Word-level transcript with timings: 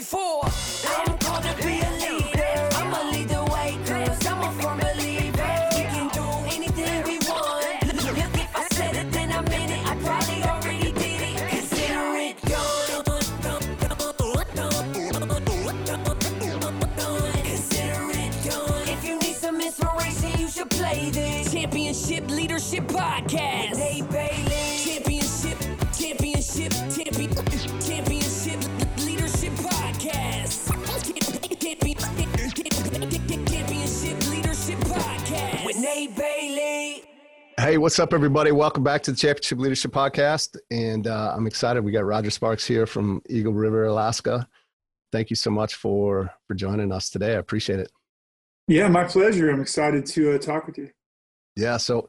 for. 0.00 0.44
I'm 0.86 1.16
gonna 1.18 1.54
be 1.56 1.80
a 1.80 1.90
leader. 2.00 2.37
Hey, 37.68 37.76
what's 37.76 37.98
up, 37.98 38.14
everybody? 38.14 38.50
Welcome 38.50 38.82
back 38.82 39.02
to 39.02 39.10
the 39.10 39.16
Championship 39.18 39.58
Leadership 39.58 39.90
Podcast. 39.90 40.56
And 40.70 41.06
uh, 41.06 41.34
I'm 41.36 41.46
excited. 41.46 41.84
We 41.84 41.92
got 41.92 42.06
Roger 42.06 42.30
Sparks 42.30 42.66
here 42.66 42.86
from 42.86 43.20
Eagle 43.28 43.52
River, 43.52 43.84
Alaska. 43.84 44.48
Thank 45.12 45.28
you 45.28 45.36
so 45.36 45.50
much 45.50 45.74
for 45.74 46.32
for 46.46 46.54
joining 46.54 46.90
us 46.92 47.10
today. 47.10 47.34
I 47.34 47.38
appreciate 47.38 47.78
it. 47.78 47.92
Yeah, 48.68 48.88
my 48.88 49.04
pleasure. 49.04 49.50
I'm 49.50 49.60
excited 49.60 50.06
to 50.06 50.34
uh, 50.34 50.38
talk 50.38 50.66
with 50.66 50.78
you. 50.78 50.88
Yeah, 51.56 51.76
so 51.76 52.08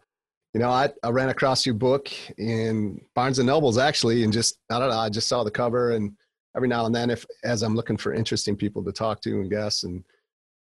you 0.53 0.61
know, 0.61 0.69
I, 0.69 0.91
I 1.03 1.09
ran 1.09 1.27
across 1.27 1.65
your 1.65 1.75
book 1.75 2.09
in 2.37 3.01
Barnes 3.13 3.39
and 3.39 3.47
Nobles 3.47 3.77
actually, 3.77 4.23
and 4.23 4.31
just 4.31 4.59
I 4.71 4.79
don't 4.79 4.91
know, 4.91 4.97
I 4.97 5.09
just 5.09 5.27
saw 5.27 5.43
the 5.43 5.51
cover, 5.51 5.91
and 5.91 6.13
every 6.55 6.69
now 6.69 6.85
and 6.85 6.95
then, 6.95 7.09
if 7.09 7.25
as 7.43 7.63
I'm 7.63 7.75
looking 7.75 7.97
for 7.97 8.13
interesting 8.13 8.55
people 8.55 8.81
to 8.85 8.93
talk 8.93 9.19
to 9.23 9.41
and 9.41 9.51
guests, 9.51 9.83
and 9.83 10.05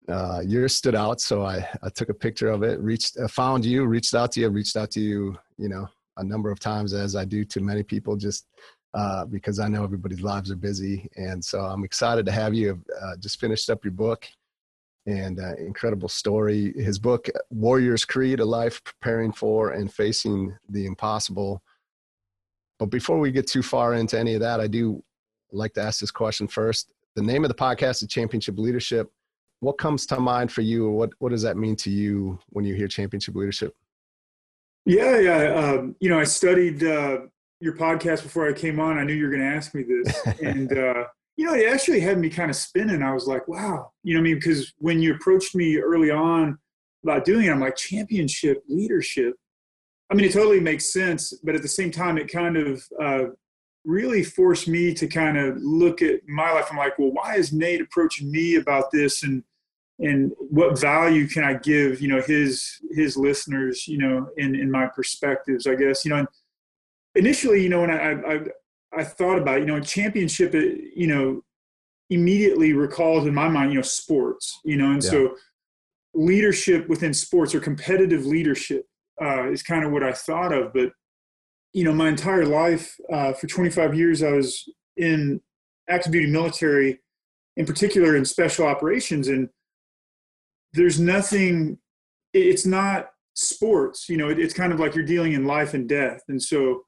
uh, 0.09 0.41
yours 0.45 0.75
stood 0.75 0.95
out, 0.95 1.19
so 1.21 1.43
I 1.43 1.67
I 1.81 1.89
took 1.89 2.09
a 2.09 2.13
picture 2.13 2.49
of 2.49 2.63
it, 2.63 2.79
reached, 2.79 3.17
uh, 3.17 3.27
found 3.27 3.65
you, 3.65 3.85
reached 3.85 4.13
out 4.13 4.31
to 4.33 4.41
you, 4.41 4.49
reached 4.49 4.75
out 4.75 4.91
to 4.91 4.99
you, 4.99 5.37
you 5.57 5.69
know, 5.69 5.87
a 6.17 6.23
number 6.23 6.51
of 6.51 6.59
times 6.59 6.93
as 6.93 7.15
I 7.15 7.25
do 7.25 7.43
to 7.45 7.59
many 7.59 7.83
people, 7.83 8.15
just 8.15 8.47
uh, 8.93 9.25
because 9.25 9.59
I 9.59 9.67
know 9.67 9.83
everybody's 9.83 10.21
lives 10.21 10.51
are 10.51 10.55
busy, 10.55 11.09
and 11.15 11.43
so 11.43 11.59
I'm 11.59 11.83
excited 11.83 12.25
to 12.27 12.31
have 12.31 12.53
you. 12.53 12.81
Uh, 13.01 13.17
just 13.17 13.39
finished 13.39 13.69
up 13.69 13.83
your 13.83 13.93
book 13.93 14.27
and 15.07 15.39
uh, 15.39 15.55
incredible 15.55 16.09
story. 16.09 16.73
His 16.73 16.97
book, 16.97 17.27
Warrior's 17.49 18.05
Creed 18.05 18.39
A 18.39 18.45
Life 18.45 18.83
Preparing 18.83 19.31
for 19.31 19.71
and 19.71 19.93
Facing 19.93 20.55
the 20.69 20.85
Impossible. 20.85 21.61
But 22.79 22.87
before 22.87 23.19
we 23.19 23.31
get 23.31 23.47
too 23.47 23.61
far 23.61 23.93
into 23.93 24.19
any 24.19 24.33
of 24.33 24.41
that, 24.41 24.59
I 24.59 24.67
do 24.67 25.03
like 25.51 25.73
to 25.75 25.81
ask 25.81 25.99
this 25.99 26.11
question 26.11 26.47
first. 26.47 26.91
The 27.15 27.21
name 27.21 27.43
of 27.43 27.49
the 27.49 27.55
podcast 27.55 28.01
is 28.01 28.09
Championship 28.09 28.57
Leadership. 28.57 29.11
What 29.59 29.77
comes 29.77 30.05
to 30.07 30.19
mind 30.19 30.51
for 30.51 30.61
you, 30.61 30.87
or 30.87 30.91
what, 30.91 31.11
what 31.19 31.29
does 31.29 31.41
that 31.41 31.57
mean 31.57 31.75
to 31.77 31.89
you 31.89 32.39
when 32.49 32.65
you 32.65 32.75
hear 32.75 32.87
championship 32.87 33.35
leadership? 33.35 33.73
Yeah, 34.85 35.17
yeah. 35.19 35.53
Um, 35.53 35.95
you 35.99 36.09
know, 36.09 36.19
I 36.19 36.25
studied 36.25 36.83
uh, 36.83 37.19
your 37.59 37.75
podcast 37.75 38.23
before 38.23 38.47
I 38.47 38.53
came 38.53 38.79
on. 38.79 38.97
I 38.97 39.03
knew 39.03 39.13
you 39.13 39.25
were 39.25 39.31
going 39.31 39.41
to 39.41 39.55
ask 39.55 39.73
me 39.73 39.83
this, 39.83 40.27
and 40.41 40.71
uh, 40.77 41.05
you 41.37 41.45
know, 41.45 41.53
it 41.53 41.67
actually 41.71 41.99
had 41.99 42.19
me 42.19 42.29
kind 42.29 42.49
of 42.49 42.55
spinning. 42.55 43.01
I 43.01 43.13
was 43.13 43.27
like, 43.27 43.47
wow. 43.47 43.91
You 44.03 44.13
know, 44.13 44.19
what 44.19 44.27
I 44.27 44.29
mean, 44.29 44.35
because 44.35 44.73
when 44.77 45.01
you 45.01 45.15
approached 45.15 45.55
me 45.55 45.77
early 45.77 46.11
on 46.11 46.57
about 47.03 47.25
doing 47.25 47.45
it, 47.45 47.51
I'm 47.51 47.59
like, 47.59 47.75
championship 47.75 48.63
leadership. 48.69 49.33
I 50.09 50.13
mean, 50.13 50.25
it 50.25 50.33
totally 50.33 50.59
makes 50.59 50.93
sense, 50.93 51.33
but 51.43 51.55
at 51.55 51.61
the 51.61 51.67
same 51.67 51.91
time, 51.91 52.17
it 52.17 52.31
kind 52.31 52.57
of 52.57 52.83
uh, 53.01 53.23
really 53.85 54.23
forced 54.23 54.67
me 54.67 54.93
to 54.93 55.07
kind 55.07 55.37
of 55.37 55.57
look 55.57 56.01
at 56.01 56.27
my 56.27 56.51
life. 56.51 56.67
I'm 56.71 56.77
like, 56.77 56.97
well, 56.99 57.11
why 57.11 57.35
is 57.35 57.53
Nate 57.53 57.81
approaching 57.81 58.31
me 58.31 58.55
about 58.55 58.91
this, 58.91 59.23
and 59.23 59.43
and 59.99 60.31
what 60.37 60.77
value 60.79 61.27
can 61.27 61.43
I 61.43 61.53
give, 61.53 62.01
you 62.01 62.09
know, 62.09 62.21
his 62.21 62.79
his 62.91 63.15
listeners, 63.15 63.87
you 63.87 63.97
know, 63.97 64.29
in 64.37 64.55
in 64.55 64.69
my 64.69 64.87
perspectives, 64.87 65.67
I 65.67 65.75
guess, 65.75 66.03
you 66.03 66.09
know. 66.09 66.17
And 66.17 66.27
initially, 67.15 67.63
you 67.63 67.69
know, 67.69 67.81
when 67.81 67.91
I 67.91 68.11
I, 68.13 68.39
I 68.97 69.03
thought 69.03 69.37
about, 69.37 69.57
it, 69.57 69.61
you 69.61 69.65
know, 69.67 69.79
championship, 69.79 70.53
it, 70.55 70.91
you 70.95 71.07
know, 71.07 71.43
immediately 72.09 72.73
recalls 72.73 73.25
in 73.25 73.33
my 73.33 73.47
mind, 73.47 73.71
you 73.71 73.77
know, 73.77 73.83
sports, 73.83 74.59
you 74.65 74.77
know, 74.77 74.91
and 74.91 75.03
Yeah. 75.03 75.11
so 75.11 75.35
leadership 76.13 76.87
within 76.87 77.13
sports 77.13 77.53
or 77.55 77.59
competitive 77.59 78.25
leadership 78.25 78.85
uh, 79.21 79.49
is 79.49 79.63
kind 79.63 79.85
of 79.85 79.91
what 79.91 80.03
I 80.03 80.11
thought 80.11 80.53
of. 80.53 80.73
But 80.73 80.91
you 81.75 81.83
know, 81.83 81.91
my 81.91 82.07
entire 82.07 82.45
life 82.45 82.95
uh, 83.11 83.33
for 83.33 83.47
25 83.47 83.93
years, 83.95 84.23
I 84.23 84.31
was 84.31 84.63
in 84.95 85.41
active 85.89 86.13
duty 86.13 86.31
military, 86.31 87.01
in 87.57 87.65
particular 87.65 88.15
in 88.15 88.23
special 88.23 88.65
operations, 88.65 89.27
and 89.27 89.49
there's 90.71 91.01
nothing. 91.01 91.77
It's 92.33 92.65
not 92.65 93.09
sports, 93.33 94.07
you 94.07 94.15
know. 94.15 94.29
It, 94.29 94.39
it's 94.39 94.53
kind 94.53 94.71
of 94.71 94.79
like 94.79 94.95
you're 94.95 95.03
dealing 95.03 95.33
in 95.33 95.43
life 95.43 95.73
and 95.73 95.87
death, 95.87 96.21
and 96.29 96.41
so 96.41 96.83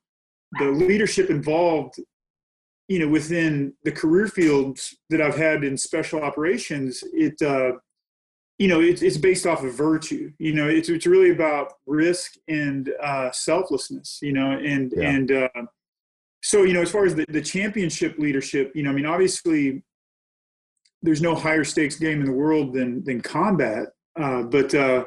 the 0.58 0.72
leadership 0.72 1.30
involved, 1.30 1.96
you 2.88 3.00
know, 3.00 3.10
within 3.10 3.74
the 3.84 3.92
career 3.92 4.28
fields 4.28 4.96
that 5.10 5.20
I've 5.22 5.36
had 5.36 5.66
in 5.66 5.76
special 5.76 6.24
operations, 6.24 7.04
it. 7.12 7.42
Uh, 7.42 7.74
you 8.58 8.68
know, 8.68 8.80
it's, 8.82 9.02
it's 9.02 9.18
based 9.18 9.46
off 9.46 9.64
of 9.64 9.74
virtue. 9.74 10.32
You 10.40 10.54
know, 10.54 10.68
it's 10.68 10.90
it's 10.90 11.06
really 11.06 11.30
about 11.32 11.74
risk 11.86 12.34
and 12.48 12.92
uh, 13.02 13.32
selflessness. 13.32 14.20
You 14.22 14.34
know, 14.34 14.52
and 14.52 14.94
Yeah. 14.96 15.10
and 15.10 15.32
uh, 15.32 15.50
so 16.42 16.64
you 16.64 16.74
know, 16.74 16.82
as 16.82 16.92
far 16.92 17.06
as 17.06 17.16
the, 17.16 17.26
the 17.30 17.42
championship 17.42 18.18
leadership, 18.18 18.72
you 18.76 18.84
know, 18.84 18.90
I 18.90 18.94
mean, 18.94 19.06
obviously, 19.06 19.84
there's 21.04 21.22
no 21.22 21.36
higher 21.36 21.64
stakes 21.64 21.98
game 21.98 22.20
in 22.20 22.26
the 22.26 22.32
world 22.32 22.74
than 22.74 23.04
than 23.04 23.22
combat. 23.22 23.90
Uh, 24.20 24.42
but 24.44 24.74
uh, 24.74 25.06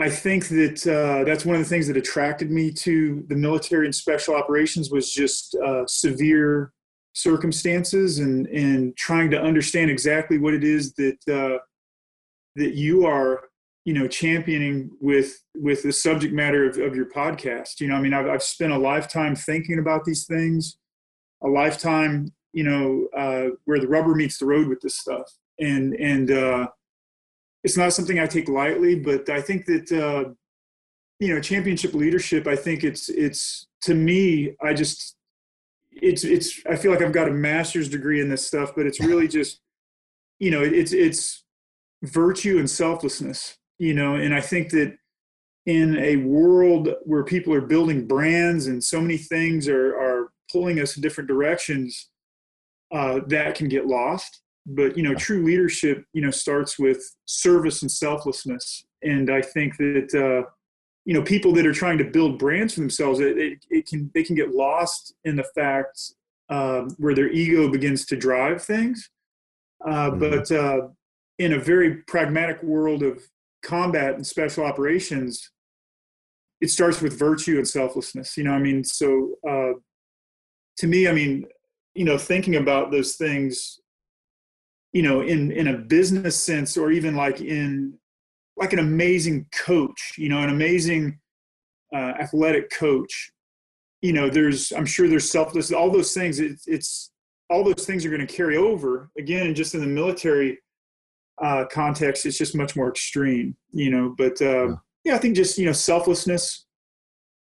I 0.00 0.10
think 0.10 0.48
that 0.48 0.84
uh, 0.86 1.24
that's 1.24 1.44
one 1.44 1.54
of 1.54 1.62
the 1.62 1.68
things 1.68 1.86
that 1.86 1.96
attracted 1.96 2.50
me 2.50 2.72
to 2.72 3.24
the 3.28 3.36
military 3.36 3.84
and 3.86 3.94
special 3.94 4.34
operations 4.34 4.90
was 4.90 5.12
just 5.12 5.54
uh, 5.56 5.86
severe 5.86 6.72
circumstances 7.12 8.18
and 8.18 8.46
and 8.48 8.96
trying 8.96 9.30
to 9.30 9.40
understand 9.40 9.90
exactly 9.90 10.38
what 10.38 10.54
it 10.54 10.64
is 10.64 10.94
that 10.94 11.18
uh, 11.28 11.58
that 12.56 12.74
you 12.74 13.06
are 13.06 13.44
you 13.84 13.94
know 13.94 14.06
championing 14.06 14.90
with 15.00 15.42
with 15.54 15.82
the 15.82 15.92
subject 15.92 16.34
matter 16.34 16.68
of, 16.68 16.78
of 16.78 16.94
your 16.94 17.06
podcast. 17.06 17.80
You 17.80 17.88
know 17.88 17.96
i 17.96 18.00
mean 18.00 18.14
I've, 18.14 18.26
I've 18.26 18.42
spent 18.42 18.72
a 18.72 18.78
lifetime 18.78 19.34
thinking 19.34 19.78
about 19.78 20.04
these 20.04 20.26
things 20.26 20.76
a 21.42 21.48
lifetime 21.48 22.32
you 22.52 22.64
know 22.64 23.08
uh, 23.16 23.54
where 23.64 23.80
the 23.80 23.88
rubber 23.88 24.14
meets 24.14 24.38
the 24.38 24.46
road 24.46 24.68
with 24.68 24.80
this 24.80 24.96
stuff. 24.96 25.30
And 25.58 25.94
and 25.94 26.30
uh, 26.30 26.68
it's 27.64 27.76
not 27.76 27.92
something 27.92 28.18
i 28.18 28.26
take 28.26 28.48
lightly 28.48 28.96
but 28.96 29.28
i 29.28 29.40
think 29.40 29.66
that 29.66 29.92
uh, 29.92 30.30
you 31.18 31.34
know 31.34 31.40
championship 31.40 31.94
leadership 31.94 32.46
i 32.46 32.56
think 32.56 32.84
it's 32.84 33.08
it's 33.08 33.66
to 33.82 33.94
me 33.94 34.54
i 34.62 34.72
just 34.72 35.16
it's 35.92 36.24
it's 36.24 36.60
i 36.70 36.76
feel 36.76 36.90
like 36.90 37.02
i've 37.02 37.12
got 37.12 37.28
a 37.28 37.32
master's 37.32 37.88
degree 37.88 38.20
in 38.20 38.28
this 38.28 38.46
stuff 38.46 38.72
but 38.74 38.86
it's 38.86 39.00
really 39.00 39.28
just 39.28 39.60
you 40.38 40.50
know 40.50 40.62
it's 40.62 40.92
it's 40.92 41.44
virtue 42.02 42.58
and 42.58 42.68
selflessness 42.70 43.56
you 43.78 43.94
know 43.94 44.14
and 44.14 44.34
i 44.34 44.40
think 44.40 44.70
that 44.70 44.96
in 45.66 45.96
a 45.98 46.16
world 46.16 46.88
where 47.04 47.24
people 47.24 47.52
are 47.52 47.60
building 47.60 48.06
brands 48.06 48.66
and 48.66 48.82
so 48.82 49.00
many 49.00 49.16
things 49.16 49.68
are 49.68 49.94
are 49.96 50.32
pulling 50.50 50.80
us 50.80 50.96
in 50.96 51.02
different 51.02 51.28
directions 51.28 52.08
uh, 52.92 53.20
that 53.28 53.54
can 53.54 53.68
get 53.68 53.86
lost. 53.86 54.42
But 54.66 54.96
you 54.96 55.02
know 55.02 55.14
true 55.14 55.44
leadership 55.44 56.04
you 56.12 56.22
know 56.22 56.30
starts 56.30 56.78
with 56.78 57.02
service 57.26 57.82
and 57.82 57.90
selflessness. 57.90 58.84
And 59.02 59.30
i 59.30 59.40
think 59.40 59.76
that 59.78 60.14
uh, 60.14 60.48
you 61.04 61.14
know 61.14 61.22
people 61.22 61.52
that 61.54 61.66
are 61.66 61.72
trying 61.72 61.98
to 61.98 62.04
build 62.04 62.38
brands 62.38 62.74
for 62.74 62.80
themselves 62.80 63.20
it, 63.20 63.38
it, 63.38 63.64
it 63.70 63.86
can 63.86 64.10
they 64.14 64.22
can 64.22 64.36
get 64.36 64.54
lost 64.54 65.14
in 65.24 65.36
the 65.36 65.46
fact 65.54 66.14
um, 66.50 66.90
where 66.98 67.14
their 67.14 67.30
ego 67.30 67.70
begins 67.70 68.04
to 68.06 68.16
drive 68.16 68.62
things. 68.62 69.08
Uh, 69.86 70.10
mm-hmm. 70.10 70.18
but 70.18 70.52
uh, 70.52 70.88
in 71.40 71.52
a 71.54 71.58
very 71.58 71.96
pragmatic 72.06 72.62
world 72.62 73.02
of 73.02 73.22
combat 73.62 74.14
and 74.14 74.26
special 74.26 74.64
operations 74.64 75.50
it 76.60 76.70
starts 76.70 77.00
with 77.00 77.18
virtue 77.18 77.56
and 77.56 77.68
selflessness 77.68 78.36
you 78.36 78.44
know 78.44 78.52
i 78.52 78.58
mean 78.58 78.82
so 78.84 79.34
uh, 79.48 79.72
to 80.76 80.86
me 80.86 81.08
i 81.08 81.12
mean 81.12 81.44
you 81.94 82.04
know 82.04 82.16
thinking 82.16 82.56
about 82.56 82.90
those 82.90 83.16
things 83.16 83.80
you 84.92 85.02
know 85.02 85.20
in 85.20 85.50
in 85.50 85.68
a 85.68 85.76
business 85.76 86.36
sense 86.42 86.76
or 86.76 86.90
even 86.90 87.14
like 87.16 87.40
in 87.40 87.98
like 88.60 88.72
an 88.74 88.78
amazing 88.78 89.46
coach, 89.52 90.14
you 90.18 90.28
know, 90.28 90.42
an 90.42 90.50
amazing 90.50 91.18
uh, 91.94 92.12
athletic 92.20 92.70
coach. 92.70 93.32
You 94.02 94.12
know, 94.12 94.28
there's 94.28 94.70
I'm 94.72 94.86
sure 94.86 95.08
there's 95.08 95.30
selfless, 95.30 95.72
all 95.72 95.90
those 95.90 96.12
things. 96.12 96.38
It, 96.38 96.60
it's 96.66 97.10
all 97.48 97.64
those 97.64 97.86
things 97.86 98.04
are 98.04 98.10
going 98.10 98.26
to 98.26 98.32
carry 98.32 98.56
over 98.56 99.10
again, 99.18 99.54
just 99.54 99.74
in 99.74 99.80
the 99.80 99.86
military 99.86 100.58
uh, 101.42 101.64
context. 101.70 102.26
It's 102.26 102.38
just 102.38 102.56
much 102.56 102.76
more 102.76 102.88
extreme, 102.88 103.56
you 103.72 103.90
know. 103.90 104.14
But 104.16 104.40
uh, 104.40 104.68
yeah. 104.68 104.74
yeah, 105.04 105.14
I 105.14 105.18
think 105.18 105.36
just 105.36 105.58
you 105.58 105.66
know 105.66 105.72
selflessness, 105.72 106.66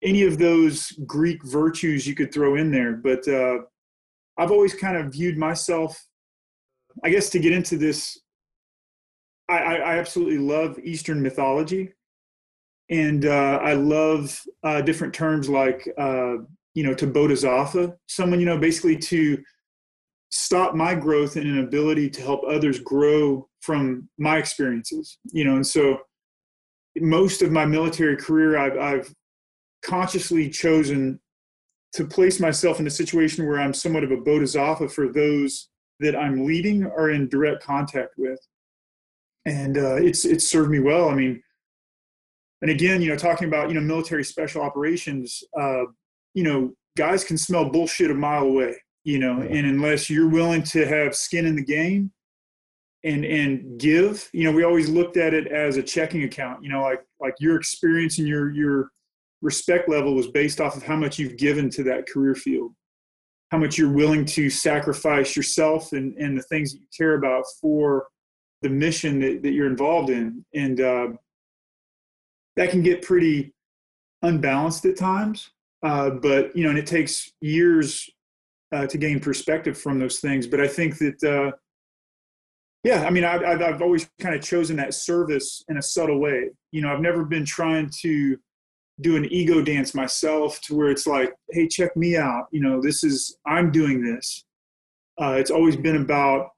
any 0.03 0.23
of 0.23 0.37
those 0.37 0.91
Greek 1.05 1.43
virtues 1.45 2.07
you 2.07 2.15
could 2.15 2.33
throw 2.33 2.55
in 2.55 2.71
there. 2.71 2.93
But 2.93 3.27
uh, 3.27 3.59
I've 4.37 4.51
always 4.51 4.73
kind 4.73 4.97
of 4.97 5.11
viewed 5.11 5.37
myself, 5.37 6.05
I 7.03 7.09
guess, 7.09 7.29
to 7.29 7.39
get 7.39 7.53
into 7.53 7.77
this 7.77 8.17
I, 9.49 9.77
I 9.77 9.97
absolutely 9.97 10.39
love 10.39 10.77
Eastern 10.83 11.21
mythology, 11.21 11.93
and 12.89 13.25
uh, 13.25 13.59
I 13.61 13.73
love 13.73 14.41
uh, 14.63 14.81
different 14.81 15.13
terms 15.13 15.49
like 15.49 15.87
uh, 15.97 16.35
you 16.73 16.83
know 16.83 16.93
to 16.95 17.07
bodhisattva, 17.07 17.95
someone 18.07 18.39
you 18.39 18.45
know 18.45 18.57
basically 18.57 18.97
to 18.97 19.41
stop 20.29 20.75
my 20.75 20.93
growth 20.93 21.35
and 21.35 21.47
an 21.47 21.59
ability 21.59 22.09
to 22.09 22.21
help 22.21 22.41
others 22.47 22.79
grow 22.79 23.47
from 23.61 24.09
my 24.17 24.37
experiences. 24.37 25.17
You 25.31 25.45
know, 25.45 25.55
and 25.55 25.65
so 25.65 25.99
most 26.97 27.41
of 27.41 27.51
my 27.51 27.65
military 27.65 28.17
career, 28.17 28.57
I've, 28.57 28.77
I've 28.77 29.15
consciously 29.83 30.49
chosen 30.49 31.19
to 31.93 32.05
place 32.05 32.39
myself 32.39 32.79
in 32.79 32.87
a 32.87 32.91
situation 32.91 33.47
where 33.47 33.59
I'm 33.59 33.73
somewhat 33.73 34.03
of 34.03 34.11
a 34.11 34.17
bodhisattva 34.17 34.89
for 34.89 35.11
those 35.11 35.69
that 35.99 36.15
I'm 36.15 36.45
leading 36.45 36.85
or 36.85 37.09
in 37.09 37.29
direct 37.29 37.63
contact 37.63 38.13
with 38.17 38.39
and 39.47 39.77
uh, 39.77 39.95
it's 39.95 40.25
it's 40.25 40.49
served 40.49 40.69
me 40.69 40.79
well. 40.79 41.09
I 41.09 41.15
mean, 41.15 41.41
and 42.61 42.69
again, 42.69 43.01
you 43.01 43.09
know, 43.09 43.15
talking 43.15 43.47
about 43.47 43.69
you 43.69 43.75
know 43.75 43.81
military 43.81 44.23
special 44.23 44.61
operations, 44.61 45.41
uh, 45.59 45.83
you 46.33 46.43
know, 46.43 46.73
guys 46.97 47.23
can 47.23 47.37
smell 47.37 47.69
bullshit 47.69 48.11
a 48.11 48.13
mile 48.13 48.43
away. 48.43 48.75
You 49.07 49.19
know, 49.19 49.41
yeah. 49.41 49.55
and 49.55 49.67
unless 49.67 50.09
you're 50.09 50.27
willing 50.27 50.63
to 50.63 50.85
have 50.85 51.15
skin 51.15 51.45
in 51.45 51.55
the 51.55 51.63
game 51.63 52.11
and 53.03 53.23
and 53.23 53.79
give, 53.79 54.29
you 54.33 54.43
know, 54.43 54.51
we 54.51 54.63
always 54.63 54.89
looked 54.89 55.15
at 55.15 55.33
it 55.33 55.47
as 55.47 55.77
a 55.77 55.83
checking 55.83 56.23
account. 56.23 56.61
You 56.63 56.69
know, 56.69 56.81
like 56.81 57.03
like 57.21 57.35
your 57.39 57.55
experience 57.55 58.17
and 58.19 58.27
your 58.27 58.51
your 58.51 58.91
respect 59.41 59.87
level 59.87 60.13
was 60.13 60.27
based 60.27 60.59
off 60.59 60.75
of 60.75 60.83
how 60.83 60.95
much 60.95 61.19
you've 61.19 61.37
given 61.37 61.69
to 61.69 61.83
that 61.83 62.09
career 62.09 62.35
field 62.35 62.73
how 63.49 63.57
much 63.57 63.77
you're 63.77 63.93
willing 63.93 64.25
to 64.25 64.49
sacrifice 64.49 65.35
yourself 65.35 65.93
and, 65.93 66.13
and 66.17 66.37
the 66.37 66.43
things 66.43 66.73
that 66.73 66.79
you 66.79 66.87
care 66.95 67.15
about 67.15 67.43
for 67.61 68.07
the 68.61 68.69
mission 68.69 69.19
that, 69.19 69.41
that 69.41 69.51
you're 69.51 69.67
involved 69.67 70.09
in 70.09 70.43
and 70.53 70.81
uh, 70.81 71.07
that 72.55 72.69
can 72.71 72.81
get 72.81 73.01
pretty 73.01 73.53
unbalanced 74.23 74.85
at 74.85 74.97
times 74.97 75.51
uh, 75.83 76.09
but 76.09 76.55
you 76.55 76.63
know 76.63 76.69
and 76.69 76.79
it 76.79 76.87
takes 76.87 77.31
years 77.39 78.09
uh, 78.71 78.87
to 78.87 78.97
gain 78.97 79.19
perspective 79.19 79.77
from 79.77 79.99
those 79.99 80.19
things. 80.19 80.47
But 80.47 80.61
i 80.61 80.67
think 80.67 80.97
that 80.97 81.23
uh, 81.23 81.51
yeah 82.83 83.03
i 83.05 83.09
mean 83.09 83.23
I've, 83.23 83.43
I've 83.43 83.81
always 83.81 84.09
kind 84.19 84.35
of 84.35 84.41
chosen 84.41 84.75
that 84.77 84.93
service 84.93 85.63
in 85.69 85.77
a 85.77 85.81
subtle 85.81 86.19
way. 86.19 86.49
You 86.71 86.81
know 86.81 86.93
i've 86.93 87.01
never 87.01 87.25
been 87.25 87.45
trying 87.45 87.89
to 88.01 88.37
do 88.99 89.15
an 89.15 89.25
ego 89.25 89.61
dance 89.61 89.93
myself 89.93 90.59
to 90.61 90.75
where 90.75 90.89
it's 90.89 91.07
like 91.07 91.33
hey 91.51 91.67
check 91.67 91.95
me 91.95 92.17
out. 92.17 92.47
You 92.51 92.61
know 92.61 92.81
this 92.81 93.03
is 93.03 93.37
i'm 93.45 93.71
doing 93.71 94.03
this. 94.03 94.43
Uh, 95.19 95.35
it's 95.39 95.51
always 95.51 95.75
been 95.75 95.95
about 95.95 96.49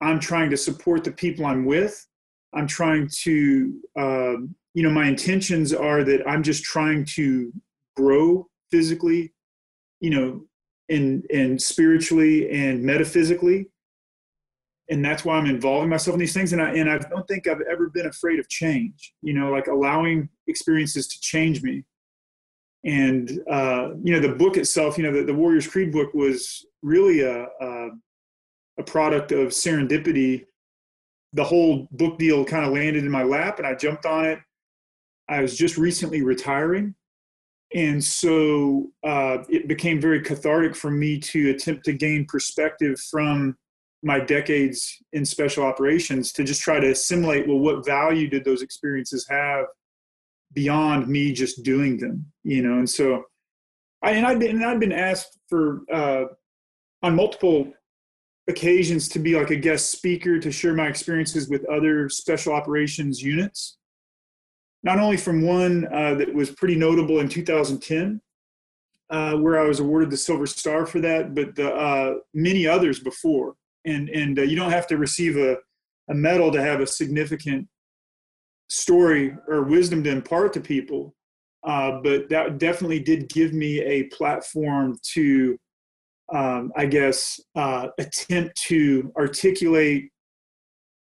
I'm 0.00 0.20
trying 0.20 0.50
to 0.50 0.56
support 0.56 1.02
the 1.02 1.12
people 1.12 1.46
I'm 1.46 1.64
with. 1.64 2.06
I'm 2.52 2.66
trying 2.66 3.08
to, 3.22 3.80
uh, 3.98 4.34
you 4.74 4.82
know, 4.82 4.90
my 4.90 5.08
intentions 5.08 5.72
are 5.72 6.04
that 6.04 6.28
I'm 6.28 6.42
just 6.42 6.62
trying 6.62 7.04
to 7.16 7.52
grow 7.96 8.46
physically, 8.70 9.32
you 10.00 10.10
know, 10.10 10.44
and 10.88 11.24
and 11.32 11.60
spiritually 11.60 12.50
and 12.50 12.82
metaphysically. 12.82 13.66
And 14.90 15.02
that's 15.02 15.24
why 15.24 15.36
I'm 15.38 15.46
involving 15.46 15.88
myself 15.88 16.14
in 16.14 16.20
these 16.20 16.34
things. 16.34 16.52
And 16.52 16.60
I 16.60 16.74
and 16.74 16.90
I 16.90 16.98
don't 16.98 17.26
think 17.26 17.46
I've 17.46 17.62
ever 17.70 17.88
been 17.88 18.06
afraid 18.06 18.38
of 18.38 18.48
change. 18.48 19.14
You 19.22 19.34
know, 19.34 19.50
like 19.50 19.66
allowing 19.66 20.28
experiences 20.46 21.08
to 21.08 21.20
change 21.20 21.62
me. 21.62 21.84
And 22.84 23.30
uh, 23.50 23.90
you 24.02 24.12
know, 24.12 24.20
the 24.20 24.34
book 24.34 24.56
itself, 24.58 24.98
you 24.98 25.04
know, 25.04 25.12
the, 25.12 25.24
the 25.24 25.34
Warriors 25.34 25.66
Creed 25.66 25.90
book 25.90 26.12
was 26.12 26.66
really 26.82 27.20
a, 27.20 27.46
a 27.60 27.88
a 28.78 28.82
product 28.82 29.32
of 29.32 29.48
serendipity. 29.48 30.44
The 31.32 31.44
whole 31.44 31.88
book 31.92 32.18
deal 32.18 32.44
kind 32.44 32.64
of 32.64 32.72
landed 32.72 33.04
in 33.04 33.10
my 33.10 33.22
lap 33.22 33.58
and 33.58 33.66
I 33.66 33.74
jumped 33.74 34.06
on 34.06 34.26
it. 34.26 34.38
I 35.28 35.40
was 35.40 35.56
just 35.56 35.78
recently 35.78 36.22
retiring. 36.22 36.94
And 37.74 38.02
so 38.02 38.92
uh, 39.02 39.38
it 39.48 39.66
became 39.66 40.00
very 40.00 40.22
cathartic 40.22 40.76
for 40.76 40.92
me 40.92 41.18
to 41.18 41.50
attempt 41.50 41.84
to 41.86 41.92
gain 41.92 42.24
perspective 42.24 43.00
from 43.10 43.56
my 44.04 44.20
decades 44.20 45.02
in 45.12 45.24
special 45.24 45.64
operations 45.64 46.30
to 46.32 46.44
just 46.44 46.62
try 46.62 46.78
to 46.78 46.90
assimilate 46.90 47.48
well, 47.48 47.58
what 47.58 47.84
value 47.84 48.28
did 48.28 48.44
those 48.44 48.62
experiences 48.62 49.26
have 49.28 49.66
beyond 50.52 51.08
me 51.08 51.32
just 51.32 51.64
doing 51.64 51.98
them, 51.98 52.24
you 52.44 52.62
know? 52.62 52.78
And 52.78 52.88
so 52.88 53.24
I, 54.02 54.12
and 54.12 54.26
I'd 54.26 54.38
been, 54.38 54.50
and 54.50 54.64
I'd 54.64 54.78
been 54.78 54.92
asked 54.92 55.38
for, 55.48 55.80
uh, 55.92 56.26
on 57.02 57.16
multiple 57.16 57.72
occasions 58.46 59.08
to 59.08 59.18
be 59.18 59.36
like 59.36 59.50
a 59.50 59.56
guest 59.56 59.90
speaker 59.90 60.38
to 60.38 60.52
share 60.52 60.74
my 60.74 60.86
experiences 60.86 61.48
with 61.48 61.68
other 61.68 62.08
special 62.08 62.52
operations 62.52 63.20
units. 63.20 63.78
Not 64.84 64.98
only 64.98 65.16
from 65.16 65.42
one 65.42 65.86
uh, 65.92 66.14
that 66.14 66.32
was 66.32 66.50
pretty 66.50 66.76
notable 66.76 67.18
in 67.18 67.28
2010, 67.28 68.20
uh, 69.10 69.36
where 69.36 69.60
I 69.60 69.66
was 69.66 69.80
awarded 69.80 70.10
the 70.10 70.16
Silver 70.16 70.46
Star 70.46 70.86
for 70.86 71.00
that, 71.00 71.34
but 71.34 71.56
the, 71.56 71.74
uh, 71.74 72.14
many 72.32 72.66
others 72.66 73.00
before. 73.00 73.54
And 73.84 74.08
and 74.08 74.38
uh, 74.38 74.42
you 74.42 74.56
don't 74.56 74.70
have 74.70 74.86
to 74.88 74.96
receive 74.96 75.36
a, 75.36 75.56
a 76.08 76.14
medal 76.14 76.50
to 76.52 76.62
have 76.62 76.80
a 76.80 76.86
significant 76.86 77.68
story 78.68 79.36
or 79.48 79.62
wisdom 79.62 80.02
to 80.04 80.10
impart 80.10 80.52
to 80.54 80.60
people. 80.60 81.14
Uh, 81.66 82.00
but 82.02 82.28
that 82.28 82.58
definitely 82.58 83.00
did 83.00 83.28
give 83.28 83.52
me 83.52 83.80
a 83.80 84.04
platform 84.04 84.98
to 85.02 85.58
um, 86.32 86.72
I 86.76 86.86
guess, 86.86 87.40
uh, 87.54 87.88
attempt 87.98 88.56
to 88.68 89.12
articulate 89.16 90.10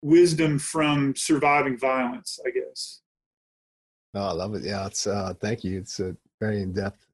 wisdom 0.02 0.58
from 0.58 1.14
surviving 1.16 1.78
violence, 1.78 2.38
I 2.46 2.50
guess. 2.50 3.00
I 4.23 4.32
love 4.32 4.54
it. 4.54 4.64
Yeah, 4.64 4.87
it's, 4.87 5.06
uh, 5.06 5.35
thank 5.40 5.64
you. 5.64 5.78
It's 5.78 6.00
a 6.00 6.16
very 6.40 6.62
in 6.62 6.73
depth 6.73 7.06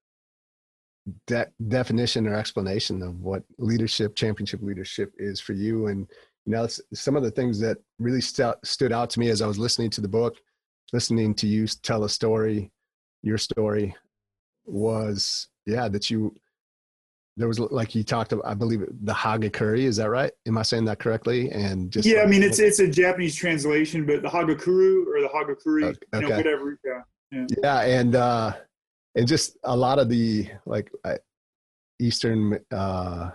de- 1.26 1.50
definition 1.68 2.26
or 2.26 2.34
explanation 2.34 3.02
of 3.02 3.20
what 3.20 3.42
leadership, 3.58 4.14
championship 4.14 4.62
leadership 4.62 5.12
is 5.18 5.40
for 5.40 5.52
you. 5.52 5.86
And, 5.86 6.08
you 6.44 6.52
know, 6.52 6.66
some 6.94 7.16
of 7.16 7.22
the 7.22 7.30
things 7.30 7.58
that 7.60 7.78
really 7.98 8.20
st- 8.20 8.56
stood 8.64 8.92
out 8.92 9.10
to 9.10 9.20
me 9.20 9.28
as 9.28 9.42
I 9.42 9.46
was 9.46 9.58
listening 9.58 9.90
to 9.90 10.00
the 10.00 10.08
book, 10.08 10.36
listening 10.92 11.34
to 11.36 11.46
you 11.46 11.66
tell 11.66 12.04
a 12.04 12.08
story, 12.08 12.70
your 13.22 13.38
story 13.38 13.94
was, 14.64 15.48
yeah, 15.66 15.88
that 15.88 16.10
you 16.10 16.34
there 17.36 17.48
was 17.48 17.58
like 17.58 17.94
you 17.94 18.02
talked 18.02 18.32
about 18.32 18.46
i 18.46 18.54
believe 18.54 18.84
the 19.02 19.12
hagakure 19.12 19.78
is 19.78 19.96
that 19.96 20.10
right? 20.10 20.32
Am 20.46 20.58
i 20.58 20.62
saying 20.62 20.84
that 20.86 20.98
correctly? 20.98 21.50
And 21.50 21.90
just 21.90 22.06
yeah 22.06 22.18
like, 22.18 22.26
i 22.26 22.30
mean 22.30 22.42
it's 22.42 22.58
it's 22.58 22.78
a 22.78 22.88
japanese 22.88 23.34
translation 23.34 24.04
but 24.04 24.22
the 24.22 24.28
hagakure 24.28 25.06
or 25.06 25.20
the 25.20 25.30
hagakure 25.34 25.88
okay. 25.88 25.98
you 26.14 26.20
know 26.20 26.36
whatever 26.36 26.78
yeah, 26.84 27.00
yeah. 27.30 27.46
Yeah 27.62 27.80
and 27.80 28.14
uh 28.14 28.52
and 29.14 29.26
just 29.26 29.56
a 29.64 29.76
lot 29.76 29.98
of 29.98 30.08
the 30.08 30.48
like 30.66 30.90
uh, 31.04 31.16
eastern 31.98 32.58
uh 32.70 33.30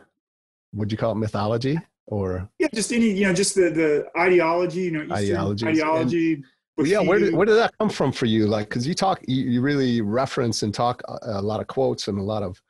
would 0.74 0.92
you 0.92 0.98
call 0.98 1.12
it 1.12 1.16
mythology 1.16 1.80
or? 2.08 2.50
Yeah 2.60 2.68
just 2.74 2.92
any 2.92 3.10
you 3.10 3.26
know 3.26 3.34
just 3.34 3.56
the 3.56 3.70
the 3.70 4.08
ideology 4.20 4.82
you 4.82 4.92
know 4.92 5.02
Eastern 5.02 5.18
ideology 5.18 5.68
ideology 5.68 6.34
and, 6.78 6.88
yeah 6.88 7.00
where 7.00 7.20
did, 7.20 7.34
where 7.34 7.46
did 7.46 7.56
that 7.56 7.74
come 7.80 7.90
from 7.90 8.12
for 8.12 8.28
you? 8.28 8.46
Like 8.46 8.70
because 8.70 8.88
you 8.88 8.94
talk 8.94 9.22
you, 9.28 9.44
you 9.44 9.62
really 9.62 10.02
reference 10.02 10.64
and 10.64 10.74
talk 10.74 11.02
a, 11.08 11.40
a 11.40 11.42
lot 11.42 11.60
of 11.60 11.68
quotes 11.68 12.08
and 12.08 12.20
a 12.20 12.24
lot 12.24 12.44
of 12.44 12.62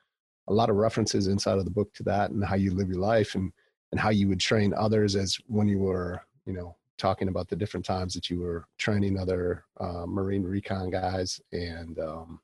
a 0.48 0.52
lot 0.52 0.70
of 0.70 0.76
references 0.76 1.28
inside 1.28 1.58
of 1.58 1.64
the 1.64 1.70
book 1.70 1.92
to 1.94 2.02
that 2.02 2.30
and 2.30 2.44
how 2.44 2.56
you 2.56 2.72
live 2.72 2.88
your 2.88 3.00
life 3.00 3.34
and 3.34 3.52
and 3.92 4.00
how 4.00 4.10
you 4.10 4.28
would 4.28 4.40
train 4.40 4.74
others 4.74 5.16
as 5.16 5.38
when 5.46 5.68
you 5.68 5.78
were 5.78 6.20
you 6.44 6.52
know 6.52 6.76
talking 6.98 7.28
about 7.28 7.48
the 7.48 7.56
different 7.56 7.86
times 7.86 8.12
that 8.12 8.28
you 8.28 8.40
were 8.40 8.66
training 8.76 9.18
other 9.18 9.64
uh, 9.80 10.04
Marine 10.04 10.42
recon 10.42 10.90
guys 10.90 11.40
and 11.52 11.98
um, 11.98 12.40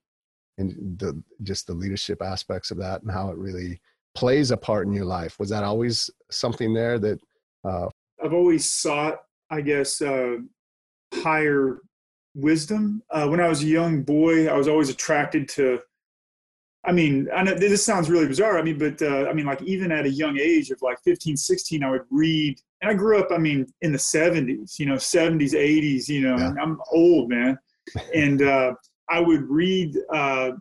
and 0.59 0.99
the 0.99 1.21
just 1.43 1.67
the 1.67 1.75
leadership 1.75 2.23
aspects 2.23 2.71
of 2.71 2.79
that 2.79 3.03
and 3.03 3.11
how 3.11 3.31
it 3.31 3.37
really 3.37 3.81
plays 4.15 4.53
a 4.53 4.57
part 4.57 4.87
in 4.87 4.93
your 4.93 5.05
life. 5.05 5.39
Was 5.39 5.51
that 5.51 5.65
always 5.65 6.09
something 6.31 6.73
there 6.73 6.99
that? 6.99 7.19
Uh, 7.65 7.89
I've 8.23 8.33
always 8.33 8.71
sought, 8.71 9.19
I 9.51 9.61
guess, 9.61 10.01
uh, 10.01 10.37
higher 11.13 11.81
wisdom. 12.35 13.03
Uh, 13.11 13.27
when 13.27 13.41
I 13.41 13.49
was 13.49 13.63
a 13.63 13.67
young 13.67 14.03
boy, 14.03 14.49
I 14.49 14.57
was 14.57 14.69
always 14.69 14.89
attracted 14.89 15.49
to. 15.51 15.81
I 16.87 16.93
mean, 16.93 17.29
I 17.35 17.43
know 17.43 17.55
this 17.55 17.85
sounds 17.85 18.11
really 18.11 18.27
bizarre. 18.27 18.59
I 18.59 18.63
mean, 18.63 18.79
but 18.79 19.01
uh, 19.01 19.27
I 19.27 19.33
mean, 19.33 19.47
like 19.47 19.63
even 19.63 19.91
at 19.91 20.05
a 20.05 20.11
young 20.11 20.39
age 20.39 20.71
of 20.71 20.83
like 20.83 20.99
15, 21.05 21.37
16, 21.37 21.83
I 21.83 21.91
would 21.91 22.05
read. 22.11 22.61
And 22.83 22.91
I 22.91 22.95
grew 22.95 23.19
up, 23.19 23.29
I 23.31 23.39
mean, 23.39 23.67
in 23.81 23.93
the 23.93 23.99
70s, 23.99 24.79
you 24.79 24.87
know, 24.87 24.97
70s, 24.97 25.53
80s, 25.53 26.09
you 26.09 26.21
know, 26.21 26.37
yeah. 26.37 26.53
I'm 26.61 26.79
old, 26.93 27.31
man. 27.31 27.59
and 28.15 28.43
uh, 28.43 28.75
I 29.09 29.21
would 29.21 29.49
read 29.49 29.97
uh, 30.13 30.53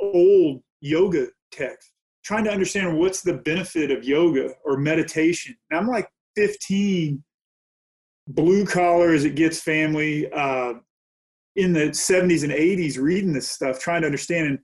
old 0.00 0.62
yoga 0.80 1.28
texts, 1.52 1.92
trying 2.24 2.44
to 2.44 2.50
understand 2.50 2.98
what's 2.98 3.22
the 3.22 3.34
benefit 3.34 3.90
of 3.90 4.04
yoga 4.04 4.50
or 4.64 4.76
meditation. 4.76 5.56
And 5.70 5.78
I'm 5.78 5.86
like 5.86 6.08
15, 6.34 7.22
blue 8.26 8.66
collar 8.66 9.12
as 9.12 9.24
it 9.24 9.36
gets 9.36 9.60
family, 9.60 10.30
uh, 10.32 10.74
in 11.56 11.72
the 11.72 11.86
70s 11.90 12.44
and 12.44 12.52
80s 12.52 13.00
reading 13.00 13.32
this 13.32 13.50
stuff, 13.50 13.80
trying 13.80 14.02
to 14.02 14.06
understand 14.06 14.46
and 14.46 14.58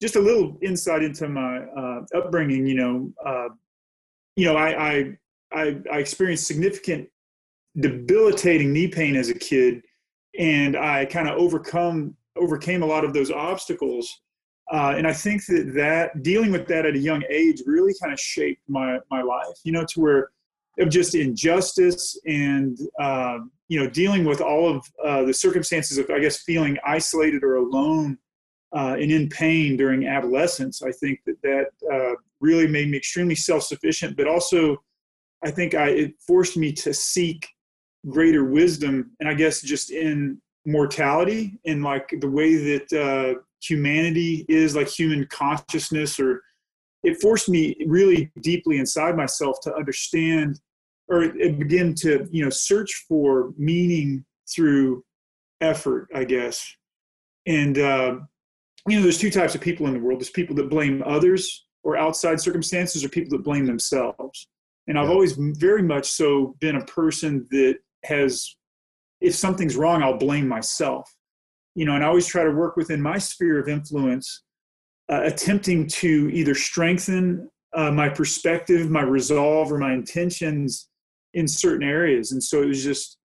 just 0.00 0.16
a 0.16 0.20
little 0.20 0.56
insight 0.62 1.02
into 1.02 1.28
my 1.28 1.58
uh, 1.58 2.02
upbringing. 2.14 2.66
You 2.66 2.74
know, 2.74 3.12
uh, 3.24 3.48
you 4.36 4.44
know, 4.44 4.56
I, 4.56 4.90
I 4.90 5.18
I 5.52 5.80
I 5.92 5.98
experienced 5.98 6.46
significant 6.46 7.08
debilitating 7.78 8.72
knee 8.72 8.88
pain 8.88 9.16
as 9.16 9.28
a 9.28 9.34
kid, 9.34 9.82
and 10.38 10.76
I 10.76 11.04
kind 11.06 11.28
of 11.28 11.38
overcome 11.38 12.16
overcame 12.36 12.82
a 12.82 12.86
lot 12.86 13.04
of 13.04 13.12
those 13.12 13.30
obstacles. 13.30 14.20
Uh, 14.70 14.94
and 14.96 15.06
I 15.06 15.14
think 15.14 15.46
that 15.46 15.72
that 15.74 16.22
dealing 16.22 16.52
with 16.52 16.68
that 16.68 16.84
at 16.84 16.94
a 16.94 16.98
young 16.98 17.24
age 17.30 17.62
really 17.64 17.94
kind 18.00 18.12
of 18.12 18.20
shaped 18.20 18.62
my 18.68 18.98
my 19.10 19.22
life. 19.22 19.56
You 19.64 19.72
know, 19.72 19.84
to 19.84 20.00
where 20.00 20.30
of 20.78 20.90
just 20.90 21.14
injustice 21.14 22.18
and 22.26 22.78
uh, 23.00 23.38
you 23.68 23.80
know 23.80 23.88
dealing 23.90 24.24
with 24.24 24.40
all 24.40 24.68
of 24.68 24.86
uh, 25.04 25.24
the 25.24 25.34
circumstances 25.34 25.98
of 25.98 26.08
I 26.10 26.20
guess 26.20 26.42
feeling 26.42 26.78
isolated 26.86 27.42
or 27.42 27.56
alone 27.56 28.18
uh, 28.74 28.96
and 29.00 29.10
in 29.10 29.28
pain 29.28 29.76
during 29.76 30.06
adolescence. 30.06 30.82
I 30.82 30.92
think 30.92 31.20
that 31.26 31.40
that 31.42 31.66
uh, 31.92 32.14
really 32.40 32.66
made 32.66 32.90
me 32.90 32.98
extremely 32.98 33.34
self-sufficient, 33.34 34.16
but 34.16 34.28
also 34.28 34.76
I 35.44 35.50
think 35.50 35.74
I 35.74 35.88
it 35.90 36.14
forced 36.26 36.56
me 36.56 36.72
to 36.72 36.92
seek 36.92 37.46
greater 38.08 38.44
wisdom 38.44 39.10
and 39.20 39.28
I 39.28 39.34
guess 39.34 39.60
just 39.60 39.90
in 39.90 40.40
mortality 40.66 41.58
and 41.66 41.82
like 41.82 42.12
the 42.20 42.30
way 42.30 42.56
that 42.56 42.92
uh, 42.92 43.40
humanity 43.62 44.44
is 44.48 44.76
like 44.76 44.88
human 44.88 45.26
consciousness 45.26 46.20
or 46.20 46.42
it 47.02 47.20
forced 47.20 47.48
me 47.48 47.76
really 47.86 48.30
deeply 48.42 48.78
inside 48.78 49.16
myself 49.16 49.56
to 49.62 49.74
understand 49.74 50.60
or 51.08 51.28
begin 51.28 51.94
to 51.94 52.28
you 52.30 52.44
know 52.44 52.50
search 52.50 53.04
for 53.08 53.52
meaning 53.56 54.24
through 54.52 55.02
effort 55.60 56.08
i 56.14 56.22
guess 56.24 56.74
and 57.46 57.78
uh, 57.78 58.16
you 58.88 58.96
know 58.96 59.02
there's 59.02 59.18
two 59.18 59.30
types 59.30 59.54
of 59.54 59.60
people 59.60 59.86
in 59.86 59.94
the 59.94 60.00
world. 60.00 60.20
There's 60.20 60.30
people 60.30 60.56
that 60.56 60.70
blame 60.70 61.02
others 61.06 61.66
or 61.84 61.96
outside 61.96 62.40
circumstances 62.40 63.04
or 63.04 63.08
people 63.08 63.36
that 63.36 63.44
blame 63.44 63.66
themselves. 63.66 64.48
And 64.86 64.98
i've 64.98 65.10
always 65.10 65.32
very 65.36 65.82
much 65.82 66.06
so 66.06 66.56
been 66.60 66.76
a 66.76 66.84
person 66.86 67.46
that 67.50 67.76
has 68.04 68.56
if 69.20 69.34
something's 69.34 69.76
wrong 69.76 70.02
i'll 70.02 70.18
blame 70.18 70.48
myself. 70.48 71.12
You 71.74 71.84
know 71.84 71.94
and 71.94 72.04
i 72.04 72.08
always 72.08 72.26
try 72.26 72.44
to 72.44 72.50
work 72.50 72.76
within 72.76 73.00
my 73.00 73.18
sphere 73.18 73.58
of 73.58 73.68
influence 73.68 74.42
uh, 75.10 75.22
attempting 75.24 75.86
to 75.86 76.30
either 76.32 76.54
strengthen 76.54 77.50
uh, 77.74 77.90
my 77.90 78.08
perspective 78.08 78.90
my 78.90 79.02
resolve 79.02 79.70
or 79.72 79.78
my 79.78 79.92
intentions 79.92 80.88
in 81.34 81.46
certain 81.46 81.86
areas. 81.86 82.32
And 82.32 82.42
so 82.42 82.62
it 82.62 82.66
was 82.66 82.82
just 82.82 83.18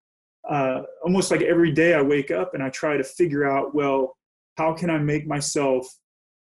uh, 0.50 0.82
almost 1.03 1.32
like 1.32 1.41
every 1.41 1.72
day 1.72 1.93
I 1.93 2.01
wake 2.01 2.32
up 2.32 2.53
and 2.53 2.62
I 2.62 2.70
try 2.70 2.98
to 2.98 3.03
figure 3.03 3.50
out, 3.50 3.74
well, 3.74 4.17
how 4.57 4.74
can 4.74 4.89
I 4.89 4.98
make 4.98 5.27
myself 5.27 5.88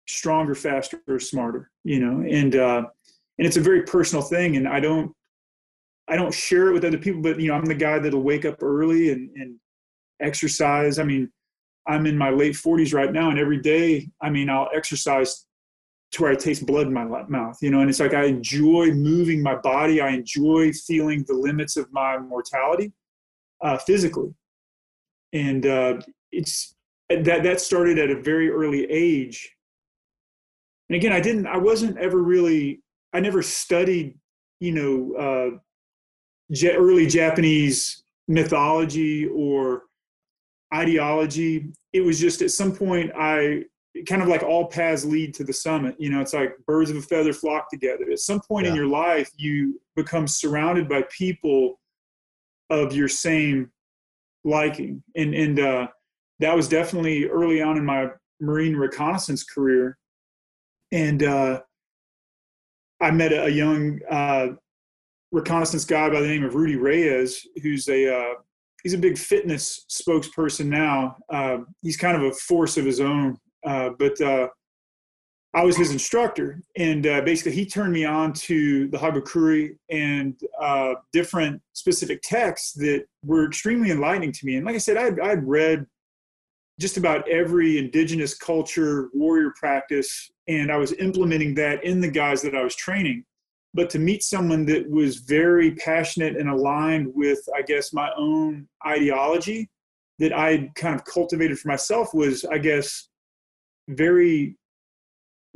stronger, 0.06 0.54
faster, 0.54 1.00
or 1.08 1.18
smarter? 1.18 1.70
You 1.84 2.00
know, 2.00 2.26
and 2.28 2.56
uh, 2.56 2.84
and 3.38 3.46
it's 3.46 3.56
a 3.56 3.62
very 3.62 3.82
personal 3.82 4.22
thing, 4.22 4.56
and 4.56 4.68
I 4.68 4.80
don't 4.80 5.12
I 6.08 6.16
don't 6.16 6.34
share 6.34 6.68
it 6.68 6.72
with 6.72 6.84
other 6.84 6.98
people, 6.98 7.22
but 7.22 7.40
you 7.40 7.48
know, 7.48 7.54
I'm 7.54 7.64
the 7.64 7.74
guy 7.74 7.98
that'll 7.98 8.22
wake 8.22 8.44
up 8.44 8.62
early 8.62 9.10
and, 9.10 9.30
and 9.36 9.56
exercise. 10.20 10.98
I 10.98 11.04
mean, 11.04 11.30
I'm 11.86 12.06
in 12.06 12.16
my 12.16 12.30
late 12.30 12.54
40s 12.54 12.94
right 12.94 13.12
now, 13.12 13.30
and 13.30 13.38
every 13.38 13.60
day, 13.60 14.08
I 14.20 14.30
mean, 14.30 14.48
I'll 14.48 14.68
exercise 14.74 15.46
to 16.12 16.22
where 16.22 16.32
I 16.32 16.36
taste 16.36 16.64
blood 16.66 16.86
in 16.86 16.92
my 16.92 17.04
mouth, 17.04 17.58
you 17.60 17.70
know, 17.70 17.80
and 17.80 17.90
it's 17.90 17.98
like 17.98 18.14
I 18.14 18.24
enjoy 18.24 18.92
moving 18.92 19.42
my 19.42 19.56
body. 19.56 20.00
I 20.00 20.10
enjoy 20.10 20.72
feeling 20.72 21.24
the 21.26 21.34
limits 21.34 21.76
of 21.76 21.92
my 21.92 22.18
mortality 22.18 22.92
uh, 23.60 23.78
physically. 23.78 24.32
And 25.32 25.66
uh, 25.66 25.98
it's 26.30 26.75
that, 27.08 27.42
that 27.42 27.60
started 27.60 27.98
at 27.98 28.10
a 28.10 28.20
very 28.20 28.50
early 28.50 28.84
age. 28.90 29.50
And 30.88 30.96
again, 30.96 31.12
I 31.12 31.20
didn't, 31.20 31.46
I 31.46 31.56
wasn't 31.56 31.98
ever 31.98 32.22
really, 32.22 32.82
I 33.12 33.20
never 33.20 33.42
studied, 33.42 34.18
you 34.60 34.72
know, 34.72 35.14
uh, 35.16 36.66
early 36.76 37.06
Japanese 37.06 38.04
mythology 38.28 39.26
or 39.26 39.82
ideology. 40.74 41.72
It 41.92 42.00
was 42.00 42.20
just 42.20 42.42
at 42.42 42.50
some 42.50 42.74
point 42.74 43.10
I 43.16 43.64
kind 44.06 44.22
of 44.22 44.28
like 44.28 44.42
all 44.42 44.66
paths 44.66 45.04
lead 45.04 45.32
to 45.34 45.44
the 45.44 45.52
summit. 45.52 45.96
You 45.98 46.10
know, 46.10 46.20
it's 46.20 46.34
like 46.34 46.56
birds 46.66 46.90
of 46.90 46.96
a 46.96 47.02
feather 47.02 47.32
flock 47.32 47.70
together. 47.70 48.10
At 48.10 48.18
some 48.18 48.40
point 48.40 48.66
yeah. 48.66 48.72
in 48.72 48.76
your 48.76 48.86
life, 48.86 49.30
you 49.36 49.80
become 49.94 50.26
surrounded 50.26 50.88
by 50.88 51.04
people 51.16 51.80
of 52.68 52.94
your 52.94 53.08
same 53.08 53.70
liking, 54.44 55.02
and 55.14 55.34
and 55.34 55.60
uh, 55.60 55.86
that 56.40 56.54
was 56.54 56.68
definitely 56.68 57.26
early 57.26 57.62
on 57.62 57.76
in 57.76 57.84
my 57.84 58.08
marine 58.40 58.76
reconnaissance 58.76 59.44
career. 59.44 59.98
And 60.92 61.22
uh, 61.22 61.60
I 63.00 63.10
met 63.10 63.32
a, 63.32 63.50
young 63.50 64.00
uh, 64.10 64.48
reconnaissance 65.32 65.84
guy 65.84 66.08
by 66.08 66.20
the 66.20 66.28
name 66.28 66.44
of 66.44 66.54
Rudy 66.54 66.76
Reyes, 66.76 67.46
who's 67.62 67.88
a 67.88 68.14
uh, 68.14 68.34
he's 68.82 68.94
a 68.94 68.98
big 68.98 69.18
fitness 69.18 69.84
spokesperson 69.90 70.66
now. 70.66 71.16
Uh, 71.28 71.58
he's 71.82 71.96
kind 71.96 72.16
of 72.16 72.22
a 72.22 72.32
force 72.32 72.76
of 72.76 72.84
his 72.84 73.00
own 73.00 73.36
uh, 73.66 73.90
but 73.98 74.18
uh, 74.20 74.48
I 75.54 75.64
was 75.64 75.76
his 75.76 75.90
instructor, 75.90 76.62
and 76.76 77.02
basically 77.02 77.52
he 77.52 77.66
turned 77.66 77.92
me 77.92 78.04
on 78.04 78.32
to 78.34 78.88
the 78.88 78.98
Hagakure 78.98 79.74
and 79.90 80.38
different 81.12 81.60
specific 81.72 82.20
texts 82.22 82.72
that 82.74 83.04
were 83.24 83.46
extremely 83.46 83.90
enlightening 83.90 84.32
to 84.32 84.46
me. 84.46 84.56
And 84.56 84.64
like 84.64 84.76
I 84.76 84.78
said, 84.78 84.96
I'd, 84.96 85.18
I'd 85.18 85.46
read 85.46 85.86
just 86.78 86.96
about 86.96 87.28
every 87.28 87.78
indigenous 87.78 88.34
culture 88.34 89.08
warrior 89.12 89.52
practice, 89.58 90.30
and 90.48 90.70
I 90.70 90.76
was 90.76 90.92
implementing 90.94 91.54
that 91.54 91.82
in 91.84 92.00
the 92.00 92.10
guys 92.10 92.42
that 92.42 92.54
I 92.54 92.62
was 92.62 92.76
training. 92.76 93.24
But 93.74 93.90
to 93.90 93.98
meet 93.98 94.22
someone 94.22 94.64
that 94.66 94.88
was 94.88 95.18
very 95.18 95.72
passionate 95.72 96.36
and 96.36 96.48
aligned 96.48 97.12
with, 97.14 97.40
I 97.54 97.62
guess, 97.62 97.92
my 97.92 98.10
own 98.16 98.68
ideology 98.86 99.68
that 100.18 100.32
I 100.32 100.70
kind 100.76 100.94
of 100.94 101.04
cultivated 101.04 101.58
for 101.58 101.68
myself 101.68 102.14
was, 102.14 102.44
I 102.44 102.58
guess, 102.58 103.08
very 103.88 104.56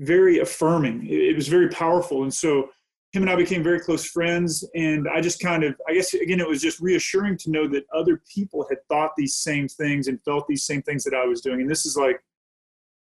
very 0.01 0.39
affirming 0.39 1.07
it, 1.07 1.37
was 1.37 1.49
very 1.49 1.69
powerful 1.69 2.23
and 2.23 2.33
so 2.33 2.71
him 3.13 3.23
and 3.23 3.31
i 3.31 3.37
became 3.37 3.63
very 3.63 3.81
close 3.81 4.05
friends 4.05 4.65
and 4.75 5.09
i 5.09 5.21
just 5.21 5.41
kind 5.41 5.65
of 5.65 5.75
i 5.89 5.95
guess 5.95 6.13
again 6.15 6.41
it 6.41 6.49
was 6.49 6.63
just 6.63 6.81
reassuring 6.81 7.37
to 7.37 7.51
know 7.51 7.67
that 7.67 7.85
other 7.95 8.23
people 8.33 8.67
had 8.69 8.79
thought 8.89 9.13
these 9.17 9.37
same 9.37 9.69
things 9.69 10.09
and 10.09 10.23
felt 10.25 10.47
these 10.47 10.65
same 10.65 10.83
things 10.83 11.05
that 11.05 11.15
i 11.15 11.27
was 11.27 11.41
doing 11.41 11.61
and 11.61 11.71
this 11.71 11.87
is 11.87 11.97
like 11.97 12.21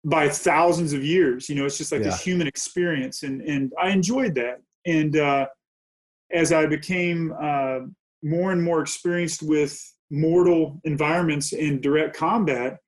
by 0.04 0.28
thousands 0.28 0.94
of 0.94 1.04
years 1.04 1.48
you 1.48 1.56
know 1.56 1.66
it's 1.66 1.78
just 1.78 1.92
like 1.92 2.02
yeah. 2.02 2.10
this 2.10 2.22
human 2.22 2.48
experience 2.48 3.24
and 3.24 3.42
and 3.42 3.72
i 3.82 3.90
enjoyed 3.90 4.34
that 4.34 4.62
and 4.86 5.18
uh 5.18 5.46
as 6.34 6.52
i 6.52 6.66
became 6.66 7.34
uh 7.42 7.80
more 8.24 8.52
and 8.52 8.62
more 8.62 8.82
experienced 8.82 9.44
with 9.44 9.80
mortal 10.10 10.82
environments 10.84 11.54
in 11.54 11.80
direct 11.80 12.16
combat 12.16 12.80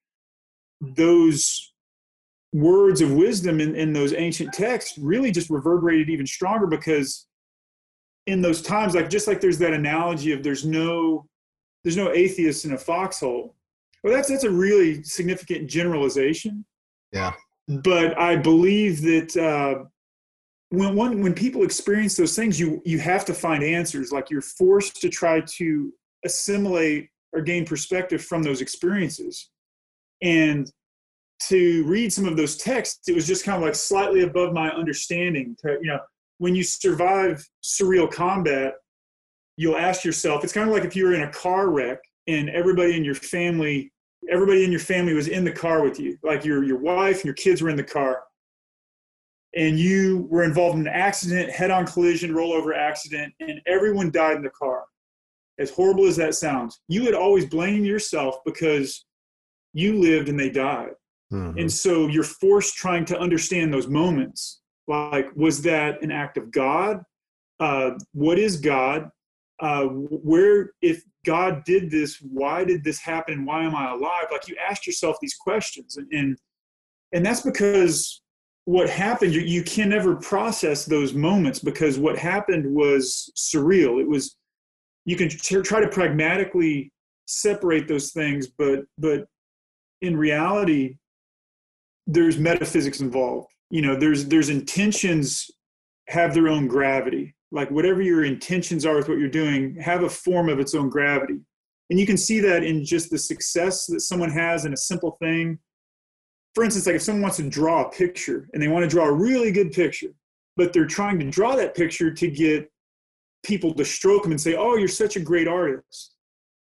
those 0.82 1.73
words 2.54 3.02
of 3.02 3.12
wisdom 3.12 3.60
in, 3.60 3.76
in 3.76 3.94
those 3.94 4.14
ancient 4.14 4.54
texts 4.54 4.98
really 4.98 5.32
just 5.32 5.50
reverberated 5.50 6.10
even 6.10 6.26
stronger 6.26 6.68
because 6.68 7.28
in 8.28 8.42
those 8.42 8.62
times 8.62 8.96
like 8.96 9.10
just 9.10 9.28
like 9.28 9.42
there's 9.42 9.58
that 9.58 9.74
analogy 9.74 10.32
of 10.32 10.44
there's 10.44 10.66
no 10.66 11.26
there's 11.84 11.98
no 11.98 12.14
atheist 12.14 12.64
in 12.64 12.74
a 12.74 12.78
foxhole. 12.78 13.56
Well 14.04 14.14
that's 14.14 14.30
that's 14.30 14.44
a 14.44 14.52
really 14.52 15.04
significant 15.04 15.70
generalization. 15.70 16.64
Yeah. 17.12 17.34
But 17.68 18.18
i 18.20 18.36
believe 18.36 19.02
that 19.02 19.36
uh, 19.38 19.86
when 20.70 20.96
one 20.96 21.22
when 21.22 21.34
people 21.34 21.64
experience 21.64 22.16
those 22.16 22.36
things 22.36 22.60
you 22.60 22.82
you 22.86 23.00
have 23.00 23.26
to 23.26 23.34
find 23.34 23.64
answers. 23.64 24.12
Like 24.12 24.30
you're 24.30 24.42
forced 24.42 25.02
to 25.02 25.10
try 25.10 25.42
to 25.42 25.94
assimilate 26.26 27.10
or 27.34 27.42
gain 27.42 27.66
perspective 27.66 28.24
from 28.24 28.44
those 28.44 28.62
experiences. 28.62 29.50
And 30.22 30.72
to 31.50 31.84
read 31.86 32.12
some 32.12 32.26
of 32.26 32.38
those 32.38 32.58
texts, 32.58 33.08
it 33.08 33.16
was 33.16 33.28
just 33.28 33.46
kind 33.46 33.58
of 33.58 33.64
like 33.64 33.76
slightly 33.76 34.22
above 34.22 34.54
my 34.54 34.70
understanding. 34.70 35.56
To, 35.62 35.78
you 35.82 35.88
know, 35.88 36.00
when 36.38 36.56
you 36.56 36.64
survive 36.64 37.46
surreal 37.64 38.12
combat, 38.12 38.76
you'll 39.58 39.78
ask 39.78 40.04
yourself, 40.04 40.44
it's 40.44 40.54
kind 40.54 40.68
of 40.68 40.74
like 40.74 40.86
if 40.86 40.96
you 40.96 41.06
were 41.06 41.14
in 41.14 41.24
a 41.24 41.32
car 41.32 41.70
wreck 41.70 42.00
and 42.28 42.50
everybody 42.50 42.98
in 42.98 43.04
your 43.04 43.16
family, 43.16 43.92
everybody 44.32 44.64
in 44.64 44.72
your 44.72 44.80
family 44.80 45.14
was 45.14 45.28
in 45.28 45.44
the 45.44 45.52
car 45.52 45.84
with 45.84 46.00
you, 46.00 46.18
like 46.24 46.46
your 46.46 46.64
your 46.64 46.80
wife 46.80 47.18
and 47.18 47.26
your 47.26 47.34
kids 47.36 47.62
were 47.62 47.70
in 47.70 47.76
the 47.76 47.84
car, 47.84 48.24
and 49.56 49.78
you 49.78 50.28
were 50.30 50.44
involved 50.44 50.78
in 50.78 50.88
an 50.88 50.94
accident, 50.94 51.52
head-on 51.52 51.86
collision, 51.86 52.34
rollover 52.34 52.76
accident, 52.76 53.34
and 53.40 53.62
everyone 53.68 54.10
died 54.12 54.38
in 54.38 54.44
the 54.44 54.50
car. 54.50 54.86
As 55.60 55.70
horrible 55.70 56.06
as 56.08 56.16
that 56.16 56.34
sounds, 56.34 56.82
you 56.88 57.04
would 57.04 57.14
always 57.14 57.46
blame 57.46 57.86
yourself 57.86 58.38
because 58.44 59.06
you 59.74 60.00
lived 60.00 60.30
and 60.30 60.40
they 60.40 60.50
died. 60.50 60.94
Mm-hmm. 61.34 61.58
And 61.58 61.72
so 61.72 62.08
you're 62.08 62.24
forced 62.24 62.76
trying 62.76 63.06
to 63.06 63.20
understand 63.20 63.74
those 63.74 63.88
moments. 63.88 64.62
Like, 64.88 65.36
was 65.36 65.62
that 65.64 66.02
an 66.04 66.12
act 66.12 66.38
of 66.38 66.52
God? 66.52 67.02
Uh, 67.60 67.92
what 68.14 68.38
is 68.38 68.58
God? 68.58 69.10
Uh, 69.60 69.86
where, 69.86 70.72
if 70.82 71.04
God 71.26 71.64
did 71.64 71.90
this, 71.90 72.20
why 72.22 72.64
did 72.66 72.84
this 72.84 73.00
happen? 73.00 73.36
And 73.36 73.48
Why 73.48 73.64
am 73.64 73.76
I 73.76 73.92
alive? 73.92 74.26
Like, 74.32 74.48
you 74.48 74.56
ask 74.70 74.86
yourself 74.86 75.18
these 75.22 75.36
questions. 75.36 75.98
And, 75.98 76.08
and, 76.12 76.38
and 77.14 77.26
that's 77.26 77.42
because 77.42 78.22
what 78.66 78.90
happened, 78.90 79.34
you, 79.34 79.42
you 79.42 79.64
can 79.64 79.90
never 79.90 80.16
process 80.16 80.86
those 80.86 81.14
moments 81.14 81.60
because 81.60 81.98
what 81.98 82.18
happened 82.18 82.66
was 82.74 83.32
surreal. 83.38 84.02
It 84.02 84.08
was, 84.08 84.36
you 85.06 85.16
can 85.16 85.30
try 85.30 85.80
to 85.80 85.88
pragmatically 85.88 86.92
separate 87.26 87.88
those 87.88 88.12
things, 88.12 88.48
but, 88.48 88.82
but 88.98 89.26
in 90.02 90.18
reality, 90.18 90.98
there's 92.08 92.38
metaphysics 92.38 93.02
involved. 93.02 93.48
You 93.70 93.82
know, 93.82 93.96
there's 93.96 94.26
there's 94.26 94.50
intentions 94.50 95.50
have 96.08 96.34
their 96.34 96.48
own 96.48 96.68
gravity. 96.68 97.36
Like 97.52 97.70
whatever 97.72 98.02
your 98.02 98.26
intentions 98.26 98.86
are 98.86 98.96
with 98.96 99.08
what 99.08 99.20
you're 99.20 99.30
doing, 99.30 99.76
have 99.80 100.04
a 100.04 100.10
form 100.10 100.50
of 100.50 100.60
its 100.60 100.74
own 100.74 100.90
gravity. 100.90 101.40
And 101.90 102.00
you 102.00 102.06
can 102.06 102.18
see 102.18 102.40
that 102.40 102.64
in 102.64 102.84
just 102.84 103.12
the 103.12 103.18
success 103.18 103.86
that 103.88 104.02
someone 104.02 104.32
has 104.32 104.66
in 104.66 104.74
a 104.74 104.78
simple 104.78 105.18
thing. 105.22 105.60
For 106.56 106.64
instance, 106.64 106.88
like 106.88 106.96
if 106.96 107.02
someone 107.02 107.22
wants 107.22 107.38
to 107.38 107.50
draw 107.50 107.84
a 107.84 107.92
picture 107.92 108.50
and 108.54 108.62
they 108.62 108.68
want 108.68 108.84
to 108.84 108.90
draw 108.90 109.06
a 109.06 109.14
really 109.14 109.52
good 109.52 109.72
picture, 109.72 110.10
but 110.56 110.74
they're 110.74 110.86
trying 110.86 111.20
to 111.20 111.30
draw 111.30 111.56
that 111.56 111.76
picture 111.76 112.12
to 112.12 112.28
get 112.28 112.72
people 113.44 113.74
to 113.74 113.86
stroke 113.86 114.24
them 114.24 114.32
and 114.32 114.42
say, 114.42 114.56
Oh, 114.56 114.76
you're 114.76 114.88
such 114.88 115.16
a 115.16 115.20
great 115.20 115.48
artist. 115.48 116.13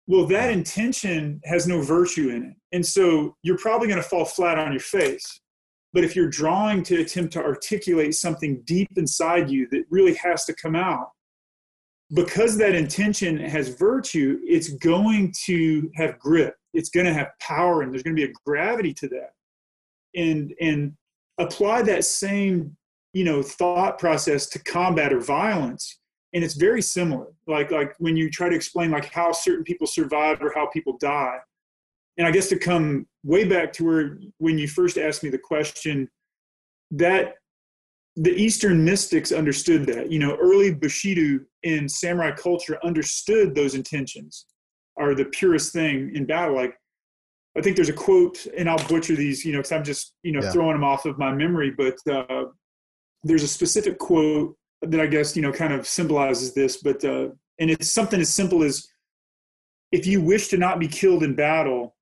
Well, 0.08 0.26
that 0.28 0.52
intention 0.52 1.42
has 1.44 1.68
no 1.68 1.82
virtue 1.82 2.30
in 2.30 2.44
it. 2.44 2.56
And 2.72 2.86
so 2.86 3.36
you're 3.44 3.58
probably 3.58 3.88
going 3.88 4.02
to 4.02 4.08
fall 4.08 4.26
flat 4.26 4.58
on 4.58 4.72
your 4.72 4.80
face. 4.80 5.40
But 5.94 6.04
if 6.04 6.16
you're 6.16 6.30
drawing 6.30 6.84
to 6.84 7.02
attempt 7.02 7.34
to 7.34 7.44
articulate 7.44 8.14
something 8.16 8.62
deep 8.66 8.90
inside 8.96 9.50
you 9.50 9.68
that 9.72 9.84
really 9.90 10.16
has 10.16 10.46
to 10.46 10.56
come 10.56 10.76
out, 10.76 11.12
because 12.14 12.58
that 12.58 12.74
intention 12.74 13.38
has 13.38 13.70
virtue, 13.70 14.40
it's 14.44 14.70
going 14.70 15.34
to 15.46 15.90
have 15.96 16.20
grip. 16.20 16.56
It's 16.74 16.90
going 16.90 17.06
to 17.06 17.14
have 17.14 17.30
power, 17.42 17.82
and 17.82 17.92
there's 17.92 18.04
going 18.04 18.16
to 18.16 18.22
be 18.22 18.30
a 18.30 18.34
gravity 18.46 18.94
to 18.94 19.08
that. 19.10 19.32
And 20.16 20.54
and 20.62 20.94
apply 21.38 21.82
that 21.84 22.06
same 22.06 22.76
you 23.14 23.24
know 23.24 23.42
thought 23.42 24.00
process 24.00 24.48
to 24.48 24.60
combat 24.60 25.14
or 25.14 25.20
violence 25.20 26.00
and 26.38 26.44
it's 26.44 26.53
very 26.53 26.84
similar. 26.84 27.25
Like 27.48 27.72
like 27.72 27.96
when 27.98 28.15
you 28.15 28.29
try 28.29 28.48
to 28.48 28.56
explain 28.56 28.91
like 28.91 29.12
how 29.12 29.32
certain 29.32 29.63
people 29.63 29.88
survive 29.88 30.39
or 30.39 30.53
how 30.53 30.67
people 30.67 30.96
die. 31.00 31.39
And 32.20 32.27
i 32.27 32.32
guess 32.32 32.48
to 32.50 32.60
come 32.60 33.08
way 33.24 33.44
back 33.44 33.74
to 33.74 33.84
where 33.84 34.20
when 34.38 34.60
you 34.60 34.67
first 34.67 35.00
asked 35.00 35.24
me 35.24 35.32
the 35.32 35.39
question 35.39 36.08
that 36.91 37.38
the 38.15 38.36
eastern 38.36 38.86
mystics 38.86 39.32
understood 39.32 39.88
that. 39.88 40.12
You 40.12 40.20
know 40.20 40.38
early 40.39 40.71
bushido 40.71 41.43
in 41.63 41.89
samurai 41.89 42.34
culture 42.34 42.78
understood 42.84 43.56
those 43.56 43.73
intentions 43.73 44.45
are 44.95 45.15
the 45.15 45.26
purest 45.26 45.73
thing 45.73 46.12
in 46.13 46.28
battle. 46.28 46.56
Like 46.56 46.76
i 47.58 47.62
think 47.62 47.76
there's 47.76 47.89
a 47.89 47.93
quote 47.93 48.45
and 48.56 48.69
i'll 48.69 48.88
butcher 48.88 49.15
these 49.15 49.43
you 49.43 49.52
know 49.52 49.58
because 49.58 49.71
i'm 49.71 49.84
just 49.84 50.13
you 50.21 50.32
know 50.32 50.43
yeah. 50.43 50.52
throwing 50.52 50.73
them 50.73 50.84
off 50.84 51.08
of 51.08 51.17
my 51.17 51.34
memory 51.34 51.71
but 51.71 51.97
uh, 52.08 52.45
there's 53.23 53.41
a 53.41 53.47
specific 53.47 53.97
quote 53.97 54.56
that 54.82 55.00
I 55.00 55.08
guess 55.08 55.36
you 55.36 55.42
know 55.42 55.52
kind 55.52 55.74
of 55.74 55.88
symbolizes 55.88 56.54
this, 56.54 56.78
but 56.78 57.04
uh, 57.04 57.30
and 57.60 57.70
it's 57.70 57.90
something 57.90 58.20
as 58.20 58.34
simple 58.34 58.63
as 58.63 58.88
if 59.92 60.06
you 60.06 60.22
wish 60.22 60.50
to 60.50 60.58
not 60.58 60.80
be 60.80 60.88
killed 60.88 61.24
in 61.24 61.34
battle, 61.34 61.96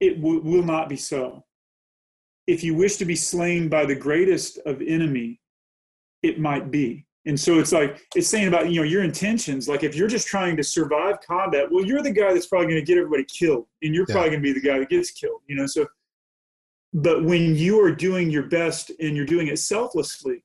it 0.00 0.20
w- 0.20 0.40
will 0.40 0.62
not 0.62 0.88
be 0.88 0.96
so. 0.96 1.44
If 2.46 2.62
you 2.62 2.74
wish 2.74 2.96
to 2.96 3.04
be 3.04 3.16
slain 3.16 3.68
by 3.68 3.86
the 3.86 3.94
greatest 3.94 4.58
of 4.66 4.82
enemy, 4.82 5.40
it 6.22 6.38
might 6.38 6.70
be. 6.70 7.06
And 7.26 7.38
so 7.40 7.58
it's 7.58 7.72
like 7.72 8.06
it's 8.14 8.28
saying 8.28 8.48
about 8.48 8.70
you 8.70 8.80
know 8.80 8.86
your 8.86 9.02
intentions. 9.02 9.68
Like 9.68 9.82
if 9.82 9.94
you're 9.94 10.08
just 10.08 10.26
trying 10.26 10.56
to 10.56 10.62
survive 10.62 11.20
combat, 11.26 11.70
well, 11.70 11.84
you're 11.84 12.02
the 12.02 12.10
guy 12.10 12.34
that's 12.34 12.46
probably 12.46 12.66
going 12.66 12.80
to 12.80 12.86
get 12.86 12.98
everybody 12.98 13.24
killed, 13.24 13.66
and 13.82 13.94
you're 13.94 14.04
yeah. 14.08 14.14
probably 14.14 14.30
going 14.30 14.42
to 14.42 14.52
be 14.52 14.60
the 14.60 14.66
guy 14.66 14.78
that 14.78 14.90
gets 14.90 15.10
killed. 15.10 15.40
You 15.46 15.56
know, 15.56 15.66
so. 15.66 15.86
But 16.96 17.24
when 17.24 17.56
you 17.56 17.80
are 17.80 17.90
doing 17.90 18.30
your 18.30 18.44
best 18.44 18.92
and 19.00 19.16
you're 19.16 19.26
doing 19.26 19.48
it 19.48 19.58
selflessly, 19.58 20.44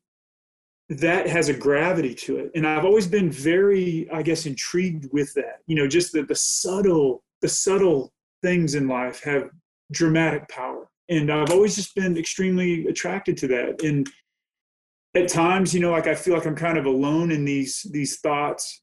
that 0.89 1.27
has 1.27 1.49
a 1.49 1.53
gravity 1.53 2.15
to 2.15 2.37
it. 2.37 2.51
And 2.55 2.67
i've 2.67 2.85
always 2.85 3.07
been 3.07 3.31
very 3.31 4.09
i 4.11 4.21
guess 4.21 4.45
intrigued 4.45 5.07
with 5.13 5.33
that. 5.35 5.59
You 5.67 5.75
know 5.75 5.87
just 5.87 6.13
the, 6.13 6.23
the 6.23 6.35
subtle 6.35 7.23
the 7.41 7.49
subtle 7.49 8.11
things 8.41 8.75
in 8.75 8.87
life 8.87 9.21
have 9.23 9.49
dramatic 9.91 10.47
power. 10.49 10.89
And 11.09 11.31
i've 11.31 11.51
always 11.51 11.75
just 11.75 11.95
been 11.95 12.17
extremely 12.17 12.87
attracted 12.87 13.37
to 13.37 13.47
that. 13.47 13.83
And 13.83 14.09
at 15.15 15.27
times 15.27 15.73
you 15.73 15.79
know 15.79 15.91
like 15.91 16.07
i 16.07 16.15
feel 16.15 16.33
like 16.33 16.45
i'm 16.45 16.55
kind 16.55 16.77
of 16.77 16.85
alone 16.85 17.31
in 17.31 17.45
these 17.45 17.85
these 17.91 18.19
thoughts. 18.19 18.81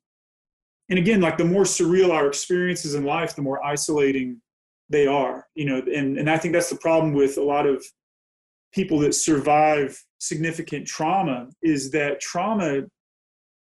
And 0.88 0.98
again 0.98 1.20
like 1.20 1.38
the 1.38 1.44
more 1.44 1.64
surreal 1.64 2.10
our 2.10 2.28
experiences 2.28 2.94
in 2.94 3.04
life 3.04 3.34
the 3.34 3.42
more 3.42 3.64
isolating 3.64 4.40
they 4.88 5.08
are 5.08 5.48
you 5.56 5.64
know 5.64 5.78
and 5.92 6.16
and 6.16 6.30
i 6.30 6.38
think 6.38 6.54
that's 6.54 6.70
the 6.70 6.76
problem 6.76 7.12
with 7.12 7.38
a 7.38 7.42
lot 7.42 7.66
of 7.66 7.84
people 8.76 8.98
that 8.98 9.14
survive 9.14 9.98
significant 10.18 10.86
trauma 10.86 11.48
is 11.62 11.90
that 11.92 12.20
trauma 12.20 12.82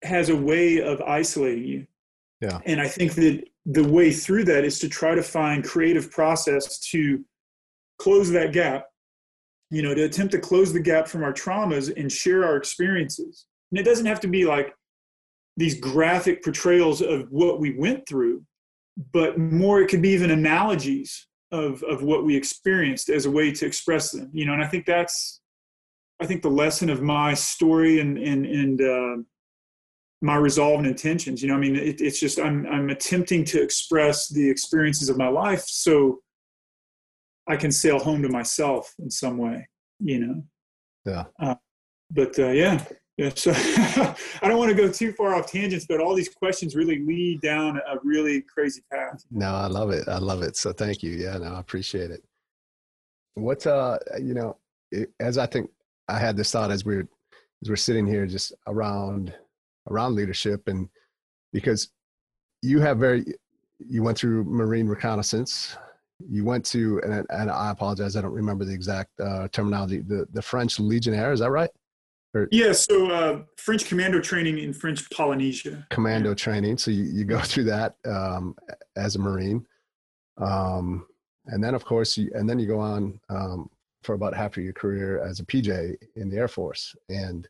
has 0.05 0.29
a 0.29 0.37
way 0.37 0.81
of 0.81 1.03
isolating 1.03 1.65
you. 1.65 1.87
Yeah. 2.41 2.61
And 2.65 2.81
I 2.81 2.87
think 2.87 3.15
that 3.17 3.43
the 3.67 3.83
way 3.83 4.13
through 4.13 4.45
that 4.45 4.65
is 4.65 4.79
to 4.79 4.89
try 4.89 5.17
to 5.17 5.23
find 5.23 5.65
creative 5.65 6.13
process 6.13 6.79
to 6.91 7.25
close 7.99 8.31
that 8.31 8.53
gap, 8.53 8.87
you 9.71 9.83
know, 9.83 9.95
to 9.95 10.05
attempt 10.05 10.31
to 10.33 10.39
close 10.39 10.73
the 10.73 10.81
gap 10.81 11.09
from 11.09 11.25
our 11.25 11.33
traumas 11.33 11.93
and 12.01 12.11
share 12.11 12.45
our 12.45 12.57
experiences. 12.57 13.47
And 13.73 13.81
it 13.81 13.83
doesn't 13.83 14.07
have 14.07 14.21
to 14.21 14.29
be 14.29 14.45
like 14.45 14.73
these 15.57 15.79
graphic 15.79 16.45
portrayals 16.45 17.03
of 17.03 17.27
what 17.31 17.59
we 17.59 17.77
went 17.77 18.09
through, 18.09 18.45
but 19.13 19.39
more, 19.39 19.81
it 19.81 19.89
could 19.89 20.03
be 20.03 20.11
even 20.11 20.31
analogies 20.31 21.27
of, 21.53 21.83
of 21.85 22.03
what 22.03 22.25
we 22.25 22.37
experienced 22.37 23.09
as 23.09 23.27
a 23.27 23.31
way 23.31 23.53
to 23.53 23.67
express 23.67 24.13
them, 24.13 24.31
you 24.33 24.45
know, 24.47 24.53
and 24.53 24.63
I 24.63 24.69
think 24.69 24.87
that's, 24.87 25.41
I 26.21 26.27
think 26.27 26.43
the 26.43 26.51
lesson 26.51 26.91
of 26.91 27.01
my 27.01 27.33
story 27.33 28.01
and 28.01 28.19
and 28.19 28.45
and 28.45 28.83
uh, 28.83 29.23
my 30.21 30.37
resolve 30.37 30.81
and 30.81 30.87
intentions. 30.87 31.43
You 31.43 31.49
know, 31.49 31.55
I 31.55 31.59
mean, 31.59 31.77
it, 31.77 32.03
it's 32.03 32.21
just 32.21 32.39
I'm 32.39 32.67
I'm 32.67 32.91
attempting 32.91 33.43
to 33.47 33.63
express 33.63 34.29
the 34.29 34.49
experiences 34.49 35.09
of 35.09 35.17
my 35.17 35.29
life 35.29 35.65
so 35.67 36.21
I 37.49 37.57
can 37.57 37.73
sail 37.73 37.99
home 37.99 38.21
to 38.21 38.29
myself 38.29 38.93
in 38.99 39.11
some 39.11 39.39
way. 39.39 39.67
You 39.99 40.21
know. 40.21 40.45
Yeah. 41.07 41.25
Uh, 41.41 41.55
but 42.11 42.39
uh, 42.39 42.49
yeah, 42.49 42.85
yeah. 43.21 43.31
So 43.35 43.53
I 44.43 44.49
don't 44.49 44.57
want 44.57 44.71
to 44.71 44.77
go 44.77 44.91
too 44.91 45.13
far 45.13 45.35
off 45.35 45.51
tangents, 45.51 45.85
but 45.87 46.01
all 46.01 46.15
these 46.15 46.31
questions 46.31 46.75
really 46.75 47.05
lead 47.05 47.43
down 47.43 47.77
a 47.77 47.99
really 48.03 48.41
crazy 48.41 48.83
path. 48.91 49.23
No, 49.31 49.55
I 49.55 49.67
love 49.67 49.91
it. 49.91 50.09
I 50.09 50.17
love 50.17 50.43
it. 50.43 50.57
So 50.57 50.73
thank 50.73 51.03
you. 51.03 51.13
Yeah, 51.13 51.37
no, 51.37 51.53
I 51.53 51.61
appreciate 51.61 52.11
it. 52.11 52.25
What's 53.35 53.67
uh, 53.67 53.99
you 54.19 54.33
know, 54.33 54.57
as 55.21 55.37
I 55.37 55.45
think 55.45 55.71
I 56.09 56.19
had 56.19 56.35
this 56.37 56.51
thought 56.51 56.71
as 56.71 56.85
we're 56.87 57.07
as 57.63 57.69
we're 57.69 57.77
sitting 57.77 58.07
here 58.07 58.27
just 58.27 58.55
around 58.67 59.35
around 59.91 60.15
leadership 60.15 60.67
and 60.67 60.89
because 61.53 61.91
you 62.63 62.81
have 62.81 62.99
very 62.99 63.25
you 63.79 64.03
went 64.03 64.17
through 64.17 64.45
marine 64.45 64.87
reconnaissance 64.87 65.77
you 66.29 66.45
went 66.45 66.65
to 66.65 67.01
and, 67.03 67.27
and 67.31 67.51
i 67.51 67.71
apologize 67.71 68.15
i 68.15 68.21
don't 68.21 68.35
remember 68.35 68.65
the 68.65 68.75
exact 68.75 69.09
uh, 69.21 69.49
terminology 69.49 70.01
the, 70.01 70.27
the 70.35 70.43
french 70.43 70.79
legionnaire 70.79 71.33
is 71.33 71.41
that 71.41 71.51
right 71.51 71.71
or, 72.35 72.49
yeah 72.53 72.73
so 72.73 73.11
uh, 73.11 73.43
french 73.57 73.85
commando 73.87 74.21
training 74.21 74.59
in 74.59 74.73
french 74.73 75.09
polynesia. 75.11 75.87
Commando 75.91 76.35
training. 76.35 76.79
So 76.79 76.91
you, 76.91 77.05
you 77.05 77.25
go 77.25 77.41
through 77.51 77.65
that 77.65 77.97
um, 78.07 78.55
as 78.97 79.17
a 79.17 79.19
marine. 79.19 79.67
Um, 80.39 81.07
and 81.47 81.63
then 81.63 81.75
of 81.75 81.85
course 81.85 82.17
you, 82.17 82.31
and 82.35 82.49
then 82.49 82.59
you 82.59 82.67
go 82.67 82.79
on 82.79 83.21
um, 83.29 83.69
for 84.03 84.15
about 84.15 84.35
half 84.35 84.57
of 84.57 84.63
your 84.63 84.73
career 84.73 85.23
as 85.23 85.41
a 85.41 85.45
PJ 85.45 85.97
in 86.17 86.31
the 86.31 86.37
Air 86.37 86.49
Force. 86.49 86.95
And 87.09 87.49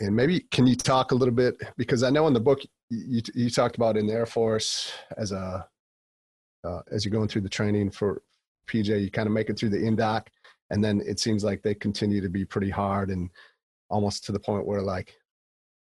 and 0.00 0.14
maybe 0.14 0.40
can 0.50 0.66
you 0.66 0.76
talk 0.76 1.12
a 1.12 1.14
little 1.14 1.34
bit 1.34 1.56
because 1.78 2.02
I 2.02 2.10
know 2.10 2.26
in 2.26 2.34
the 2.34 2.40
book 2.40 2.60
you 2.90 3.22
you 3.34 3.50
talked 3.50 3.76
about 3.76 3.96
in 3.96 4.06
the 4.06 4.12
Air 4.12 4.26
Force 4.26 4.92
as 5.16 5.32
a 5.32 5.66
uh, 6.64 6.80
as 6.90 7.04
you're 7.04 7.12
going 7.12 7.28
through 7.28 7.42
the 7.42 7.48
training 7.48 7.90
for 7.90 8.22
PJ, 8.68 9.00
you 9.00 9.10
kind 9.10 9.28
of 9.28 9.32
make 9.32 9.48
it 9.48 9.58
through 9.58 9.68
the 9.68 9.78
indoc, 9.78 10.26
and 10.70 10.82
then 10.82 11.00
it 11.06 11.20
seems 11.20 11.44
like 11.44 11.62
they 11.62 11.74
continue 11.74 12.20
to 12.20 12.28
be 12.28 12.44
pretty 12.44 12.70
hard 12.70 13.10
and 13.10 13.30
almost 13.88 14.24
to 14.24 14.32
the 14.32 14.40
point 14.40 14.66
where 14.66 14.82
like 14.82 15.16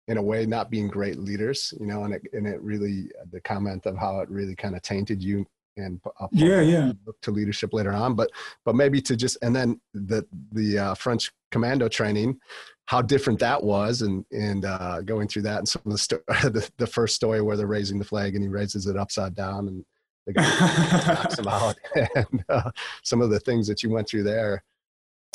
in 0.08 0.16
a 0.16 0.22
way 0.22 0.46
not 0.46 0.70
being 0.70 0.88
great 0.88 1.18
leaders 1.18 1.72
you 1.78 1.86
know 1.86 2.04
and 2.04 2.14
it, 2.14 2.22
and 2.32 2.46
it 2.46 2.60
really 2.60 3.08
the 3.30 3.40
comment 3.40 3.86
of 3.86 3.96
how 3.96 4.20
it 4.20 4.28
really 4.28 4.54
kind 4.54 4.74
of 4.74 4.82
tainted 4.82 5.22
you 5.22 5.46
and 5.76 6.00
yeah 6.32 6.60
yeah. 6.60 6.92
look 7.06 7.18
to 7.22 7.30
leadership 7.30 7.72
later 7.72 7.92
on 7.92 8.14
but 8.14 8.30
but 8.64 8.74
maybe 8.74 9.00
to 9.00 9.16
just 9.16 9.38
and 9.42 9.54
then 9.54 9.80
the 9.94 10.26
the 10.52 10.78
uh, 10.78 10.94
french 10.94 11.32
commando 11.50 11.88
training 11.88 12.38
how 12.86 13.00
different 13.00 13.38
that 13.38 13.62
was 13.62 14.02
and 14.02 14.24
and 14.32 14.64
uh, 14.64 15.00
going 15.02 15.28
through 15.28 15.42
that 15.42 15.58
and 15.58 15.68
some 15.68 15.82
of 15.86 15.92
the, 15.92 15.98
sto- 15.98 16.22
the, 16.28 16.68
the 16.78 16.86
first 16.86 17.14
story 17.14 17.40
where 17.40 17.56
they're 17.56 17.66
raising 17.66 17.98
the 17.98 18.04
flag 18.04 18.34
and 18.34 18.42
he 18.42 18.48
raises 18.48 18.86
it 18.86 18.96
upside 18.96 19.34
down 19.34 19.68
and 19.68 19.84
the 20.26 20.32
guy 20.32 20.42
knocks 21.14 21.38
him 21.38 21.48
out 21.48 21.76
and 22.14 22.44
uh, 22.48 22.70
some 23.02 23.22
of 23.22 23.30
the 23.30 23.40
things 23.40 23.66
that 23.66 23.82
you 23.82 23.90
went 23.90 24.08
through 24.08 24.22
there 24.22 24.62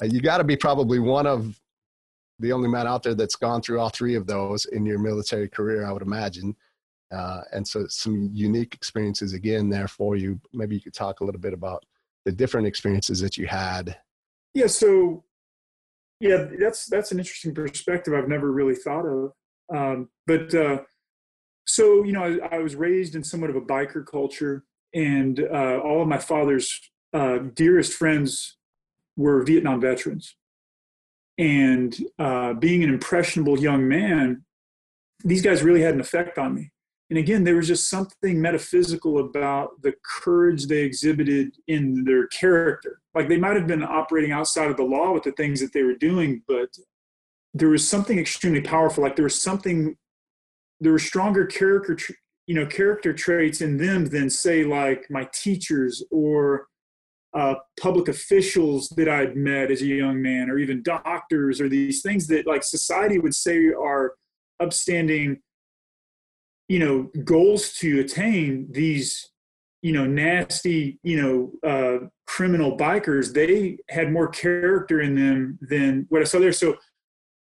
uh, 0.01 0.05
you 0.05 0.21
got 0.21 0.37
to 0.37 0.43
be 0.43 0.55
probably 0.55 0.99
one 0.99 1.25
of 1.25 1.59
the 2.39 2.51
only 2.51 2.69
man 2.69 2.87
out 2.87 3.03
there 3.03 3.15
that's 3.15 3.35
gone 3.35 3.61
through 3.61 3.79
all 3.79 3.89
three 3.89 4.15
of 4.15 4.27
those 4.27 4.65
in 4.65 4.85
your 4.85 4.99
military 4.99 5.49
career, 5.49 5.85
I 5.85 5.91
would 5.91 6.01
imagine. 6.01 6.55
Uh, 7.11 7.41
and 7.53 7.67
so 7.67 7.85
some 7.87 8.29
unique 8.33 8.73
experiences 8.75 9.33
again 9.33 9.69
there 9.69 9.87
for 9.87 10.15
you. 10.15 10.39
Maybe 10.53 10.75
you 10.75 10.81
could 10.81 10.93
talk 10.93 11.19
a 11.19 11.23
little 11.23 11.41
bit 11.41 11.53
about 11.53 11.85
the 12.25 12.31
different 12.31 12.67
experiences 12.67 13.21
that 13.21 13.37
you 13.37 13.47
had. 13.47 13.97
Yeah. 14.53 14.67
So, 14.67 15.23
yeah, 16.19 16.47
that's 16.59 16.87
that's 16.87 17.11
an 17.11 17.19
interesting 17.19 17.53
perspective 17.53 18.13
I've 18.13 18.27
never 18.27 18.51
really 18.51 18.75
thought 18.75 19.05
of. 19.05 19.31
Um, 19.73 20.09
but 20.25 20.53
uh, 20.53 20.79
so 21.65 22.03
you 22.03 22.11
know, 22.11 22.23
I, 22.23 22.55
I, 22.55 22.59
was 22.59 22.75
raised 22.75 23.15
in 23.15 23.23
somewhat 23.23 23.49
of 23.49 23.55
a 23.55 23.61
biker 23.61 24.05
culture, 24.05 24.63
and 24.95 25.39
uh, 25.39 25.79
all 25.83 26.01
of 26.01 26.07
my 26.07 26.17
father's 26.17 26.79
uh, 27.13 27.39
dearest 27.53 27.93
friends 27.93 28.57
were 29.15 29.43
Vietnam 29.43 29.79
veterans 29.79 30.36
and 31.37 31.95
uh, 32.19 32.53
being 32.53 32.83
an 32.83 32.89
impressionable 32.89 33.59
young 33.59 33.87
man, 33.87 34.43
these 35.23 35.41
guys 35.41 35.63
really 35.63 35.81
had 35.81 35.93
an 35.93 36.01
effect 36.01 36.37
on 36.37 36.55
me. 36.55 36.71
And 37.09 37.17
again, 37.17 37.43
there 37.43 37.55
was 37.55 37.67
just 37.67 37.89
something 37.89 38.41
metaphysical 38.41 39.19
about 39.19 39.81
the 39.81 39.93
courage 40.03 40.67
they 40.67 40.81
exhibited 40.81 41.55
in 41.67 42.03
their 42.03 42.27
character. 42.27 42.99
Like 43.15 43.29
they 43.29 43.37
might 43.37 43.55
have 43.55 43.67
been 43.67 43.83
operating 43.83 44.31
outside 44.31 44.69
of 44.69 44.77
the 44.77 44.83
law 44.83 45.13
with 45.13 45.23
the 45.23 45.31
things 45.31 45.61
that 45.61 45.71
they 45.73 45.83
were 45.83 45.95
doing, 45.95 46.41
but 46.47 46.69
there 47.53 47.69
was 47.69 47.87
something 47.87 48.19
extremely 48.19 48.61
powerful. 48.61 49.03
Like 49.03 49.15
there 49.15 49.23
was 49.23 49.41
something, 49.41 49.95
there 50.81 50.91
were 50.91 50.99
stronger 50.99 51.45
character, 51.45 51.97
you 52.45 52.55
know, 52.55 52.65
character 52.65 53.13
traits 53.13 53.61
in 53.61 53.77
them 53.77 54.07
than 54.07 54.29
say 54.29 54.65
like 54.65 55.05
my 55.09 55.29
teachers 55.33 56.03
or 56.11 56.67
uh, 57.37 57.53
public 57.79 58.07
officials 58.07 58.89
that 58.97 59.07
I'd 59.07 59.37
met 59.37 59.69
as 59.69 59.83
a 59.83 59.85
young 59.85 60.19
man, 60.23 60.49
or 60.49 60.57
even 60.57 60.81
doctors, 60.81 61.61
or 61.61 61.69
these 61.69 62.01
things 62.01 62.25
that 62.27 62.47
like 62.47 62.63
society 62.63 63.19
would 63.19 63.35
say 63.35 63.67
are 63.67 64.15
upstanding, 64.59 65.37
you 66.67 66.79
know, 66.79 67.11
goals 67.23 67.73
to 67.73 67.99
attain. 67.99 68.67
These, 68.71 69.29
you 69.83 69.91
know, 69.91 70.07
nasty, 70.07 70.99
you 71.03 71.21
know, 71.21 71.69
uh, 71.69 72.07
criminal 72.25 72.75
bikers. 72.75 73.31
They 73.33 73.77
had 73.87 74.11
more 74.11 74.29
character 74.29 75.01
in 75.01 75.13
them 75.13 75.59
than 75.61 76.07
what 76.09 76.21
I 76.21 76.25
saw 76.25 76.39
there. 76.39 76.51
So, 76.51 76.75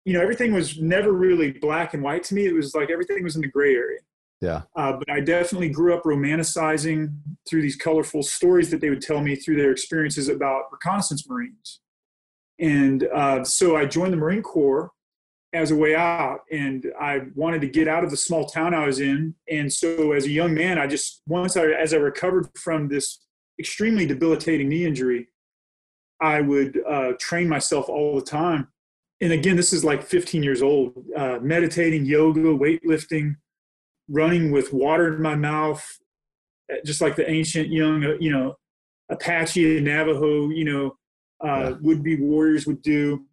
you 0.05 0.12
know, 0.12 0.20
everything 0.20 0.53
was 0.53 0.79
never 0.79 1.12
really 1.12 1.53
black 1.53 1.94
and 1.94 2.03
white 2.03 2.24
to 2.24 2.35
me. 2.35 2.44
It 2.44 2.55
was 2.55 2.74
like 2.74 2.90
everything 2.90 3.24
was 3.24 3.37
in 3.37 3.42
the 3.42 3.48
gray 3.48 3.74
area. 3.74 4.01
Yeah. 4.40 4.62
Uh, 4.77 4.92
but 4.92 5.11
I 5.11 5.20
definitely 5.20 5.68
grew 5.68 5.94
up 5.94 6.05
romanticizing 6.05 7.12
through 7.48 7.62
these 7.62 7.77
colorful 7.77 8.22
stories 8.22 8.70
that 8.70 8.81
they 8.81 8.88
would 8.88 9.03
tell 9.03 9.20
me 9.20 9.35
through 9.35 9.57
their 9.57 9.72
experiences 9.72 10.29
about 10.29 10.64
reconnaissance 10.70 11.29
Marines. 11.29 11.81
And 12.61 13.05
uh, 13.14 13.44
so 13.44 13.77
I 13.77 13.87
joined 13.87 14.12
the 14.12 14.16
Marine 14.16 14.42
Corps 14.42 14.90
as 15.53 15.70
a 15.70 15.77
way 15.77 15.94
out. 15.94 16.40
And 16.53 16.87
I 17.01 17.22
wanted 17.35 17.61
to 17.62 17.68
get 17.68 17.88
out 17.88 18.05
of 18.05 18.11
the 18.11 18.16
small 18.16 18.46
town 18.46 18.74
I 18.74 18.87
was 18.87 19.01
in. 19.01 19.35
And 19.51 19.72
so 19.72 20.12
as 20.12 20.27
a 20.27 20.31
young 20.31 20.55
man, 20.55 20.79
I 20.79 20.87
just, 20.87 21.22
once 21.27 21.57
I, 21.57 21.66
as 21.66 21.94
I 21.94 21.96
recovered 21.96 22.48
from 22.57 22.88
this 22.88 23.20
extremely 23.59 24.07
debilitating 24.07 24.68
knee 24.68 24.85
injury, 24.85 25.29
I 26.20 26.40
would 26.40 26.81
uh, 26.88 27.12
train 27.18 27.48
myself 27.48 27.88
all 27.88 28.16
the 28.16 28.24
time. 28.24 28.68
And 29.20 29.33
again, 29.33 29.57
this 29.57 29.72
is 29.72 29.85
like 29.85 30.03
15 30.03 30.42
years 30.42 30.62
old, 30.62 30.92
uh, 31.16 31.38
meditating, 31.40 32.07
yoga, 32.07 32.40
weightlifting, 32.40 33.37
running 34.09 34.51
with 34.51 34.73
water 34.73 35.14
in 35.14 35.23
my 35.23 35.35
mouth, 35.35 35.87
just 36.85 37.01
like 37.01 37.16
the 37.16 37.29
ancient 37.31 37.68
young, 37.68 38.05
uh, 38.05 38.14
you 38.21 38.31
know, 38.31 38.55
Apache 39.11 39.79
and 39.79 39.87
Navajo, 39.87 40.51
you 40.51 40.64
know, 40.64 40.97
uh, 41.44 41.71
yeah. 41.71 41.77
would-be 41.81 42.16
warriors 42.16 42.66
would 42.66 42.83
do. 42.83 43.25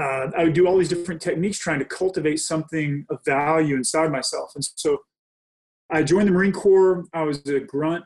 Uh, 0.00 0.30
I 0.36 0.44
would 0.44 0.54
do 0.54 0.66
all 0.66 0.78
these 0.78 0.88
different 0.88 1.20
techniques 1.20 1.58
trying 1.58 1.78
to 1.78 1.84
cultivate 1.84 2.38
something 2.38 3.06
of 3.10 3.18
value 3.24 3.76
inside 3.76 4.10
myself. 4.10 4.52
And 4.54 4.64
so 4.76 4.98
I 5.90 6.02
joined 6.02 6.28
the 6.28 6.32
Marine 6.32 6.52
Corps. 6.52 7.04
I 7.12 7.22
was 7.22 7.46
a 7.46 7.60
grunt, 7.60 8.04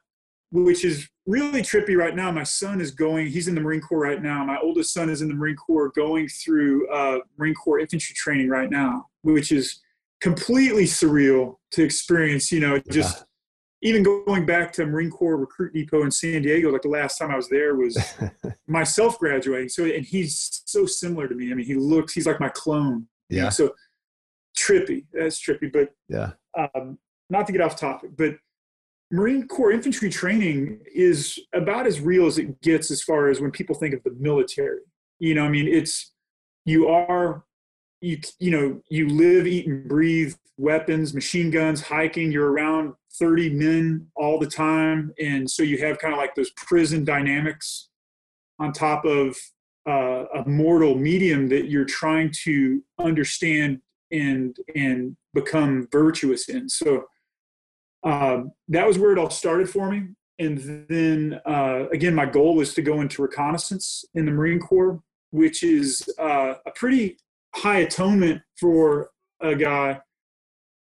which 0.50 0.84
is 0.84 1.08
really 1.26 1.62
trippy 1.62 1.96
right 1.96 2.14
now. 2.14 2.30
My 2.30 2.42
son 2.42 2.80
is 2.80 2.90
going, 2.90 3.28
he's 3.28 3.48
in 3.48 3.54
the 3.54 3.60
Marine 3.60 3.80
Corps 3.80 4.00
right 4.00 4.22
now. 4.22 4.44
My 4.44 4.58
oldest 4.62 4.92
son 4.92 5.08
is 5.08 5.22
in 5.22 5.28
the 5.28 5.34
Marine 5.34 5.56
Corps 5.56 5.90
going 5.94 6.28
through 6.28 6.88
uh, 6.90 7.18
Marine 7.38 7.54
Corps 7.54 7.80
infantry 7.80 8.14
training 8.14 8.48
right 8.48 8.70
now, 8.70 9.06
which 9.22 9.52
is 9.52 9.80
completely 10.20 10.84
surreal 10.84 11.56
to 11.72 11.82
experience, 11.82 12.50
you 12.50 12.60
know, 12.60 12.80
just 12.90 13.24
yeah. 13.82 13.90
even 13.90 14.02
going 14.02 14.46
back 14.46 14.72
to 14.72 14.86
Marine 14.86 15.10
Corps 15.10 15.36
Recruit 15.36 15.72
Depot 15.72 16.02
in 16.02 16.10
San 16.10 16.42
Diego, 16.42 16.70
like 16.70 16.82
the 16.82 16.88
last 16.88 17.18
time 17.18 17.30
I 17.30 17.36
was 17.36 17.48
there 17.48 17.76
was 17.76 17.96
myself 18.66 19.18
graduating. 19.18 19.68
So, 19.68 19.84
and 19.84 20.04
he's 20.04 20.62
so 20.66 20.86
similar 20.86 21.28
to 21.28 21.34
me. 21.34 21.50
I 21.50 21.54
mean, 21.54 21.66
he 21.66 21.74
looks, 21.74 22.12
he's 22.12 22.26
like 22.26 22.40
my 22.40 22.50
clone. 22.50 23.06
Yeah. 23.28 23.50
So 23.50 23.74
trippy. 24.56 25.04
That's 25.12 25.40
trippy. 25.40 25.72
But 25.72 25.90
yeah, 26.08 26.32
um, 26.56 26.98
not 27.30 27.46
to 27.46 27.52
get 27.52 27.60
off 27.60 27.76
topic, 27.76 28.10
but 28.16 28.36
Marine 29.10 29.46
Corps 29.48 29.72
infantry 29.72 30.10
training 30.10 30.80
is 30.94 31.38
about 31.54 31.86
as 31.86 32.00
real 32.00 32.26
as 32.26 32.38
it 32.38 32.60
gets 32.60 32.90
as 32.90 33.02
far 33.02 33.28
as 33.28 33.40
when 33.40 33.50
people 33.50 33.74
think 33.74 33.94
of 33.94 34.02
the 34.04 34.14
military. 34.18 34.80
You 35.18 35.34
know, 35.34 35.44
I 35.44 35.48
mean, 35.48 35.66
it's, 35.66 36.12
you 36.64 36.88
are 36.88 37.44
you 38.00 38.18
you 38.38 38.50
know 38.50 38.80
you 38.90 39.08
live 39.08 39.46
eat 39.46 39.66
and 39.66 39.88
breathe 39.88 40.34
weapons 40.56 41.14
machine 41.14 41.50
guns 41.50 41.80
hiking 41.80 42.30
you're 42.32 42.50
around 42.50 42.94
30 43.18 43.50
men 43.50 44.06
all 44.14 44.38
the 44.38 44.46
time. 44.46 45.12
And 45.20 45.50
so 45.50 45.62
you 45.62 45.78
have 45.78 45.98
kind 45.98 46.14
of 46.14 46.18
like 46.18 46.34
those 46.34 46.50
prison 46.52 47.04
dynamics 47.04 47.88
on 48.58 48.72
top 48.72 49.04
of 49.04 49.36
uh, 49.88 50.24
a 50.34 50.48
mortal 50.48 50.94
medium 50.94 51.48
that 51.48 51.68
you're 51.68 51.84
trying 51.84 52.30
to 52.44 52.82
understand 52.98 53.80
and 54.10 54.56
and 54.74 55.16
become 55.34 55.86
virtuous 55.92 56.48
in. 56.48 56.68
So 56.68 57.04
um, 58.04 58.52
that 58.68 58.86
was 58.86 58.98
where 58.98 59.12
it 59.12 59.18
all 59.18 59.30
started 59.30 59.68
for 59.68 59.90
me. 59.90 60.08
And 60.38 60.86
then 60.88 61.40
uh, 61.46 61.88
again 61.92 62.14
my 62.14 62.26
goal 62.26 62.54
was 62.56 62.74
to 62.74 62.82
go 62.82 63.00
into 63.00 63.22
reconnaissance 63.22 64.04
in 64.14 64.24
the 64.24 64.32
marine 64.32 64.60
corps 64.60 65.00
which 65.30 65.62
is 65.62 66.08
uh, 66.18 66.54
a 66.66 66.70
pretty 66.74 67.18
high 67.54 67.78
atonement 67.78 68.42
for 68.58 69.10
a 69.40 69.54
guy 69.54 70.00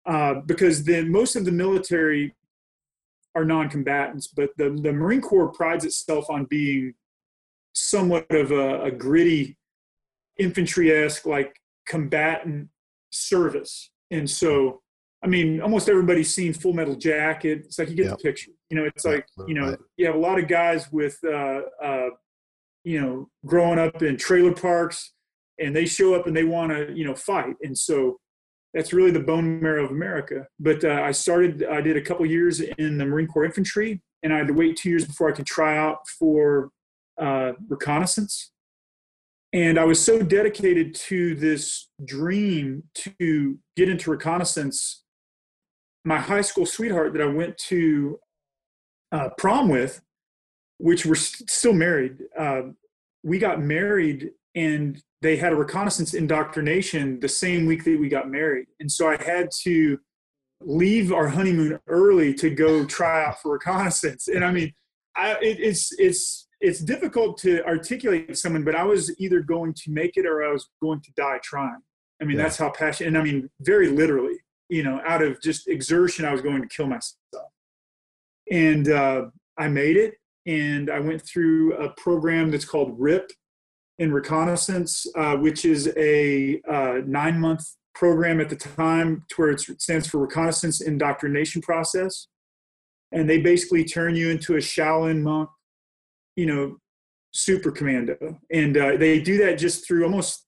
uh, 0.06 0.34
because 0.46 0.84
then 0.84 1.10
most 1.10 1.36
of 1.36 1.44
the 1.44 1.52
military 1.52 2.34
are 3.34 3.44
non-combatants, 3.44 4.28
but 4.28 4.50
the, 4.56 4.70
the 4.70 4.92
Marine 4.92 5.20
Corps 5.20 5.48
prides 5.48 5.84
itself 5.84 6.28
on 6.28 6.44
being 6.44 6.94
somewhat 7.72 8.30
of 8.30 8.50
a, 8.50 8.82
a 8.82 8.90
gritty 8.90 9.56
infantry-esque 10.38 11.24
like 11.24 11.56
combatant 11.86 12.68
service. 13.10 13.90
And 14.10 14.28
so, 14.28 14.82
I 15.24 15.28
mean, 15.28 15.60
almost 15.60 15.88
everybody's 15.88 16.34
seen 16.34 16.52
Full 16.52 16.74
Metal 16.74 16.96
Jacket. 16.96 17.62
It's 17.64 17.78
like 17.78 17.88
you 17.88 17.96
get 17.96 18.06
yep. 18.06 18.18
the 18.18 18.22
picture. 18.22 18.50
You 18.68 18.76
know, 18.76 18.84
it's 18.84 19.04
like 19.04 19.26
you 19.46 19.54
know, 19.54 19.76
you 19.96 20.06
have 20.06 20.16
a 20.16 20.18
lot 20.18 20.38
of 20.38 20.48
guys 20.48 20.90
with, 20.92 21.18
uh, 21.24 21.60
uh, 21.82 22.08
you 22.84 23.00
know, 23.00 23.30
growing 23.46 23.78
up 23.78 24.02
in 24.02 24.16
trailer 24.16 24.52
parks 24.52 25.12
and 25.58 25.74
they 25.74 25.86
show 25.86 26.14
up 26.14 26.26
and 26.26 26.36
they 26.36 26.44
want 26.44 26.72
to 26.72 26.92
you 26.92 27.04
know 27.04 27.14
fight. 27.14 27.56
And 27.62 27.76
so 27.76 28.18
that's 28.74 28.92
really 28.92 29.10
the 29.10 29.20
bone 29.20 29.60
marrow 29.60 29.84
of 29.84 29.90
america. 29.90 30.46
But 30.58 30.84
uh, 30.84 31.02
i 31.02 31.12
started 31.12 31.64
i 31.70 31.80
did 31.80 31.96
a 31.96 32.02
couple 32.02 32.24
years 32.26 32.60
in 32.60 32.98
the 32.98 33.06
marine 33.06 33.26
corps 33.26 33.44
infantry 33.44 34.02
and 34.22 34.32
i 34.32 34.38
had 34.38 34.48
to 34.48 34.54
wait 34.54 34.76
two 34.76 34.90
years 34.90 35.04
before 35.04 35.28
i 35.28 35.32
could 35.32 35.46
try 35.46 35.76
out 35.76 35.98
for 36.18 36.70
uh, 37.20 37.52
reconnaissance. 37.68 38.50
And 39.52 39.78
i 39.78 39.84
was 39.84 40.02
so 40.02 40.22
dedicated 40.22 40.94
to 41.06 41.34
this 41.34 41.90
dream 42.04 42.84
to 42.94 43.58
get 43.76 43.88
into 43.88 44.10
reconnaissance 44.10 45.04
my 46.04 46.18
high 46.18 46.40
school 46.40 46.66
sweetheart 46.66 47.12
that 47.12 47.22
i 47.22 47.26
went 47.26 47.56
to 47.58 48.18
uh, 49.12 49.28
prom 49.36 49.68
with 49.68 50.00
which 50.78 51.04
we're 51.06 51.14
st- 51.14 51.48
still 51.48 51.74
married 51.74 52.16
uh, 52.38 52.62
we 53.22 53.38
got 53.38 53.60
married 53.60 54.30
and 54.54 55.02
they 55.22 55.36
had 55.36 55.52
a 55.52 55.56
reconnaissance 55.56 56.14
indoctrination 56.14 57.20
the 57.20 57.28
same 57.28 57.66
week 57.66 57.84
that 57.84 57.98
we 57.98 58.08
got 58.08 58.30
married. 58.30 58.66
And 58.80 58.90
so 58.90 59.08
I 59.08 59.22
had 59.22 59.50
to 59.62 59.98
leave 60.60 61.12
our 61.12 61.28
honeymoon 61.28 61.78
early 61.86 62.34
to 62.34 62.50
go 62.50 62.84
try 62.84 63.24
out 63.24 63.40
for 63.40 63.52
reconnaissance. 63.52 64.28
And 64.28 64.44
I 64.44 64.50
mean, 64.50 64.72
I, 65.16 65.32
it, 65.42 65.60
it's 65.60 65.92
it's 65.98 66.48
it's 66.60 66.80
difficult 66.80 67.38
to 67.38 67.64
articulate 67.64 68.28
to 68.28 68.34
someone, 68.34 68.64
but 68.64 68.74
I 68.74 68.84
was 68.84 69.14
either 69.18 69.40
going 69.40 69.74
to 69.74 69.90
make 69.90 70.16
it 70.16 70.26
or 70.26 70.44
I 70.44 70.52
was 70.52 70.68
going 70.80 71.00
to 71.00 71.12
die 71.16 71.40
trying. 71.42 71.82
I 72.20 72.24
mean, 72.24 72.36
yeah. 72.36 72.44
that's 72.44 72.56
how 72.56 72.70
passionate, 72.70 73.08
and 73.08 73.18
I 73.18 73.22
mean, 73.22 73.50
very 73.60 73.88
literally, 73.88 74.36
you 74.68 74.84
know, 74.84 75.00
out 75.04 75.22
of 75.22 75.42
just 75.42 75.66
exertion, 75.68 76.24
I 76.24 76.32
was 76.32 76.40
going 76.40 76.62
to 76.62 76.68
kill 76.68 76.86
myself. 76.86 77.16
And 78.50 78.88
uh, 78.88 79.26
I 79.58 79.68
made 79.68 79.96
it, 79.96 80.14
and 80.46 80.88
I 80.88 81.00
went 81.00 81.22
through 81.22 81.74
a 81.74 81.90
program 81.94 82.50
that's 82.50 82.64
called 82.64 82.94
RIP 82.98 83.32
in 83.98 84.12
reconnaissance, 84.12 85.06
uh, 85.16 85.36
which 85.36 85.64
is 85.64 85.92
a 85.96 86.60
uh, 86.68 87.00
nine 87.06 87.38
month 87.38 87.64
program 87.94 88.40
at 88.40 88.48
the 88.48 88.56
time, 88.56 89.24
where 89.36 89.50
it 89.50 89.60
stands 89.60 90.08
for 90.08 90.18
Reconnaissance 90.18 90.80
Indoctrination 90.80 91.62
Process. 91.62 92.28
And 93.12 93.28
they 93.28 93.40
basically 93.40 93.84
turn 93.84 94.16
you 94.16 94.30
into 94.30 94.54
a 94.54 94.58
Shaolin 94.58 95.20
monk, 95.22 95.50
you 96.36 96.46
know, 96.46 96.78
super 97.32 97.70
commando. 97.70 98.38
And 98.50 98.76
uh, 98.76 98.96
they 98.96 99.20
do 99.20 99.36
that 99.38 99.58
just 99.58 99.86
through 99.86 100.04
almost, 100.04 100.46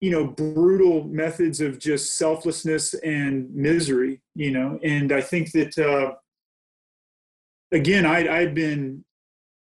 you 0.00 0.10
know, 0.10 0.26
brutal 0.26 1.04
methods 1.04 1.60
of 1.60 1.78
just 1.78 2.18
selflessness 2.18 2.94
and 2.94 3.52
misery, 3.54 4.20
you 4.34 4.50
know. 4.50 4.78
And 4.82 5.12
I 5.12 5.22
think 5.22 5.52
that, 5.52 5.78
uh, 5.78 6.14
again, 7.72 8.04
I, 8.04 8.40
I'd 8.40 8.54
been 8.54 9.04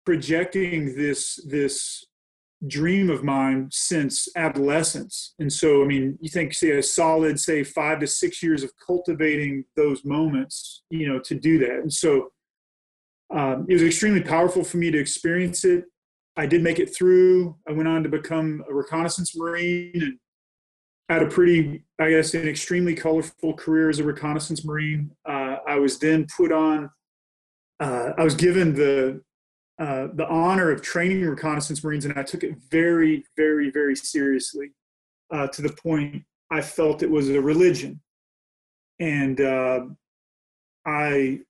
projecting 0.07 0.95
this 0.97 1.41
this 1.47 2.05
dream 2.67 3.11
of 3.11 3.23
mine 3.23 3.69
since 3.71 4.29
adolescence. 4.37 5.35
And 5.39 5.53
so, 5.53 5.83
I 5.83 5.87
mean, 5.87 6.19
you 6.21 6.29
think, 6.29 6.55
say, 6.55 6.71
a 6.71 6.83
solid, 6.83 7.39
say, 7.41 7.65
five 7.65 8.01
to 8.01 8.07
six 8.07 8.43
years 8.43 8.63
of 8.63 8.71
cultivating 8.85 9.65
those 9.77 10.05
moments, 10.05 10.83
you 10.91 11.09
know, 11.09 11.19
to 11.21 11.35
do 11.35 11.59
that. 11.59 11.81
And 11.81 11.93
so, 11.93 12.31
um, 13.35 13.67
it 13.69 13.75
was 13.75 13.83
extremely 13.83 14.23
powerful 14.23 14.65
for 14.65 14.77
me 14.77 14.91
to 14.91 14.99
experience 14.99 15.65
it. 15.65 15.85
I 16.37 16.47
did 16.47 16.63
make 16.63 16.79
it 16.79 16.95
through. 16.95 17.57
I 17.69 17.73
went 17.73 17.89
on 17.89 18.03
to 18.03 18.09
become 18.09 18.65
a 18.69 18.75
reconnaissance 18.75 19.37
Marine 19.37 19.93
and 19.95 20.19
had 21.09 21.23
a 21.23 21.27
pretty, 21.27 21.85
I 21.99 22.11
guess, 22.11 22.35
an 22.35 22.49
extremely 22.49 22.95
colorful 22.95 23.55
career 23.55 23.89
as 23.89 23.99
a 23.99 24.05
reconnaissance 24.05 24.65
Marine. 24.65 25.11
Uh, 25.29 25.57
I 25.67 25.79
was 25.79 25.99
then 25.99 26.27
put 26.37 26.53
on, 26.53 26.91
uh, 27.81 28.11
I 28.17 28.25
was 28.25 28.35
given 28.35 28.75
the 28.75 29.23
uh, 29.79 30.09
the 30.15 30.27
honor 30.29 30.71
of 30.71 30.83
training 30.83 31.23
reconnaissance 31.23 31.83
Marines, 31.83 32.05
and 32.05 32.17
I 32.19 32.23
took 32.23 32.45
it 32.45 32.57
very, 32.71 33.25
very, 33.37 33.71
very 33.71 33.97
seriously 33.97 34.73
uh, 35.33 35.49
to 35.49 35.63
the 35.63 35.73
point 35.73 36.23
I 36.51 36.61
felt 36.61 37.03
it 37.03 37.11
was 37.11 37.29
a 37.31 37.41
religion. 37.41 38.01
And 39.01 39.41
uh, 39.41 39.87
I 40.87 41.41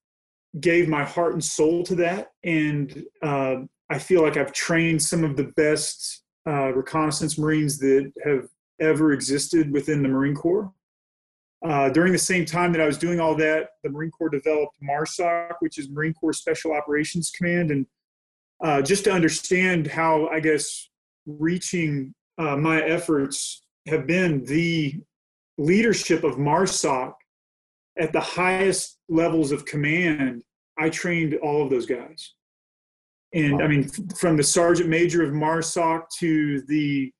gave 0.60 0.88
my 0.88 1.04
heart 1.04 1.34
and 1.34 1.44
soul 1.44 1.82
to 1.84 1.94
that. 1.96 2.32
And 2.44 3.04
uh, 3.22 3.56
I 3.90 3.98
feel 3.98 4.22
like 4.22 4.37
I've 4.37 4.52
trained 4.52 5.02
some 5.02 5.24
of 5.24 5.37
the 5.37 5.52
best 5.56 6.22
uh, 6.46 6.72
reconnaissance 6.72 7.38
Marines 7.38 7.78
that 7.78 8.10
have 8.24 8.48
ever 8.80 9.12
existed 9.12 9.70
within 9.72 10.02
the 10.02 10.08
Marine 10.08 10.34
Corps. 10.34 10.72
Uh, 11.64 11.88
during 11.88 12.12
the 12.12 12.18
same 12.18 12.44
time 12.44 12.72
that 12.72 12.80
I 12.80 12.87
was 12.87 12.98
doing 12.98 13.20
all 13.20 13.34
that, 13.37 13.70
the 13.82 13.90
Marine 13.90 14.10
Corps 14.10 14.28
developed 14.28 14.76
MARSOC, 14.82 15.54
which 15.60 15.78
is 15.78 15.88
Marine 15.88 16.12
Corps 16.12 16.34
Special 16.34 16.72
Operations 16.72 17.30
Command, 17.30 17.70
and 17.70 17.87
uh, 18.64 18.81
just 18.81 19.05
to 19.05 19.12
understand 19.12 19.87
how 19.87 20.27
I 20.29 20.40
guess 20.40 20.88
reaching 21.27 22.14
uh, 22.38 22.57
my 22.57 22.81
efforts 22.81 23.62
have 23.87 24.07
been 24.07 24.42
the 24.44 24.94
leadership 25.59 26.24
of 26.24 26.37
MARSOC 26.37 27.12
at 27.98 28.12
the 28.12 28.20
highest 28.20 28.98
levels 29.09 29.53
of 29.53 29.66
command. 29.66 30.42
I 30.79 30.88
trained 30.88 31.35
all 31.42 31.62
of 31.62 31.70
those 31.70 31.87
guys. 31.87 32.33
And 33.35 33.62
I 33.62 33.68
mean, 33.68 33.88
from 34.16 34.37
the 34.37 34.42
sergeant 34.42 34.88
major 34.88 35.22
of 35.22 35.33
MARSOC 35.33 36.09
to 36.20 36.62
the, 36.62 37.12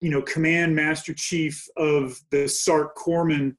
you 0.00 0.10
know, 0.10 0.22
command 0.22 0.74
master 0.74 1.12
chief 1.12 1.66
of 1.76 2.18
the 2.30 2.44
SARC 2.48 2.94
corpsman 2.96 3.54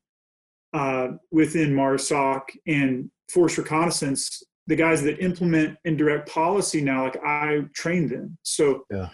uh, 0.73 1.09
within 1.31 1.73
MARSOC 1.75 2.41
and 2.65 3.11
force 3.29 3.57
reconnaissance, 3.57 4.43
the 4.67 4.75
guys 4.75 5.01
that 5.03 5.19
implement 5.23 5.77
indirect 5.85 6.29
policy 6.29 6.81
now, 6.81 7.05
like 7.05 7.17
I 7.23 7.61
trained 7.73 8.09
them. 8.09 8.37
So, 8.43 8.83
yeah. 8.91 9.09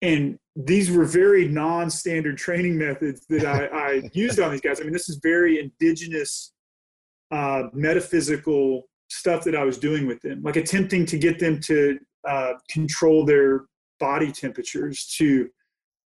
and 0.00 0.38
these 0.56 0.90
were 0.90 1.04
very 1.04 1.46
non-standard 1.46 2.38
training 2.38 2.76
methods 2.76 3.24
that 3.28 3.44
I, 3.44 3.66
I 3.66 4.10
used 4.14 4.40
on 4.40 4.50
these 4.50 4.62
guys. 4.62 4.80
I 4.80 4.84
mean, 4.84 4.94
this 4.94 5.08
is 5.08 5.20
very 5.22 5.60
indigenous, 5.60 6.52
uh, 7.30 7.64
metaphysical 7.74 8.88
stuff 9.10 9.44
that 9.44 9.54
I 9.54 9.64
was 9.64 9.78
doing 9.78 10.06
with 10.06 10.20
them, 10.22 10.42
like 10.42 10.56
attempting 10.56 11.04
to 11.06 11.18
get 11.18 11.38
them 11.38 11.60
to 11.62 11.98
uh, 12.26 12.54
control 12.70 13.24
their 13.24 13.66
body 14.00 14.32
temperatures, 14.32 15.06
to 15.18 15.48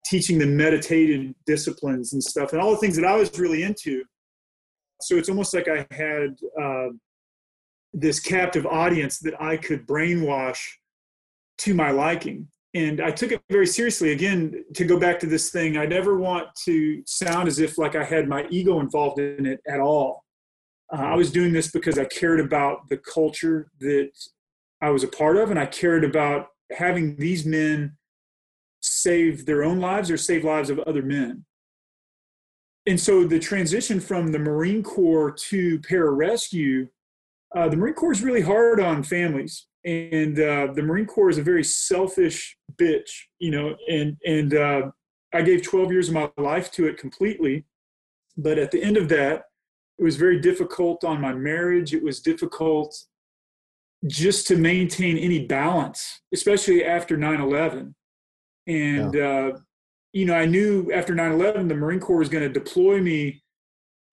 teaching 0.05 0.37
them 0.37 0.55
meditative 0.55 1.33
disciplines 1.45 2.13
and 2.13 2.23
stuff, 2.23 2.53
and 2.53 2.61
all 2.61 2.71
the 2.71 2.77
things 2.77 2.95
that 2.95 3.05
I 3.05 3.15
was 3.15 3.37
really 3.39 3.63
into. 3.63 4.03
So 5.01 5.17
it's 5.17 5.29
almost 5.29 5.53
like 5.53 5.67
I 5.67 5.85
had 5.91 6.35
uh, 6.59 6.87
this 7.93 8.19
captive 8.19 8.65
audience 8.65 9.19
that 9.19 9.41
I 9.41 9.57
could 9.57 9.87
brainwash 9.87 10.63
to 11.59 11.73
my 11.73 11.91
liking. 11.91 12.47
And 12.73 13.01
I 13.01 13.11
took 13.11 13.31
it 13.31 13.41
very 13.49 13.65
seriously. 13.65 14.11
Again, 14.11 14.63
to 14.75 14.85
go 14.85 14.99
back 14.99 15.19
to 15.19 15.25
this 15.25 15.49
thing, 15.49 15.77
I 15.77 15.85
never 15.85 16.17
want 16.17 16.47
to 16.65 17.01
sound 17.05 17.47
as 17.47 17.59
if 17.59 17.77
like 17.77 17.95
I 17.95 18.03
had 18.03 18.27
my 18.27 18.45
ego 18.49 18.79
involved 18.79 19.19
in 19.19 19.45
it 19.45 19.61
at 19.67 19.79
all. 19.79 20.23
Uh, 20.93 21.01
I 21.01 21.15
was 21.15 21.31
doing 21.31 21.53
this 21.53 21.71
because 21.71 21.97
I 21.97 22.05
cared 22.05 22.39
about 22.39 22.87
the 22.89 22.97
culture 22.97 23.71
that 23.79 24.11
I 24.81 24.89
was 24.89 25.03
a 25.03 25.07
part 25.07 25.37
of, 25.37 25.49
and 25.49 25.59
I 25.59 25.65
cared 25.65 26.03
about 26.03 26.47
having 26.71 27.15
these 27.15 27.45
men 27.45 27.97
save 28.81 29.45
their 29.45 29.63
own 29.63 29.79
lives 29.79 30.11
or 30.11 30.17
save 30.17 30.43
lives 30.43 30.69
of 30.69 30.79
other 30.79 31.01
men. 31.01 31.45
And 32.85 32.99
so 32.99 33.25
the 33.25 33.39
transition 33.39 33.99
from 33.99 34.31
the 34.31 34.39
Marine 34.39 34.83
Corps 34.83 35.31
to 35.31 35.79
pararescue 35.79 36.87
uh, 37.57 37.67
the 37.67 37.75
Marine 37.75 37.95
Corps 37.95 38.11
is 38.11 38.21
really 38.21 38.41
hard 38.41 38.79
on 38.79 39.01
families, 39.01 39.65
and 39.83 40.39
uh, 40.39 40.67
the 40.75 40.83
Marine 40.83 41.07
Corps 41.07 41.29
is 41.29 41.39
a 41.39 41.43
very 41.43 41.63
selfish 41.63 42.55
bitch, 42.79 43.09
you 43.39 43.49
know. 43.49 43.75
And 43.89 44.15
and 44.25 44.53
uh, 44.53 44.91
I 45.33 45.41
gave 45.41 45.63
12 45.63 45.91
years 45.91 46.07
of 46.09 46.13
my 46.13 46.29
life 46.37 46.71
to 46.73 46.85
it 46.85 46.99
completely, 46.99 47.65
but 48.37 48.59
at 48.59 48.69
the 48.69 48.83
end 48.83 48.95
of 48.95 49.09
that, 49.09 49.45
it 49.97 50.03
was 50.03 50.17
very 50.17 50.39
difficult 50.39 51.03
on 51.03 51.19
my 51.19 51.33
marriage. 51.33 51.95
It 51.95 52.03
was 52.03 52.19
difficult 52.19 52.95
just 54.05 54.45
to 54.47 54.55
maintain 54.55 55.17
any 55.17 55.47
balance, 55.47 56.21
especially 56.31 56.85
after 56.85 57.17
9/11. 57.17 57.95
And 58.67 59.13
yeah. 59.15 59.27
Uh, 59.27 59.57
you 60.13 60.25
know, 60.25 60.35
I 60.35 60.45
knew 60.45 60.91
after 60.93 61.15
9/11 61.15 61.69
the 61.69 61.75
Marine 61.75 61.99
Corps 61.99 62.19
was 62.19 62.29
going 62.29 62.43
to 62.43 62.59
deploy 62.59 63.01
me 63.01 63.41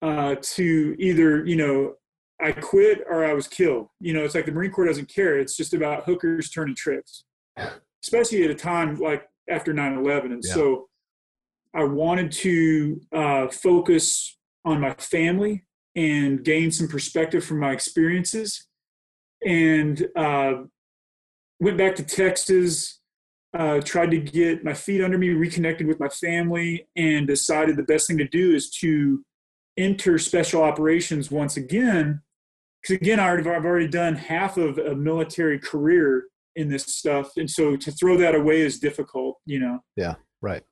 uh, 0.01 0.35
to 0.55 0.95
either 0.97 1.45
you 1.45 1.57
know 1.57 1.95
I 2.41 2.51
quit 2.51 3.03
or 3.09 3.25
I 3.25 3.33
was 3.33 3.47
killed. 3.47 3.87
You 3.99 4.13
know, 4.13 4.23
it's 4.23 4.35
like 4.35 4.45
the 4.45 4.51
Marine 4.51 4.71
Corps 4.71 4.85
doesn't 4.85 5.13
care. 5.13 5.39
It's 5.39 5.55
just 5.55 5.73
about 5.73 6.03
hookers 6.03 6.49
turning 6.49 6.75
tricks, 6.75 7.23
especially 8.03 8.43
at 8.43 8.51
a 8.51 8.55
time 8.55 8.95
like 8.95 9.23
after 9.49 9.73
9 9.73 9.97
11. 9.97 10.31
And 10.31 10.43
yeah. 10.45 10.53
so 10.53 10.87
I 11.73 11.83
wanted 11.83 12.31
to 12.31 13.01
uh, 13.13 13.47
focus 13.47 14.37
on 14.65 14.81
my 14.81 14.93
family 14.95 15.65
and 15.95 16.43
gain 16.43 16.71
some 16.71 16.87
perspective 16.87 17.43
from 17.43 17.59
my 17.59 17.71
experiences. 17.71 18.67
And 19.45 20.05
uh, 20.15 20.63
went 21.59 21.77
back 21.77 21.95
to 21.95 22.03
Texas, 22.03 22.99
uh, 23.57 23.79
tried 23.79 24.11
to 24.11 24.19
get 24.19 24.65
my 24.65 24.73
feet 24.73 25.01
under 25.01 25.17
me, 25.17 25.29
reconnected 25.29 25.87
with 25.87 25.99
my 25.99 26.09
family, 26.09 26.87
and 26.97 27.27
decided 27.27 27.77
the 27.77 27.83
best 27.83 28.07
thing 28.07 28.17
to 28.17 28.27
do 28.27 28.53
is 28.53 28.69
to 28.81 29.23
enter 29.77 30.17
special 30.17 30.63
operations 30.63 31.31
once 31.31 31.55
again 31.55 32.21
because 32.85 33.01
again, 33.01 33.19
I've 33.19 33.47
already 33.65 33.87
done 33.87 34.15
half 34.15 34.57
of 34.57 34.77
a 34.77 34.95
military 34.95 35.59
career 35.59 36.25
in 36.55 36.69
this 36.69 36.85
stuff, 36.85 37.31
and 37.37 37.49
so 37.49 37.75
to 37.75 37.91
throw 37.91 38.17
that 38.17 38.35
away 38.35 38.61
is 38.61 38.79
difficult, 38.79 39.37
you 39.45 39.59
know. 39.59 39.79
Yeah, 39.95 40.15
right. 40.41 40.63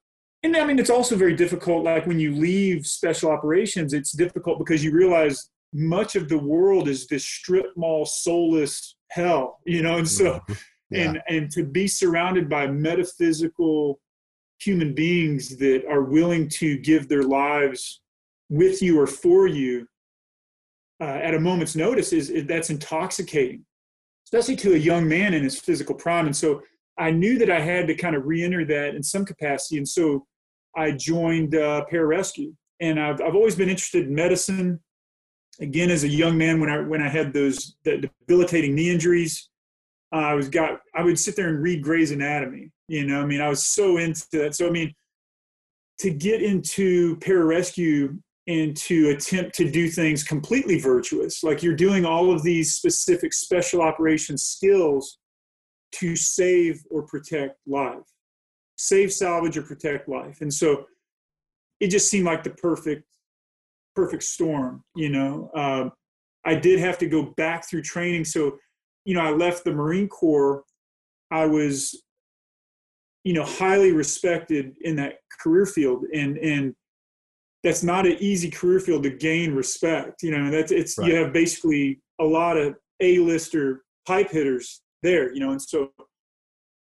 And 0.43 0.55
I 0.55 0.65
mean, 0.65 0.77
it's 0.77 0.89
also 0.89 1.15
very 1.15 1.35
difficult. 1.35 1.83
Like 1.83 2.05
when 2.05 2.19
you 2.19 2.35
leave 2.35 2.85
special 2.85 3.31
operations, 3.31 3.93
it's 3.93 4.11
difficult 4.11 4.59
because 4.59 4.83
you 4.83 4.91
realize 4.91 5.49
much 5.73 6.15
of 6.15 6.29
the 6.29 6.37
world 6.37 6.87
is 6.87 7.07
this 7.07 7.25
strip 7.25 7.67
mall, 7.75 8.05
soulless 8.05 8.95
hell, 9.09 9.59
you 9.65 9.81
know. 9.81 9.97
And 9.97 10.07
so, 10.07 10.33
mm-hmm. 10.33 10.53
yeah. 10.91 11.01
and 11.01 11.21
and 11.27 11.51
to 11.51 11.63
be 11.63 11.87
surrounded 11.87 12.47
by 12.47 12.67
metaphysical 12.67 13.99
human 14.59 14.93
beings 14.93 15.57
that 15.57 15.83
are 15.89 16.03
willing 16.03 16.47
to 16.47 16.77
give 16.77 17.09
their 17.09 17.23
lives 17.23 18.01
with 18.49 18.81
you 18.81 18.99
or 18.99 19.07
for 19.07 19.47
you 19.47 19.87
uh, 21.03 21.19
at 21.21 21.33
a 21.33 21.39
moment's 21.39 21.75
notice 21.75 22.13
is, 22.13 22.29
is, 22.29 22.45
that's 22.47 22.69
intoxicating, 22.69 23.65
especially 24.25 24.55
to 24.55 24.73
a 24.73 24.77
young 24.77 25.05
man 25.05 25.33
in 25.33 25.43
his 25.43 25.59
physical 25.59 25.95
prime. 25.95 26.27
And 26.27 26.35
so 26.35 26.61
I 26.97 27.11
knew 27.11 27.37
that 27.39 27.49
I 27.49 27.59
had 27.59 27.87
to 27.87 27.95
kind 27.95 28.15
of 28.15 28.25
re-enter 28.25 28.63
that 28.65 28.95
in 28.95 29.03
some 29.03 29.25
capacity, 29.25 29.77
and 29.77 29.87
so 29.87 30.25
I 30.77 30.91
joined 30.91 31.55
uh, 31.55 31.85
pararescue. 31.91 32.53
And 32.79 32.99
I've 32.99 33.21
I've 33.21 33.35
always 33.35 33.55
been 33.55 33.69
interested 33.69 34.07
in 34.07 34.15
medicine. 34.15 34.79
Again, 35.59 35.91
as 35.91 36.03
a 36.03 36.07
young 36.07 36.37
man, 36.37 36.59
when 36.59 36.69
I 36.69 36.79
when 36.79 37.01
I 37.01 37.09
had 37.09 37.33
those 37.33 37.75
debilitating 37.83 38.73
knee 38.75 38.89
injuries, 38.89 39.49
uh, 40.13 40.19
I 40.19 40.33
was 40.35 40.47
got 40.49 40.79
I 40.95 41.03
would 41.03 41.19
sit 41.19 41.35
there 41.35 41.49
and 41.49 41.61
read 41.61 41.83
Gray's 41.83 42.11
Anatomy. 42.11 42.71
You 42.87 43.05
know, 43.05 43.21
I 43.21 43.25
mean, 43.25 43.41
I 43.41 43.49
was 43.49 43.65
so 43.65 43.97
into 43.97 44.25
that. 44.33 44.55
So 44.55 44.67
I 44.67 44.71
mean, 44.71 44.93
to 45.99 46.11
get 46.11 46.41
into 46.41 47.17
pararescue 47.17 48.19
and 48.47 48.75
to 48.75 49.09
attempt 49.09 49.55
to 49.55 49.69
do 49.69 49.87
things 49.87 50.23
completely 50.23 50.79
virtuous, 50.79 51.43
like 51.43 51.63
you're 51.63 51.75
doing 51.75 52.05
all 52.05 52.31
of 52.31 52.43
these 52.43 52.75
specific 52.75 53.33
special 53.33 53.81
operations 53.81 54.43
skills 54.43 55.17
to 55.93 56.15
save 56.15 56.83
or 56.89 57.03
protect 57.03 57.57
life, 57.67 58.03
save, 58.77 59.13
salvage, 59.13 59.57
or 59.57 59.61
protect 59.61 60.09
life. 60.09 60.41
And 60.41 60.53
so 60.53 60.85
it 61.79 61.87
just 61.87 62.09
seemed 62.09 62.25
like 62.25 62.43
the 62.43 62.49
perfect, 62.49 63.05
perfect 63.95 64.23
storm, 64.23 64.83
you 64.95 65.09
know. 65.09 65.49
Um, 65.55 65.91
I 66.45 66.55
did 66.55 66.79
have 66.79 66.97
to 66.97 67.07
go 67.07 67.33
back 67.37 67.69
through 67.69 67.83
training. 67.83 68.25
So, 68.25 68.57
you 69.05 69.15
know, 69.15 69.21
I 69.21 69.31
left 69.31 69.63
the 69.63 69.71
Marine 69.71 70.09
Corps. 70.09 70.63
I 71.31 71.45
was, 71.45 72.03
you 73.23 73.33
know, 73.33 73.45
highly 73.45 73.93
respected 73.93 74.75
in 74.81 74.97
that 74.97 75.19
career 75.41 75.65
field. 75.65 76.03
And, 76.13 76.37
and, 76.37 76.75
that's 77.63 77.83
not 77.83 78.05
an 78.05 78.17
easy 78.19 78.49
career 78.49 78.79
field 78.79 79.03
to 79.03 79.09
gain 79.09 79.55
respect. 79.55 80.21
You 80.21 80.37
know, 80.37 80.51
that's 80.51 80.71
it's 80.71 80.97
right. 80.97 81.07
you 81.07 81.15
have 81.15 81.31
basically 81.33 82.01
a 82.19 82.23
lot 82.23 82.57
of 82.57 82.75
A-lister 82.99 83.83
pipe 84.05 84.29
hitters 84.29 84.81
there, 85.01 85.33
you 85.33 85.39
know, 85.39 85.51
and 85.51 85.61
so 85.61 85.91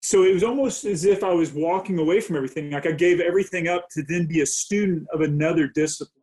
so 0.02 0.22
it 0.22 0.32
was 0.32 0.44
almost 0.44 0.84
as 0.84 1.04
if 1.04 1.24
I 1.24 1.32
was 1.32 1.52
walking 1.52 1.98
away 1.98 2.20
from 2.20 2.36
everything. 2.36 2.70
Like 2.70 2.86
I 2.86 2.92
gave 2.92 3.20
everything 3.20 3.68
up 3.68 3.88
to 3.90 4.02
then 4.02 4.26
be 4.26 4.42
a 4.42 4.46
student 4.46 5.08
of 5.12 5.22
another 5.22 5.66
discipline. 5.66 6.22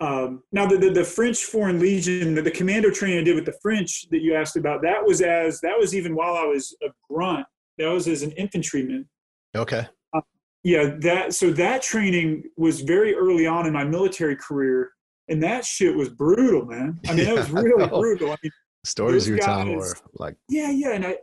Um, 0.00 0.44
now, 0.52 0.64
the, 0.64 0.78
the, 0.78 0.90
the, 0.90 1.04
French 1.04 1.44
Foreign 1.44 1.80
Legion, 1.80 2.36
the, 2.36 2.42
the, 2.42 2.52
commando 2.52 2.88
training 2.88 3.18
I 3.18 3.24
did 3.24 3.34
with 3.34 3.46
the 3.46 3.58
French 3.60 4.08
that 4.10 4.22
you 4.22 4.36
asked 4.36 4.54
about, 4.54 4.80
that 4.82 5.04
was 5.04 5.20
as 5.20 5.60
that 5.62 5.76
was 5.76 5.92
even 5.92 6.14
while 6.14 6.36
I 6.36 6.44
was 6.44 6.76
a 6.84 6.90
grunt. 7.10 7.46
That 7.78 7.88
was 7.88 8.06
as 8.06 8.22
an 8.22 8.30
infantryman. 8.32 9.08
Okay. 9.56 9.88
Yeah, 10.64 10.96
that 11.00 11.34
so 11.34 11.50
that 11.52 11.82
training 11.82 12.44
was 12.56 12.80
very 12.80 13.14
early 13.14 13.46
on 13.46 13.66
in 13.66 13.72
my 13.72 13.84
military 13.84 14.36
career, 14.36 14.90
and 15.28 15.42
that 15.42 15.64
shit 15.64 15.94
was 15.94 16.08
brutal, 16.08 16.66
man. 16.66 16.98
I 17.08 17.14
mean, 17.14 17.18
yeah, 17.18 17.34
that 17.34 17.36
was 17.36 17.50
really 17.64 17.86
brutal. 17.86 18.32
I 18.32 18.36
mean, 18.42 18.52
stories 18.84 19.28
you 19.28 19.34
were 19.34 19.40
telling 19.40 19.76
were 19.76 19.94
like 20.14 20.36
yeah 20.48 20.70
yeah 20.70 20.92
and 20.92 21.06
i 21.06 21.16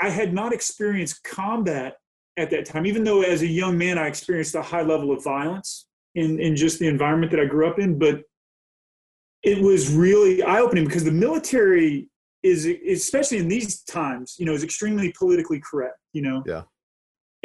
i 0.00 0.08
had 0.08 0.32
not 0.32 0.52
experienced 0.52 1.22
combat 1.24 1.96
at 2.36 2.50
that 2.50 2.64
time 2.64 2.86
even 2.86 3.04
though 3.04 3.22
as 3.22 3.42
a 3.42 3.46
young 3.46 3.76
man 3.76 3.98
i 3.98 4.06
experienced 4.06 4.54
a 4.54 4.62
high 4.62 4.82
level 4.82 5.10
of 5.10 5.22
violence 5.22 5.86
in 6.14 6.38
in 6.38 6.54
just 6.54 6.78
the 6.78 6.86
environment 6.86 7.30
that 7.30 7.40
i 7.40 7.44
grew 7.44 7.66
up 7.68 7.78
in 7.78 7.98
but 7.98 8.22
it 9.42 9.60
was 9.60 9.92
really 9.92 10.42
eye-opening 10.42 10.84
because 10.84 11.04
the 11.04 11.12
military 11.12 12.08
is 12.42 12.66
especially 12.88 13.38
in 13.38 13.48
these 13.48 13.82
times 13.82 14.36
you 14.38 14.44
know 14.44 14.52
is 14.52 14.64
extremely 14.64 15.12
politically 15.18 15.60
correct 15.60 15.98
you 16.12 16.22
know 16.22 16.42
yeah 16.46 16.62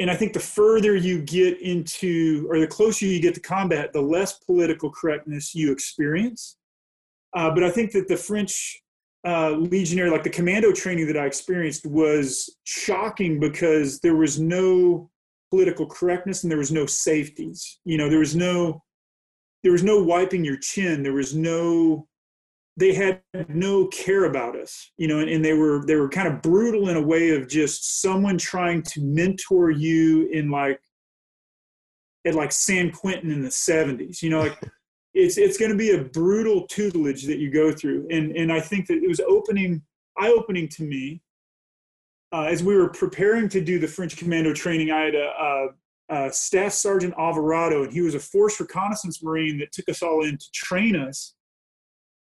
and 0.00 0.10
i 0.10 0.16
think 0.16 0.32
the 0.32 0.40
further 0.40 0.96
you 0.96 1.22
get 1.22 1.60
into 1.60 2.46
or 2.50 2.58
the 2.58 2.66
closer 2.66 3.06
you 3.06 3.20
get 3.20 3.34
to 3.34 3.40
combat 3.40 3.92
the 3.92 4.00
less 4.00 4.38
political 4.38 4.90
correctness 4.90 5.54
you 5.54 5.70
experience 5.70 6.56
uh, 7.36 7.50
but 7.50 7.62
i 7.62 7.70
think 7.70 7.92
that 7.92 8.08
the 8.08 8.16
french 8.16 8.82
uh, 9.26 9.50
legionary, 9.50 10.10
like 10.10 10.22
the 10.22 10.30
commando 10.30 10.72
training 10.72 11.06
that 11.06 11.16
I 11.16 11.26
experienced, 11.26 11.86
was 11.86 12.56
shocking 12.64 13.38
because 13.38 14.00
there 14.00 14.16
was 14.16 14.40
no 14.40 15.10
political 15.50 15.86
correctness 15.86 16.42
and 16.42 16.50
there 16.50 16.58
was 16.58 16.72
no 16.72 16.86
safeties. 16.86 17.80
You 17.84 17.98
know, 17.98 18.08
there 18.08 18.18
was 18.18 18.34
no 18.34 18.82
there 19.62 19.72
was 19.72 19.82
no 19.84 20.02
wiping 20.02 20.42
your 20.42 20.56
chin. 20.56 21.02
There 21.02 21.12
was 21.12 21.34
no 21.34 22.08
they 22.80 22.94
had 22.94 23.20
no 23.48 23.86
care 23.88 24.24
about 24.24 24.56
us. 24.56 24.90
You 24.96 25.06
know, 25.06 25.20
and, 25.20 25.30
and 25.30 25.44
they 25.44 25.52
were 25.52 25.84
they 25.86 25.96
were 25.96 26.08
kind 26.08 26.26
of 26.26 26.42
brutal 26.42 26.88
in 26.88 26.96
a 26.96 27.02
way 27.02 27.30
of 27.30 27.48
just 27.48 28.00
someone 28.00 28.38
trying 28.38 28.82
to 28.82 29.02
mentor 29.02 29.70
you 29.70 30.26
in 30.32 30.50
like 30.50 30.80
at 32.26 32.34
like 32.34 32.52
San 32.52 32.90
Quentin 32.90 33.30
in 33.30 33.42
the 33.42 33.48
70s. 33.48 34.22
You 34.22 34.30
know, 34.30 34.40
like 34.40 34.58
it's 35.14 35.38
it's 35.38 35.58
going 35.58 35.70
to 35.70 35.76
be 35.76 35.92
a 35.92 36.04
brutal 36.04 36.66
tutelage 36.66 37.26
that 37.26 37.38
you 37.38 37.50
go 37.50 37.70
through, 37.70 38.08
and 38.10 38.34
and 38.34 38.50
I 38.50 38.60
think 38.60 38.86
that 38.86 39.02
it 39.02 39.08
was 39.08 39.20
opening 39.20 39.82
eye 40.18 40.34
opening 40.36 40.68
to 40.68 40.82
me 40.82 41.22
uh, 42.32 42.44
as 42.44 42.62
we 42.62 42.76
were 42.76 42.88
preparing 42.88 43.48
to 43.50 43.60
do 43.60 43.78
the 43.78 43.88
French 43.88 44.16
commando 44.16 44.54
training. 44.54 44.90
I 44.90 45.00
had 45.02 45.14
a, 45.14 45.28
a, 45.38 45.68
a, 46.08 46.32
Staff 46.32 46.72
Sergeant 46.72 47.14
Alvarado, 47.18 47.84
and 47.84 47.92
he 47.92 48.00
was 48.00 48.14
a 48.14 48.20
Force 48.20 48.58
Reconnaissance 48.60 49.22
Marine 49.22 49.58
that 49.58 49.72
took 49.72 49.88
us 49.88 50.02
all 50.02 50.24
in 50.24 50.36
to 50.36 50.50
train 50.52 50.96
us 50.96 51.34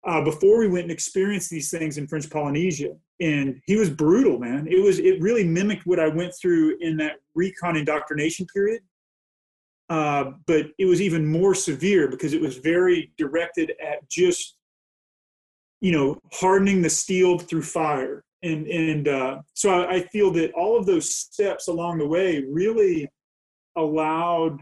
uh, 0.06 0.22
before 0.22 0.60
we 0.60 0.68
went 0.68 0.84
and 0.84 0.92
experienced 0.92 1.50
these 1.50 1.70
things 1.70 1.98
in 1.98 2.08
French 2.08 2.30
Polynesia. 2.30 2.96
And 3.22 3.62
he 3.66 3.78
was 3.78 3.89
brutal, 3.89 4.38
man. 4.38 4.68
It 4.70 4.82
was 4.84 5.00
it 5.00 5.22
really 5.22 5.46
mimicked 5.46 5.86
what 5.86 6.00
I 6.00 6.08
went 6.10 6.34
through 6.39 6.78
in 6.82 6.98
that 6.98 7.18
recon 7.36 7.78
indoctrination 7.78 8.46
period. 8.54 8.82
Uh, 9.89 10.32
but 10.48 10.68
it 10.78 10.86
was 10.86 11.02
even 11.02 11.26
more 11.26 11.54
severe 11.54 12.10
because 12.10 12.34
it 12.34 12.42
was 12.42 12.58
very 12.58 13.12
directed 13.18 13.74
at 13.82 14.08
just 14.10 14.58
you 15.82 15.92
know 15.92 16.18
hardening 16.32 16.82
the 16.82 16.89
steel 16.89 17.38
through 17.38 17.62
fire 17.62 18.24
and 18.42 18.66
and 18.68 19.08
uh, 19.08 19.42
so 19.54 19.70
I, 19.70 19.96
I, 19.96 20.02
feel 20.04 20.32
that 20.32 20.54
all 20.54 20.78
of 20.78 20.86
those 20.86 21.13
steps 21.13 21.68
along 21.68 21.98
the 21.98 22.08
way 22.08 22.44
really 22.50 23.10
allowed 23.76 24.62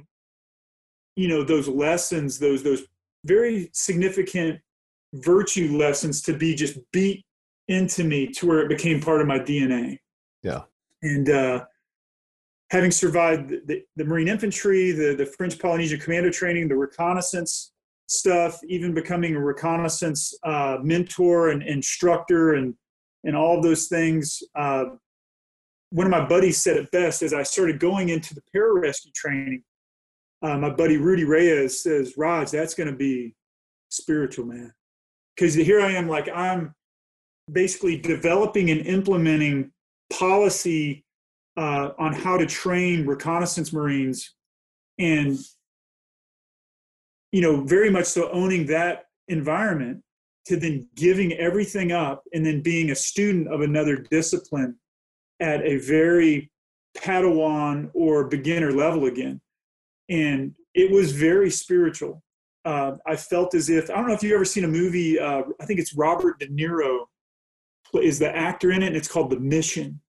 you 1.15 1.27
know 1.27 1.43
those 1.43 1.67
lessons 1.67 2.39
those 2.39 2.63
those 2.63 2.82
very 3.23 3.69
significant 3.73 4.60
virtue 5.13 5.78
lessons 5.78 6.21
to 6.21 6.34
be 6.34 6.56
just 6.56 6.78
beat 6.91 7.26
into 7.67 8.04
me 8.04 8.28
to 8.28 8.47
where 8.47 8.60
it 8.60 8.69
became 8.69 9.02
part 9.02 9.21
of 9.21 9.28
my 9.28 9.39
dna 9.39 9.97
yeah 10.43 10.62
and 11.04 11.30
uh 11.30 11.63
having 12.71 12.89
survived 12.89 13.50
the, 13.67 13.84
the, 13.97 14.06
Marine 14.06 14.30
infantry, 14.30 14.93
the, 14.93 15.13
the 15.13 15.26
French 15.26 15.60
Polynesia 15.60 15.97
commando 15.97 16.32
training, 16.32 16.69
the 16.69 16.76
reconnaissance 16.76 17.74
stuff, 18.08 18.58
even 18.63 18.93
becoming 18.93 19.36
a 19.36 19.39
reconnaissance 19.39 20.34
uh, 20.43 20.78
mentor 20.82 21.50
and 21.50 21.63
instructor 21.63 22.54
and, 22.54 22.74
and 23.26 23.36
all 23.36 23.58
of 23.58 23.63
those 23.63 23.88
things. 23.88 24.41
Uh, 24.56 24.86
one 25.89 26.08
of 26.08 26.12
my 26.12 26.26
buddies 26.26 26.62
said 26.62 26.78
it 26.78 26.89
best 26.91 27.21
as 27.21 27.34
I 27.34 27.43
started 27.43 27.78
going 27.78 28.08
into 28.08 28.34
the 28.34 28.41
pararescue 28.56 29.13
training. 29.13 29.63
Uh, 30.41 30.58
my 30.58 30.69
buddy 30.69 30.95
Rudy 30.95 31.26
Reyes 31.26 31.84
says, 31.84 32.13
Raj, 32.17 32.52
that's 32.52 32.74
going 32.74 32.89
to 32.89 32.95
be 32.95 33.36
spiritual, 33.89 34.45
man. 34.45 34.74
Because 35.41 35.56
here 35.56 35.82
I 35.82 35.93
am, 35.93 36.08
like, 36.08 36.30
I'm 36.30 36.75
basically 37.51 37.97
developing 37.97 38.69
and 38.69 38.86
implementing 38.86 39.71
policy 40.13 41.04
uh, 41.58 41.93
on 41.97 42.13
how 42.13 42.38
to 42.38 42.45
train 42.45 43.08
reconnaissance 43.08 43.73
Marines 43.73 44.36
and, 44.99 45.39
you 47.32 47.41
know, 47.41 47.62
very 47.62 47.89
much 47.89 48.06
so 48.06 48.30
owning 48.32 48.67
that 48.67 49.06
environment 49.30 50.04
to 50.45 50.58
then 50.58 50.88
giving 50.95 51.34
everything 51.34 51.91
up 51.91 52.21
and 52.34 52.45
then 52.45 52.62
being 52.62 52.91
a 52.91 52.95
student 52.95 53.47
of 53.51 53.62
another 53.62 53.95
discipline 53.95 54.75
at 55.39 55.65
a 55.65 55.77
very 55.77 56.51
Padawan 56.95 57.89
or 57.95 58.25
beginner 58.27 58.71
level 58.71 59.08
again. 59.08 59.41
And 60.08 60.54
it 60.75 60.91
was 60.91 61.13
very 61.13 61.49
spiritual. 61.49 62.21
Uh, 62.63 62.93
I 63.08 63.15
felt 63.15 63.56
as 63.56 63.69
if 63.69 63.89
I 63.89 63.95
don't 63.95 64.08
know 64.08 64.13
if 64.13 64.21
you've 64.21 64.34
ever 64.34 64.45
seen 64.45 64.63
a 64.63 64.67
movie. 64.67 65.19
Uh, 65.19 65.43
I 65.60 65.65
think 65.65 65.80
it's 65.80 65.95
Robert 65.95 66.39
De 66.39 66.47
Niro 66.47 67.06
is 68.00 68.19
the 68.19 68.36
actor 68.36 68.71
in 68.71 68.84
it, 68.84 68.88
and 68.88 68.95
it's 68.95 69.08
called 69.08 69.30
The 69.30 69.39
Mission. 69.39 70.00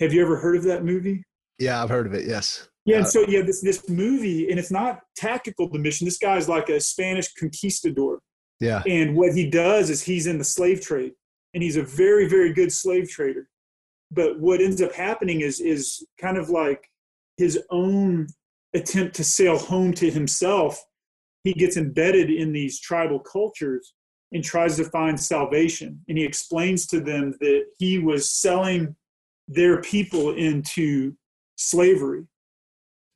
Have 0.00 0.12
you 0.12 0.22
ever 0.22 0.36
heard 0.36 0.56
of 0.56 0.64
that 0.64 0.84
movie? 0.84 1.24
Yeah, 1.58 1.82
I've 1.82 1.88
heard 1.88 2.06
of 2.06 2.14
it. 2.14 2.26
Yes. 2.26 2.68
Yeah, 2.84 2.98
and 2.98 3.06
uh, 3.06 3.08
so 3.08 3.24
yeah, 3.28 3.42
this 3.42 3.62
this 3.62 3.88
movie, 3.88 4.50
and 4.50 4.58
it's 4.58 4.70
not 4.70 5.00
tactical. 5.16 5.70
The 5.70 5.78
mission. 5.78 6.04
This 6.04 6.18
guy's 6.18 6.48
like 6.48 6.68
a 6.68 6.80
Spanish 6.80 7.32
conquistador. 7.32 8.20
Yeah. 8.60 8.82
And 8.86 9.16
what 9.16 9.34
he 9.34 9.48
does 9.48 9.88
is 9.88 10.02
he's 10.02 10.26
in 10.26 10.38
the 10.38 10.44
slave 10.44 10.80
trade, 10.82 11.12
and 11.54 11.62
he's 11.62 11.76
a 11.76 11.82
very 11.82 12.28
very 12.28 12.52
good 12.52 12.72
slave 12.72 13.08
trader. 13.08 13.48
But 14.10 14.38
what 14.38 14.60
ends 14.60 14.82
up 14.82 14.92
happening 14.92 15.40
is 15.40 15.60
is 15.60 16.06
kind 16.20 16.36
of 16.36 16.50
like 16.50 16.90
his 17.38 17.58
own 17.70 18.26
attempt 18.74 19.16
to 19.16 19.24
sail 19.24 19.56
home 19.56 19.94
to 19.94 20.10
himself. 20.10 20.84
He 21.44 21.52
gets 21.52 21.76
embedded 21.76 22.30
in 22.30 22.52
these 22.52 22.80
tribal 22.80 23.20
cultures 23.20 23.94
and 24.32 24.42
tries 24.42 24.76
to 24.76 24.84
find 24.84 25.18
salvation. 25.18 26.00
And 26.08 26.18
he 26.18 26.24
explains 26.24 26.86
to 26.88 27.00
them 27.00 27.34
that 27.40 27.66
he 27.78 27.98
was 27.98 28.30
selling 28.30 28.96
their 29.46 29.80
people 29.80 30.34
into 30.34 31.14
slavery. 31.56 32.24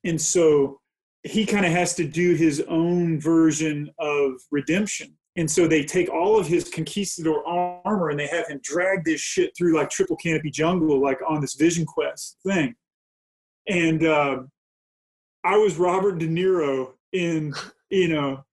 And 0.05 0.21
so 0.21 0.81
he 1.25 1.45
kind 1.45 1.67
of 1.67 1.73
has 1.73 1.95
to 1.97 2.07
do 2.07 2.35
his 2.35 2.63
own 2.69 3.21
version 3.21 3.91
of 3.99 4.33
redemption. 4.51 5.17
And 5.37 5.51
so 5.51 5.69
they 5.69 5.85
take 5.85 6.09
all 6.09 6.39
of 6.39 6.47
his 6.47 6.69
conquistador 6.69 7.47
armor 7.47 8.11
and 8.11 8.19
they 8.19 8.27
have 8.27 8.49
him 8.49 8.61
drag 8.63 9.05
this 9.05 9.21
shit 9.21 9.53
through 9.57 9.77
like 9.77 9.91
triple 9.91 10.17
canopy 10.17 10.51
jungle, 10.51 11.01
like 11.01 11.19
on 11.27 11.41
this 11.41 11.55
Vision 11.55 11.87
Quest 11.87 12.39
thing. 12.45 12.75
And 13.69 14.05
uh, 14.05 14.39
I 15.45 15.57
was 15.57 15.77
Robert 15.77 16.19
De 16.19 16.27
Niro 16.27 16.93
in, 17.13 17.55
you 17.91 18.09
know, 18.09 18.45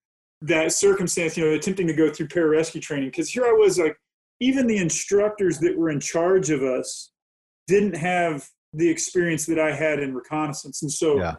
that 0.41 0.71
circumstance, 0.71 1.37
you 1.37 1.45
know, 1.45 1.55
attempting 1.55 1.87
to 1.87 1.93
go 1.93 2.11
through 2.11 2.27
pararescue 2.27 2.81
training. 2.81 3.09
Because 3.09 3.29
here 3.29 3.45
I 3.45 3.51
was 3.51 3.79
like, 3.79 3.97
even 4.39 4.67
the 4.67 4.77
instructors 4.77 5.59
that 5.59 5.77
were 5.77 5.89
in 5.89 5.99
charge 5.99 6.49
of 6.49 6.61
us 6.61 7.11
didn't 7.67 7.95
have 7.95 8.47
the 8.73 8.87
experience 8.89 9.45
that 9.45 9.59
I 9.59 9.73
had 9.73 9.99
in 9.99 10.13
reconnaissance. 10.13 10.81
And 10.81 10.91
so 10.91 11.17
yeah. 11.17 11.35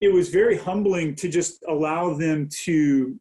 it 0.00 0.12
was 0.12 0.28
very 0.28 0.58
humbling 0.58 1.14
to 1.16 1.28
just 1.28 1.64
allow 1.68 2.14
them 2.14 2.48
to 2.64 3.18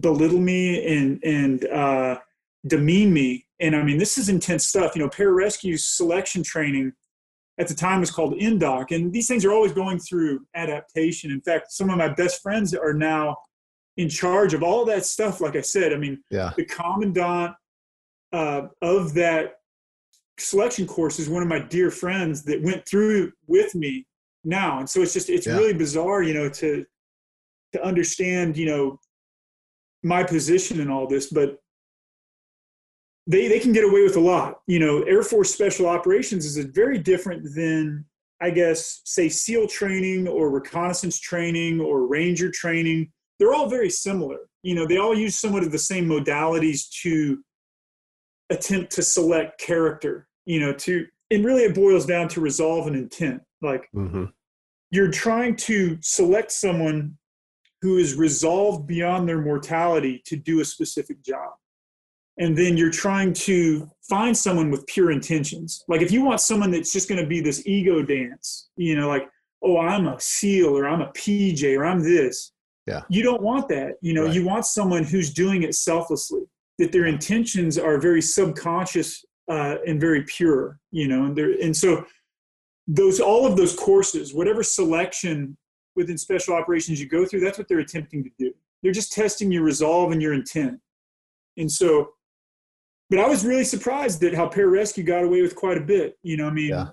belittle 0.00 0.40
me 0.40 0.84
and, 0.86 1.22
and 1.22 1.64
uh, 1.66 2.18
demean 2.66 3.12
me. 3.12 3.46
And 3.60 3.74
I 3.74 3.82
mean, 3.82 3.98
this 3.98 4.18
is 4.18 4.28
intense 4.28 4.66
stuff. 4.66 4.94
You 4.94 5.02
know, 5.02 5.08
pararescue 5.08 5.78
selection 5.78 6.42
training 6.42 6.92
at 7.58 7.68
the 7.68 7.74
time 7.74 8.00
was 8.00 8.10
called 8.10 8.34
INDOC. 8.34 8.94
And 8.94 9.12
these 9.12 9.26
things 9.26 9.44
are 9.44 9.52
always 9.52 9.72
going 9.72 9.98
through 9.98 10.46
adaptation. 10.54 11.30
In 11.30 11.40
fact, 11.40 11.72
some 11.72 11.90
of 11.90 11.98
my 11.98 12.08
best 12.08 12.40
friends 12.42 12.72
are 12.74 12.94
now 12.94 13.36
in 13.96 14.08
charge 14.08 14.54
of 14.54 14.62
all 14.62 14.84
that 14.84 15.04
stuff. 15.04 15.40
Like 15.40 15.56
I 15.56 15.60
said, 15.60 15.92
I 15.92 15.96
mean, 15.96 16.22
yeah. 16.30 16.52
the 16.56 16.64
commandant 16.64 17.54
uh, 18.32 18.62
of 18.80 19.14
that 19.14 19.54
selection 20.38 20.86
course 20.86 21.18
is 21.18 21.28
one 21.28 21.42
of 21.42 21.48
my 21.48 21.58
dear 21.58 21.90
friends 21.90 22.44
that 22.44 22.62
went 22.62 22.86
through 22.86 23.32
with 23.46 23.74
me 23.74 24.06
now 24.44 24.78
and 24.78 24.88
so 24.88 25.02
it's 25.02 25.12
just 25.12 25.28
it's 25.28 25.46
yeah. 25.46 25.54
really 25.54 25.74
bizarre 25.74 26.22
you 26.22 26.32
know 26.32 26.48
to 26.48 26.84
to 27.72 27.84
understand 27.84 28.56
you 28.56 28.66
know 28.66 28.98
my 30.04 30.22
position 30.22 30.80
in 30.80 30.88
all 30.88 31.08
this 31.08 31.26
but 31.30 31.56
they 33.28 33.46
they 33.46 33.60
can 33.60 33.72
get 33.72 33.84
away 33.84 34.02
with 34.02 34.16
a 34.16 34.20
lot. 34.20 34.60
You 34.66 34.80
know 34.80 35.02
air 35.02 35.22
force 35.22 35.52
special 35.52 35.86
operations 35.86 36.44
is 36.46 36.56
very 36.64 36.98
different 36.98 37.54
than 37.54 38.04
i 38.40 38.50
guess 38.50 39.02
say 39.04 39.28
seal 39.28 39.66
training 39.68 40.26
or 40.26 40.50
reconnaissance 40.50 41.20
training 41.20 41.80
or 41.80 42.06
ranger 42.08 42.50
training. 42.50 43.12
They're 43.38 43.54
all 43.54 43.68
very 43.68 43.90
similar. 43.90 44.38
You 44.62 44.74
know 44.74 44.86
they 44.86 44.96
all 44.96 45.14
use 45.14 45.38
somewhat 45.38 45.62
of 45.62 45.70
the 45.70 45.78
same 45.78 46.08
modalities 46.08 46.88
to 47.02 47.38
attempt 48.50 48.90
to 48.90 49.02
select 49.02 49.60
character 49.60 50.26
you 50.46 50.58
know 50.58 50.72
to 50.72 51.06
and 51.30 51.44
really 51.44 51.64
it 51.64 51.74
boils 51.74 52.06
down 52.06 52.28
to 52.28 52.40
resolve 52.40 52.86
and 52.86 52.96
intent. 52.96 53.42
Like 53.60 53.88
mm-hmm. 53.94 54.24
you're 54.90 55.10
trying 55.10 55.56
to 55.56 55.98
select 56.00 56.50
someone 56.50 57.18
who 57.82 57.98
is 57.98 58.14
resolved 58.14 58.86
beyond 58.86 59.28
their 59.28 59.40
mortality 59.40 60.22
to 60.24 60.36
do 60.36 60.60
a 60.60 60.64
specific 60.64 61.22
job 61.22 61.52
and 62.38 62.56
then 62.56 62.76
you're 62.76 62.90
trying 62.90 63.32
to 63.32 63.90
find 64.08 64.36
someone 64.36 64.70
with 64.70 64.86
pure 64.86 65.10
intentions 65.10 65.84
like 65.88 66.00
if 66.00 66.10
you 66.10 66.24
want 66.24 66.40
someone 66.40 66.70
that's 66.70 66.92
just 66.92 67.08
going 67.08 67.20
to 67.20 67.26
be 67.26 67.40
this 67.40 67.66
ego 67.66 68.02
dance 68.02 68.68
you 68.76 68.96
know 68.96 69.08
like 69.08 69.28
oh 69.62 69.78
i'm 69.78 70.06
a 70.08 70.18
seal 70.20 70.76
or 70.76 70.88
i'm 70.88 71.00
a 71.00 71.12
pj 71.12 71.78
or 71.78 71.84
i'm 71.84 72.00
this 72.00 72.52
yeah 72.86 73.02
you 73.08 73.22
don't 73.22 73.42
want 73.42 73.68
that 73.68 73.94
you 74.00 74.12
know 74.12 74.24
right. 74.24 74.34
you 74.34 74.44
want 74.44 74.64
someone 74.64 75.04
who's 75.04 75.32
doing 75.32 75.62
it 75.62 75.74
selflessly 75.74 76.42
that 76.78 76.92
their 76.92 77.06
intentions 77.06 77.76
are 77.76 77.98
very 77.98 78.22
subconscious 78.22 79.24
uh, 79.48 79.76
and 79.86 80.00
very 80.00 80.22
pure, 80.24 80.78
you 80.90 81.08
know, 81.08 81.24
and 81.24 81.36
there, 81.36 81.52
and 81.60 81.76
so 81.76 82.04
those, 82.86 83.20
all 83.20 83.46
of 83.46 83.56
those 83.56 83.74
courses, 83.74 84.34
whatever 84.34 84.62
selection 84.62 85.56
within 85.96 86.16
special 86.16 86.54
operations 86.54 87.00
you 87.00 87.08
go 87.08 87.24
through, 87.24 87.40
that's 87.40 87.58
what 87.58 87.66
they're 87.68 87.80
attempting 87.80 88.22
to 88.22 88.30
do. 88.38 88.52
They're 88.82 88.92
just 88.92 89.12
testing 89.12 89.50
your 89.50 89.62
resolve 89.62 90.12
and 90.12 90.22
your 90.22 90.32
intent. 90.32 90.78
And 91.56 91.70
so, 91.70 92.10
but 93.10 93.18
I 93.18 93.28
was 93.28 93.44
really 93.44 93.64
surprised 93.64 94.22
at 94.24 94.34
how 94.34 94.48
pararescue 94.48 95.04
got 95.04 95.24
away 95.24 95.42
with 95.42 95.54
quite 95.54 95.78
a 95.78 95.82
bit. 95.82 96.18
You 96.22 96.36
know, 96.36 96.46
I 96.46 96.50
mean, 96.50 96.70
yeah. 96.70 96.88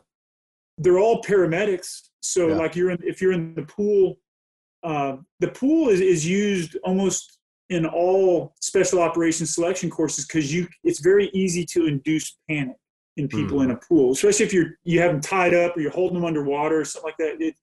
they're 0.77 0.99
all 0.99 1.21
paramedics. 1.21 2.09
So 2.21 2.49
yeah. 2.49 2.55
like 2.55 2.75
you're 2.75 2.91
in, 2.91 2.99
if 3.03 3.21
you're 3.21 3.33
in 3.33 3.53
the 3.53 3.63
pool, 3.63 4.17
uh, 4.83 5.17
the 5.39 5.49
pool 5.49 5.89
is, 5.89 5.99
is 5.99 6.25
used 6.25 6.77
almost 6.83 7.39
in 7.69 7.85
all 7.85 8.53
special 8.61 9.01
operations 9.01 9.53
selection 9.53 9.89
courses 9.89 10.25
because 10.25 10.53
you 10.53 10.67
it's 10.83 10.99
very 10.99 11.29
easy 11.33 11.65
to 11.65 11.87
induce 11.87 12.37
panic 12.47 12.75
in 13.17 13.27
people 13.27 13.57
mm-hmm. 13.57 13.71
in 13.71 13.77
a 13.77 13.77
pool, 13.77 14.11
especially 14.11 14.45
if 14.45 14.53
you're 14.53 14.77
you 14.83 14.99
have 15.01 15.11
them 15.11 15.21
tied 15.21 15.53
up 15.53 15.75
or 15.75 15.81
you're 15.81 15.91
holding 15.91 16.15
them 16.15 16.25
underwater 16.25 16.81
or 16.81 16.85
something 16.85 17.09
like 17.09 17.17
that. 17.17 17.41
It, 17.41 17.55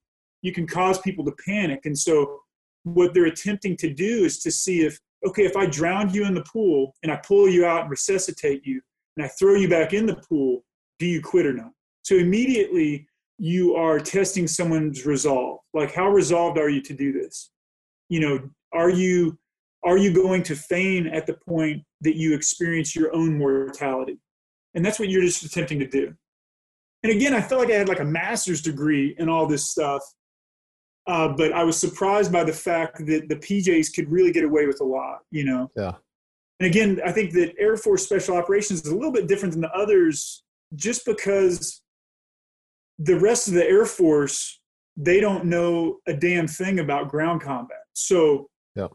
you 0.42 0.52
can 0.52 0.66
cause 0.66 1.00
people 1.00 1.24
to 1.24 1.32
panic, 1.46 1.86
and 1.86 1.96
so 1.96 2.40
what 2.84 3.14
they're 3.14 3.26
attempting 3.26 3.76
to 3.76 3.92
do 3.92 4.24
is 4.24 4.40
to 4.40 4.50
see 4.50 4.82
if 4.82 4.98
okay, 5.26 5.44
if 5.44 5.56
I 5.56 5.66
drown 5.66 6.12
you 6.12 6.26
in 6.26 6.34
the 6.34 6.44
pool 6.44 6.94
and 7.02 7.12
I 7.12 7.16
pull 7.16 7.48
you 7.48 7.64
out 7.64 7.82
and 7.82 7.90
resuscitate 7.90 8.64
you 8.64 8.80
and 9.16 9.24
I 9.24 9.28
throw 9.28 9.54
you 9.54 9.68
back 9.68 9.92
in 9.92 10.06
the 10.06 10.16
pool, 10.16 10.64
do 10.98 11.06
you 11.06 11.20
quit 11.20 11.46
or 11.46 11.52
not? 11.52 11.70
So 12.02 12.16
immediately 12.16 13.06
you 13.38 13.74
are 13.74 13.98
testing 13.98 14.46
someone's 14.46 15.06
resolve. 15.06 15.60
Like, 15.74 15.94
how 15.94 16.08
resolved 16.08 16.58
are 16.58 16.68
you 16.68 16.82
to 16.82 16.94
do 16.94 17.12
this? 17.12 17.50
You 18.08 18.20
know, 18.20 18.50
are 18.72 18.90
you 18.90 19.38
are 19.84 19.98
you 19.98 20.12
going 20.12 20.44
to 20.44 20.54
feign 20.54 21.08
at 21.08 21.26
the 21.26 21.34
point 21.34 21.82
that 22.02 22.16
you 22.16 22.34
experience 22.34 22.94
your 22.94 23.12
own 23.14 23.36
mortality? 23.36 24.18
And 24.74 24.84
that's 24.84 24.98
what 24.98 25.08
you're 25.08 25.22
just 25.22 25.42
attempting 25.42 25.80
to 25.80 25.88
do. 25.88 26.14
And 27.02 27.12
again, 27.12 27.34
I 27.34 27.40
felt 27.40 27.62
like 27.62 27.70
I 27.70 27.78
had 27.78 27.88
like 27.88 28.00
a 28.00 28.04
master's 28.04 28.62
degree 28.62 29.16
in 29.18 29.28
all 29.28 29.46
this 29.46 29.68
stuff. 29.70 30.02
Uh, 31.06 31.28
but 31.28 31.52
I 31.52 31.64
was 31.64 31.76
surprised 31.76 32.30
by 32.30 32.44
the 32.44 32.52
fact 32.52 33.04
that 33.06 33.28
the 33.28 33.36
PJs 33.36 33.94
could 33.94 34.10
really 34.10 34.32
get 34.32 34.44
away 34.44 34.66
with 34.66 34.80
a 34.80 34.84
lot, 34.84 35.20
you 35.30 35.44
know? 35.44 35.70
Yeah. 35.76 35.92
And 36.60 36.66
again, 36.68 37.00
I 37.04 37.10
think 37.10 37.32
that 37.32 37.54
Air 37.58 37.76
Force 37.76 38.04
Special 38.04 38.36
Operations 38.36 38.82
is 38.84 38.92
a 38.92 38.94
little 38.94 39.10
bit 39.10 39.26
different 39.26 39.52
than 39.52 39.62
the 39.62 39.72
others 39.72 40.44
just 40.76 41.04
because 41.04 41.82
the 42.98 43.18
rest 43.18 43.48
of 43.48 43.54
the 43.54 43.66
Air 43.66 43.84
Force, 43.84 44.60
they 44.96 45.18
don't 45.18 45.46
know 45.46 45.98
a 46.06 46.12
damn 46.12 46.46
thing 46.46 46.78
about 46.78 47.08
ground 47.08 47.40
combat. 47.40 47.78
So 47.94 48.48
yeah. 48.76 48.88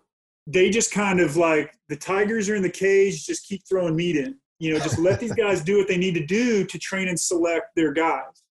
they 0.45 0.69
just 0.69 0.91
kind 0.91 1.19
of 1.19 1.35
like 1.35 1.77
the 1.89 1.97
tigers 1.97 2.49
are 2.49 2.55
in 2.55 2.63
the 2.63 2.69
cage 2.69 3.25
just 3.25 3.45
keep 3.45 3.61
throwing 3.67 3.95
meat 3.95 4.15
in 4.15 4.35
you 4.59 4.73
know 4.73 4.79
just 4.79 4.99
let 4.99 5.19
these 5.19 5.33
guys 5.35 5.63
do 5.63 5.77
what 5.77 5.87
they 5.87 5.97
need 5.97 6.15
to 6.15 6.25
do 6.25 6.65
to 6.65 6.79
train 6.79 7.07
and 7.07 7.19
select 7.19 7.75
their 7.75 7.93
guys 7.93 8.43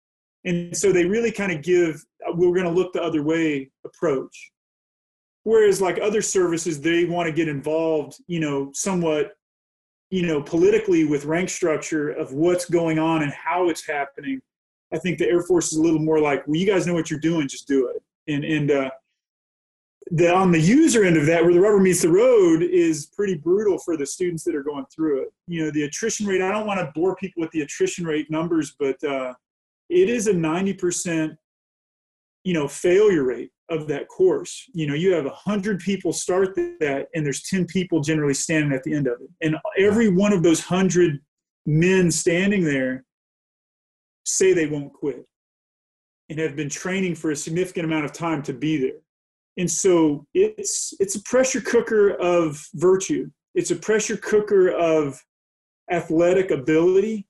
and 0.47 0.75
so 0.75 0.93
they 0.93 1.05
really 1.05 1.33
kind 1.33 1.53
of 1.53 1.63
give 1.63 2.03
we're 2.35 2.55
going 2.55 2.65
to 2.65 2.71
look 2.71 2.93
the 2.93 3.03
other 3.03 3.23
way 3.23 3.71
approach. 3.85 4.53
Whereas 5.43 5.81
like 5.81 5.99
other 6.01 6.23
services 6.23 6.81
they 6.81 7.05
want 7.05 7.27
to 7.27 7.33
get 7.33 7.49
involved 7.49 8.17
you 8.27 8.41
know 8.41 8.71
somewhat 8.73 9.33
you 10.11 10.27
know 10.27 10.41
politically 10.41 11.05
with 11.05 11.25
rank 11.25 11.51
structure 11.51 12.11
of 12.11 12.33
what's 12.33 12.65
going 12.65 12.99
on 12.99 13.23
and 13.23 13.33
how 13.33 13.69
it's 13.69 13.87
happening. 13.87 14.41
I 14.93 14.99
think 14.99 15.19
the 15.19 15.29
air 15.29 15.43
force 15.43 15.73
is 15.73 15.79
a 15.79 15.83
little 15.83 16.01
more 16.01 16.21
like 16.21 16.47
well 16.47 16.57
you 16.57 16.67
guys 16.67 16.87
know 16.87 16.95
what 16.95 17.11
you're 17.11 17.21
doing 17.21 17.49
just 17.49 17.69
do 17.69 17.89
it. 17.89 18.03
And 18.33 18.45
and 18.45 18.71
uh 18.71 18.91
the 20.13 20.33
on 20.33 20.53
the 20.53 20.61
user 20.61 21.05
end 21.05 21.17
of 21.17 21.27
that 21.27 21.43
where 21.43 21.53
the 21.53 21.61
rubber 21.61 21.81
meets 21.81 22.03
the 22.03 22.09
road 22.09 22.63
is 22.63 23.07
pretty 23.07 23.35
brutal 23.37 23.77
for 23.79 23.97
the 23.97 24.07
students 24.07 24.45
that 24.45 24.55
are 24.55 24.63
going 24.63 24.87
through 24.95 25.23
it. 25.23 25.33
You 25.49 25.65
know 25.65 25.71
the 25.73 25.83
attrition 25.83 26.27
rate 26.27 26.43
i 26.43 26.53
don't 26.53 26.67
want 26.67 26.79
to 26.79 26.93
bore 26.95 27.17
people 27.17 27.41
with 27.41 27.51
the 27.51 27.63
attrition 27.63 28.05
rate 28.05 28.31
numbers 28.31 28.77
but 28.79 29.03
uh, 29.03 29.33
it 29.89 30.09
is 30.09 30.27
a 30.27 30.33
90% 30.33 31.37
you 32.45 32.55
know 32.55 32.69
failure 32.69 33.25
rate 33.25 33.51
of 33.69 33.89
that 33.89 34.09
course. 34.09 34.65
You 34.73 34.87
know 34.87 34.95
you 34.95 35.13
have 35.13 35.25
100 35.25 35.81
people 35.81 36.13
start 36.13 36.55
that 36.55 37.07
and 37.15 37.27
there's 37.27 37.43
10 37.43 37.67
people 37.67 38.01
generally 38.01 38.35
standing 38.35 38.73
at 38.73 38.83
the 38.85 38.95
end 38.95 39.07
of 39.07 39.21
it. 39.21 39.31
And 39.43 39.57
every 39.79 40.09
one 40.09 40.33
of 40.33 40.43
those 40.43 40.61
100 40.61 41.21
men 41.67 42.11
standing 42.11 42.65
there 42.65 43.05
say 44.25 44.53
they 44.53 44.67
won't 44.67 44.93
quit 44.93 45.25
and 46.29 46.39
have 46.39 46.57
been 46.57 46.69
training 46.69 47.15
for 47.15 47.31
a 47.31 47.37
significant 47.37 47.85
amount 47.85 48.05
of 48.05 48.13
time 48.13 48.43
to 48.43 48.53
be 48.53 48.77
there. 48.77 49.01
And 49.59 49.71
so 49.71 50.27
it's 50.35 50.95
it's 51.01 51.17
a 51.17 51.23
pressure 51.23 51.61
cooker 51.61 52.11
of 52.11 52.65
virtue. 52.75 53.31
It's 53.55 53.71
a 53.71 53.77
pressure 53.77 54.17
cooker 54.17 54.71
of 54.71 55.21
athletic 55.91 56.51
ability 56.51 57.27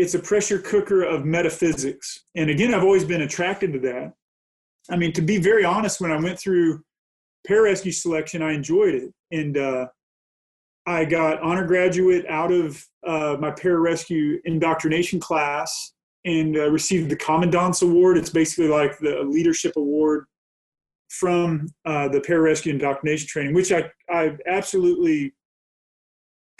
it's 0.00 0.14
a 0.14 0.18
pressure 0.18 0.58
cooker 0.58 1.02
of 1.02 1.24
metaphysics. 1.24 2.24
And 2.34 2.50
again 2.50 2.74
i've 2.74 2.82
always 2.82 3.04
been 3.04 3.22
attracted 3.22 3.72
to 3.74 3.78
that. 3.80 4.12
I 4.90 4.96
mean 4.96 5.12
to 5.12 5.22
be 5.22 5.38
very 5.38 5.64
honest 5.64 6.00
when 6.00 6.12
i 6.12 6.20
went 6.20 6.38
through 6.38 6.82
pararescue 7.48 7.94
selection 7.94 8.42
i 8.42 8.52
enjoyed 8.52 8.94
it. 8.94 9.12
And 9.30 9.56
uh, 9.56 9.86
i 10.86 11.04
got 11.04 11.40
honor 11.42 11.66
graduate 11.66 12.24
out 12.28 12.52
of 12.52 12.84
uh, 13.06 13.36
my 13.40 13.50
pararescue 13.50 14.38
indoctrination 14.44 15.20
class 15.20 15.92
and 16.24 16.56
uh, 16.56 16.70
received 16.70 17.10
the 17.10 17.16
commandant's 17.16 17.82
award. 17.82 18.18
It's 18.18 18.30
basically 18.30 18.68
like 18.68 18.98
the 18.98 19.22
leadership 19.22 19.72
award 19.76 20.26
from 21.08 21.66
uh, 21.84 22.08
the 22.08 22.20
pararescue 22.20 22.70
indoctrination 22.70 23.26
training, 23.26 23.54
which 23.54 23.72
I, 23.72 23.90
I 24.08 24.36
absolutely 24.46 25.34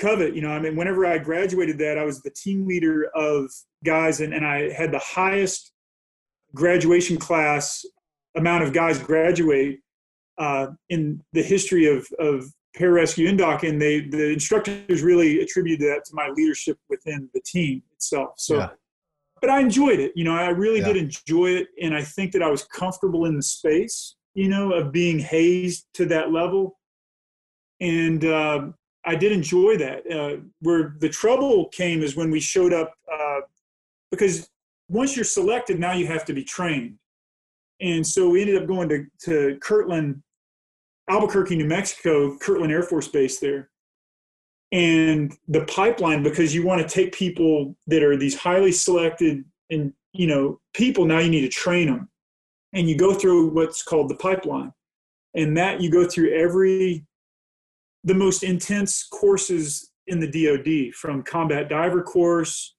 covet. 0.00 0.34
You 0.34 0.42
know, 0.42 0.50
I 0.50 0.58
mean, 0.58 0.76
whenever 0.76 1.06
I 1.06 1.18
graduated 1.18 1.78
that, 1.78 1.98
I 1.98 2.04
was 2.04 2.22
the 2.22 2.30
team 2.30 2.66
leader 2.66 3.10
of 3.14 3.50
guys, 3.84 4.20
and, 4.20 4.32
and 4.34 4.44
I 4.44 4.72
had 4.72 4.92
the 4.92 4.98
highest 4.98 5.72
graduation 6.54 7.16
class 7.16 7.84
amount 8.36 8.64
of 8.64 8.72
guys 8.72 8.98
graduate 8.98 9.80
uh, 10.38 10.68
in 10.88 11.22
the 11.32 11.42
history 11.42 11.86
of, 11.86 12.06
of 12.18 12.44
pararescue 12.76 13.28
indoc, 13.28 13.68
and 13.68 13.80
they 13.80 14.00
the 14.00 14.32
instructors 14.32 15.02
really 15.02 15.40
attributed 15.40 15.86
that 15.86 16.04
to 16.06 16.14
my 16.14 16.28
leadership 16.34 16.78
within 16.88 17.28
the 17.34 17.40
team 17.44 17.82
itself. 17.92 18.34
So, 18.38 18.56
yeah. 18.56 18.70
but 19.40 19.50
I 19.50 19.60
enjoyed 19.60 20.00
it. 20.00 20.12
You 20.14 20.24
know, 20.24 20.34
I 20.34 20.48
really 20.48 20.80
yeah. 20.80 20.92
did 20.92 20.96
enjoy 20.96 21.50
it, 21.50 21.68
and 21.82 21.94
I 21.94 22.02
think 22.02 22.32
that 22.32 22.42
I 22.42 22.50
was 22.50 22.64
comfortable 22.64 23.26
in 23.26 23.36
the 23.36 23.42
space. 23.42 24.16
You 24.34 24.48
know, 24.48 24.72
of 24.72 24.92
being 24.92 25.18
hazed 25.18 25.86
to 25.94 26.06
that 26.06 26.32
level, 26.32 26.78
and 27.80 28.24
uh, 28.24 28.68
I 29.04 29.14
did 29.14 29.32
enjoy 29.32 29.78
that. 29.78 30.10
Uh, 30.10 30.42
where 30.60 30.94
the 30.98 31.08
trouble 31.08 31.68
came 31.68 32.02
is 32.02 32.16
when 32.16 32.30
we 32.30 32.40
showed 32.40 32.72
up, 32.72 32.94
uh, 33.10 33.40
because 34.10 34.50
once 34.88 35.16
you're 35.16 35.24
selected, 35.24 35.78
now 35.78 35.92
you 35.92 36.06
have 36.06 36.24
to 36.26 36.32
be 36.32 36.44
trained. 36.44 36.98
And 37.80 38.06
so 38.06 38.28
we 38.28 38.42
ended 38.42 38.60
up 38.60 38.68
going 38.68 38.88
to, 38.90 39.06
to 39.24 39.58
Kirtland, 39.60 40.22
Albuquerque, 41.08 41.56
New 41.56 41.64
Mexico, 41.64 42.36
Kirtland 42.38 42.72
Air 42.72 42.82
Force 42.82 43.08
Base 43.08 43.38
there. 43.40 43.70
And 44.72 45.36
the 45.48 45.64
pipeline, 45.64 46.22
because 46.22 46.54
you 46.54 46.64
want 46.64 46.86
to 46.86 46.94
take 46.94 47.12
people 47.12 47.74
that 47.86 48.02
are 48.02 48.16
these 48.16 48.36
highly 48.36 48.70
selected 48.70 49.44
and, 49.70 49.92
you 50.12 50.26
know, 50.26 50.60
people, 50.74 51.06
now 51.06 51.18
you 51.18 51.30
need 51.30 51.40
to 51.40 51.48
train 51.48 51.86
them. 51.86 52.08
And 52.72 52.88
you 52.88 52.96
go 52.96 53.14
through 53.14 53.48
what's 53.48 53.82
called 53.82 54.08
the 54.08 54.16
pipeline. 54.16 54.72
And 55.34 55.56
that 55.56 55.80
you 55.80 55.90
go 55.90 56.06
through 56.06 56.32
every, 56.34 57.04
the 58.04 58.14
most 58.14 58.42
intense 58.42 59.06
courses 59.06 59.90
in 60.06 60.20
the 60.20 60.30
DoD 60.30 60.94
from 60.94 61.22
combat 61.22 61.68
diver 61.68 62.02
course, 62.02 62.74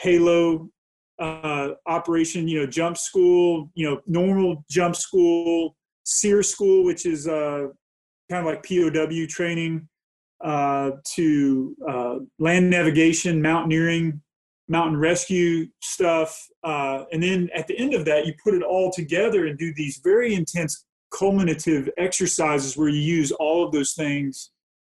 Halo, 0.00 0.70
uh, 1.18 1.70
operation, 1.86 2.46
you 2.46 2.60
know, 2.60 2.66
jump 2.66 2.96
school, 2.96 3.70
you 3.74 3.88
know, 3.88 4.00
normal 4.06 4.64
jump 4.70 4.94
school, 4.94 5.76
SERE 6.04 6.42
school, 6.42 6.84
which 6.84 7.06
is 7.06 7.26
uh, 7.26 7.66
kind 8.30 8.46
of 8.46 8.52
like 8.52 8.62
POW 8.62 9.26
training, 9.28 9.88
uh, 10.44 10.92
to 11.14 11.74
uh, 11.88 12.16
land 12.38 12.70
navigation, 12.70 13.42
mountaineering, 13.42 14.22
mountain 14.68 14.96
rescue 14.96 15.66
stuff. 15.82 16.46
Uh, 16.62 17.04
and 17.10 17.22
then 17.22 17.48
at 17.54 17.66
the 17.66 17.76
end 17.76 17.94
of 17.94 18.04
that, 18.04 18.26
you 18.26 18.34
put 18.44 18.54
it 18.54 18.62
all 18.62 18.92
together 18.92 19.46
and 19.46 19.58
do 19.58 19.72
these 19.74 20.00
very 20.04 20.34
intense 20.34 20.84
culminative 21.10 21.88
exercises 21.96 22.76
where 22.76 22.88
you 22.88 23.00
use 23.00 23.32
all 23.32 23.66
of 23.66 23.72
those 23.72 23.94
things 23.94 24.50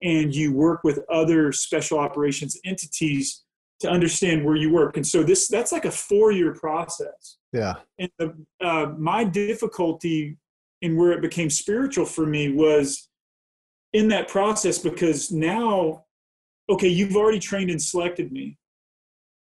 and 0.01 0.33
you 0.33 0.53
work 0.53 0.83
with 0.83 0.99
other 1.09 1.51
special 1.51 1.99
operations 1.99 2.57
entities 2.65 3.43
to 3.81 3.89
understand 3.89 4.43
where 4.45 4.55
you 4.55 4.71
work. 4.71 4.97
And 4.97 5.07
so 5.07 5.23
this 5.23 5.47
that's 5.47 5.71
like 5.71 5.85
a 5.85 5.91
four 5.91 6.31
year 6.31 6.53
process. 6.53 7.37
Yeah. 7.53 7.75
And 7.97 8.09
the, 8.17 8.35
uh, 8.61 8.93
my 8.97 9.23
difficulty 9.23 10.37
in 10.81 10.97
where 10.97 11.11
it 11.11 11.21
became 11.21 11.49
spiritual 11.49 12.05
for 12.05 12.25
me 12.25 12.51
was 12.51 13.09
in 13.93 14.07
that 14.09 14.27
process 14.27 14.77
because 14.77 15.31
now, 15.31 16.05
okay, 16.69 16.87
you've 16.87 17.15
already 17.15 17.39
trained 17.39 17.71
and 17.71 17.81
selected 17.81 18.31
me. 18.31 18.57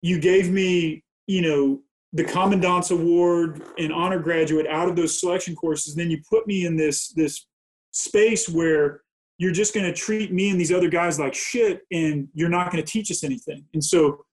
You 0.01 0.19
gave 0.19 0.49
me, 0.49 1.03
you 1.27 1.41
know, 1.41 1.81
the 2.13 2.23
commandant's 2.23 2.91
award 2.91 3.61
and 3.77 3.93
honor 3.93 4.19
graduate 4.19 4.67
out 4.67 4.89
of 4.89 4.95
those 4.95 5.19
selection 5.19 5.55
courses. 5.55 5.93
And 5.93 6.01
then 6.01 6.11
you 6.11 6.21
put 6.29 6.47
me 6.47 6.65
in 6.65 6.75
this 6.75 7.09
this 7.09 7.45
space 7.91 8.47
where 8.47 9.01
you're 9.39 9.51
just 9.51 9.73
going 9.73 9.85
to 9.85 9.93
treat 9.93 10.31
me 10.31 10.49
and 10.49 10.59
these 10.59 10.71
other 10.71 10.89
guys 10.89 11.17
like 11.17 11.33
shit 11.33 11.81
and 11.91 12.27
you're 12.33 12.49
not 12.49 12.71
going 12.71 12.83
to 12.83 12.91
teach 12.91 13.09
us 13.09 13.23
anything. 13.23 13.65
And 13.73 13.83
so 13.83 14.23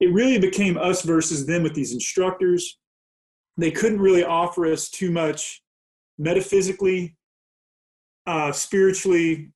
it 0.00 0.12
really 0.12 0.38
became 0.38 0.78
us 0.78 1.02
versus 1.02 1.44
them 1.44 1.62
with 1.62 1.74
these 1.74 1.92
instructors. 1.92 2.78
They 3.58 3.70
couldn't 3.70 4.00
really 4.00 4.24
offer 4.24 4.64
us 4.64 4.88
too 4.88 5.10
much 5.10 5.62
metaphysically 6.16 7.16
uh, 8.26 8.52
spiritually 8.52 9.50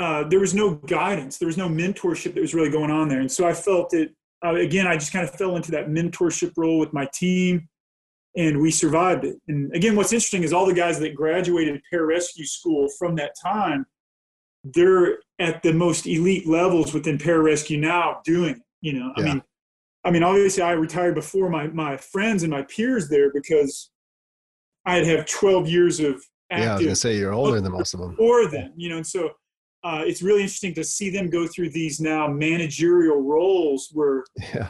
uh, 0.00 0.24
there 0.24 0.40
was 0.40 0.54
no 0.54 0.74
guidance. 0.74 1.38
There 1.38 1.46
was 1.46 1.56
no 1.56 1.68
mentorship 1.68 2.34
that 2.34 2.40
was 2.40 2.52
really 2.52 2.70
going 2.70 2.90
on 2.90 3.08
there. 3.08 3.20
And 3.20 3.30
so 3.30 3.46
i 3.46 3.54
felt 3.54 3.90
that 3.90 4.10
uh, 4.44 4.54
again 4.54 4.86
i 4.86 4.94
just 4.94 5.12
kind 5.12 5.26
of 5.26 5.34
fell 5.36 5.56
into 5.56 5.70
that 5.70 5.88
mentorship 5.88 6.52
role 6.56 6.78
with 6.78 6.92
my 6.92 7.08
team 7.14 7.68
and 8.36 8.60
we 8.60 8.70
survived 8.70 9.24
it. 9.24 9.36
And 9.48 9.74
again, 9.74 9.96
what's 9.96 10.12
interesting 10.12 10.42
is 10.42 10.52
all 10.52 10.66
the 10.66 10.74
guys 10.74 10.98
that 11.00 11.14
graduated 11.14 11.80
pararescue 11.92 12.46
school 12.46 12.88
from 12.98 13.14
that 13.16 13.34
time, 13.40 13.86
they're 14.64 15.18
at 15.38 15.62
the 15.62 15.72
most 15.72 16.06
elite 16.06 16.46
levels 16.46 16.92
within 16.92 17.18
pararescue 17.18 17.78
now 17.78 18.20
doing 18.24 18.56
it. 18.56 18.62
You 18.80 18.94
know, 18.94 19.12
yeah. 19.16 19.22
I 19.22 19.26
mean, 19.26 19.42
I 20.04 20.10
mean, 20.10 20.22
obviously 20.22 20.62
I 20.62 20.72
retired 20.72 21.14
before 21.14 21.48
my, 21.48 21.68
my 21.68 21.96
friends 21.96 22.42
and 22.42 22.50
my 22.50 22.62
peers 22.62 23.08
there 23.08 23.32
because 23.32 23.90
I'd 24.84 25.06
have 25.06 25.26
12 25.26 25.68
years 25.68 26.00
of 26.00 26.22
active. 26.50 26.64
Yeah, 26.64 26.70
I 26.70 26.74
was 26.74 26.82
gonna 26.84 26.96
say 26.96 27.16
you're 27.16 27.32
older 27.32 27.60
than 27.60 27.72
most 27.72 27.94
of 27.94 28.00
them. 28.00 28.16
Or 28.18 28.46
them, 28.46 28.72
you 28.76 28.90
know, 28.90 28.96
and 28.96 29.06
so 29.06 29.30
uh, 29.82 30.02
it's 30.04 30.22
really 30.22 30.42
interesting 30.42 30.74
to 30.74 30.84
see 30.84 31.10
them 31.10 31.30
go 31.30 31.46
through 31.46 31.70
these 31.70 32.00
now 32.00 32.26
managerial 32.26 33.22
roles 33.22 33.90
where 33.92 34.24
yeah 34.54 34.68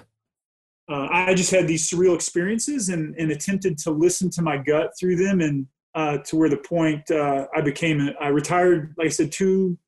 uh, 0.91 1.09
I 1.11 1.35
just 1.35 1.51
had 1.51 1.67
these 1.67 1.89
surreal 1.89 2.15
experiences 2.15 2.91
and, 2.91 3.15
and 3.17 3.31
attempted 3.31 3.79
to 3.79 3.91
listen 3.91 4.31
to 4.31 4.43
my 4.43 4.59
gut 4.59 4.91
through 4.99 5.17
them 5.17 5.41
and 5.41 5.67
uh, 5.95 6.19
to 6.19 6.37
where 6.37 6.49
the 6.49 6.57
point 6.57 7.11
uh, 7.11 7.47
I 7.57 7.61
became, 7.61 8.11
I 8.21 8.29
retired, 8.29 8.95
like 8.99 9.07
I 9.07 9.11
said, 9.11 9.33
two 9.33 9.79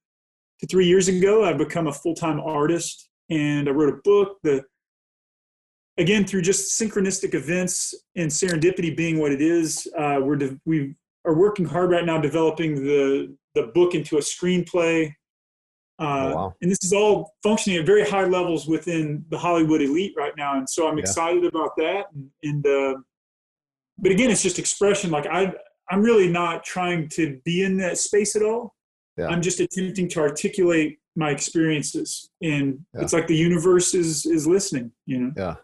to 0.61 0.66
three 0.66 0.86
years 0.86 1.09
ago. 1.09 1.44
I've 1.44 1.59
become 1.59 1.86
a 1.86 1.92
full 1.92 2.14
time 2.14 2.40
artist 2.40 3.11
and 3.28 3.68
I 3.68 3.72
wrote 3.72 3.92
a 3.92 4.01
book. 4.05 4.38
The 4.42 4.64
again 5.99 6.24
through 6.24 6.42
just 6.42 6.80
synchronistic 6.80 7.34
events 7.34 7.94
and 8.16 8.30
serendipity 8.30 8.97
being 8.97 9.18
what 9.18 9.32
it 9.32 9.40
is, 9.40 9.88
uh, 9.99 10.20
we're 10.22 10.36
de- 10.36 10.59
we 10.64 10.94
are 11.24 11.34
working 11.34 11.66
hard 11.66 11.90
right 11.90 12.05
now 12.05 12.18
developing 12.18 12.76
the 12.76 13.36
the 13.55 13.64
book 13.74 13.94
into 13.94 14.16
a 14.18 14.20
screenplay 14.20 15.12
uh, 15.99 16.05
oh, 16.05 16.34
wow. 16.34 16.55
And 16.61 16.70
this 16.70 16.84
is 16.84 16.92
all 16.92 17.34
functioning 17.42 17.78
at 17.78 17.86
very 17.86 18.09
high 18.09 18.24
levels 18.24 18.66
within 18.66 19.24
the 19.30 19.38
Hollywood 19.38 19.80
elite 19.80 20.14
right 20.16 20.36
now, 20.36 20.59
and 20.59 20.68
so 20.68 20.88
I'm 20.88 20.99
yeah. 20.99 21.03
excited 21.03 21.44
about 21.44 21.70
that. 21.78 22.07
And, 22.14 22.30
and 22.42 22.66
uh, 22.66 23.01
but 23.99 24.12
again, 24.12 24.30
it's 24.30 24.42
just 24.42 24.59
expression. 24.59 25.11
Like 25.11 25.26
I, 25.26 25.55
I'm 25.90 26.03
really 26.03 26.28
not 26.28 26.64
trying 26.64 27.09
to 27.11 27.40
be 27.44 27.62
in 27.62 27.78
that 27.78 27.97
space 27.97 28.36
at 28.36 28.42
all. 28.42 28.74
Yeah. 29.16 29.28
I'm 29.28 29.40
just 29.40 29.61
attempting 29.61 30.09
to 30.11 30.20
articulate 30.20 30.99
my 31.16 31.30
experiences, 31.30 32.30
and 32.42 32.84
yeah. 32.94 33.01
it's 33.01 33.14
like 33.14 33.26
the 33.26 33.36
universe 33.36 33.94
is 33.94 34.26
is 34.26 34.47
listening. 34.47 34.92
You 35.07 35.18
know. 35.18 35.32
Yeah. 35.36 35.55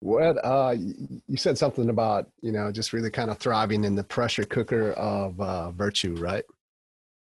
What 0.00 0.36
uh, 0.44 0.74
you 0.76 1.38
said 1.38 1.56
something 1.56 1.88
about 1.88 2.28
you 2.42 2.52
know 2.52 2.70
just 2.70 2.92
really 2.92 3.10
kind 3.10 3.30
of 3.30 3.38
thriving 3.38 3.84
in 3.84 3.94
the 3.94 4.04
pressure 4.04 4.44
cooker 4.44 4.92
of 4.92 5.40
uh, 5.40 5.70
virtue, 5.70 6.16
right? 6.16 6.44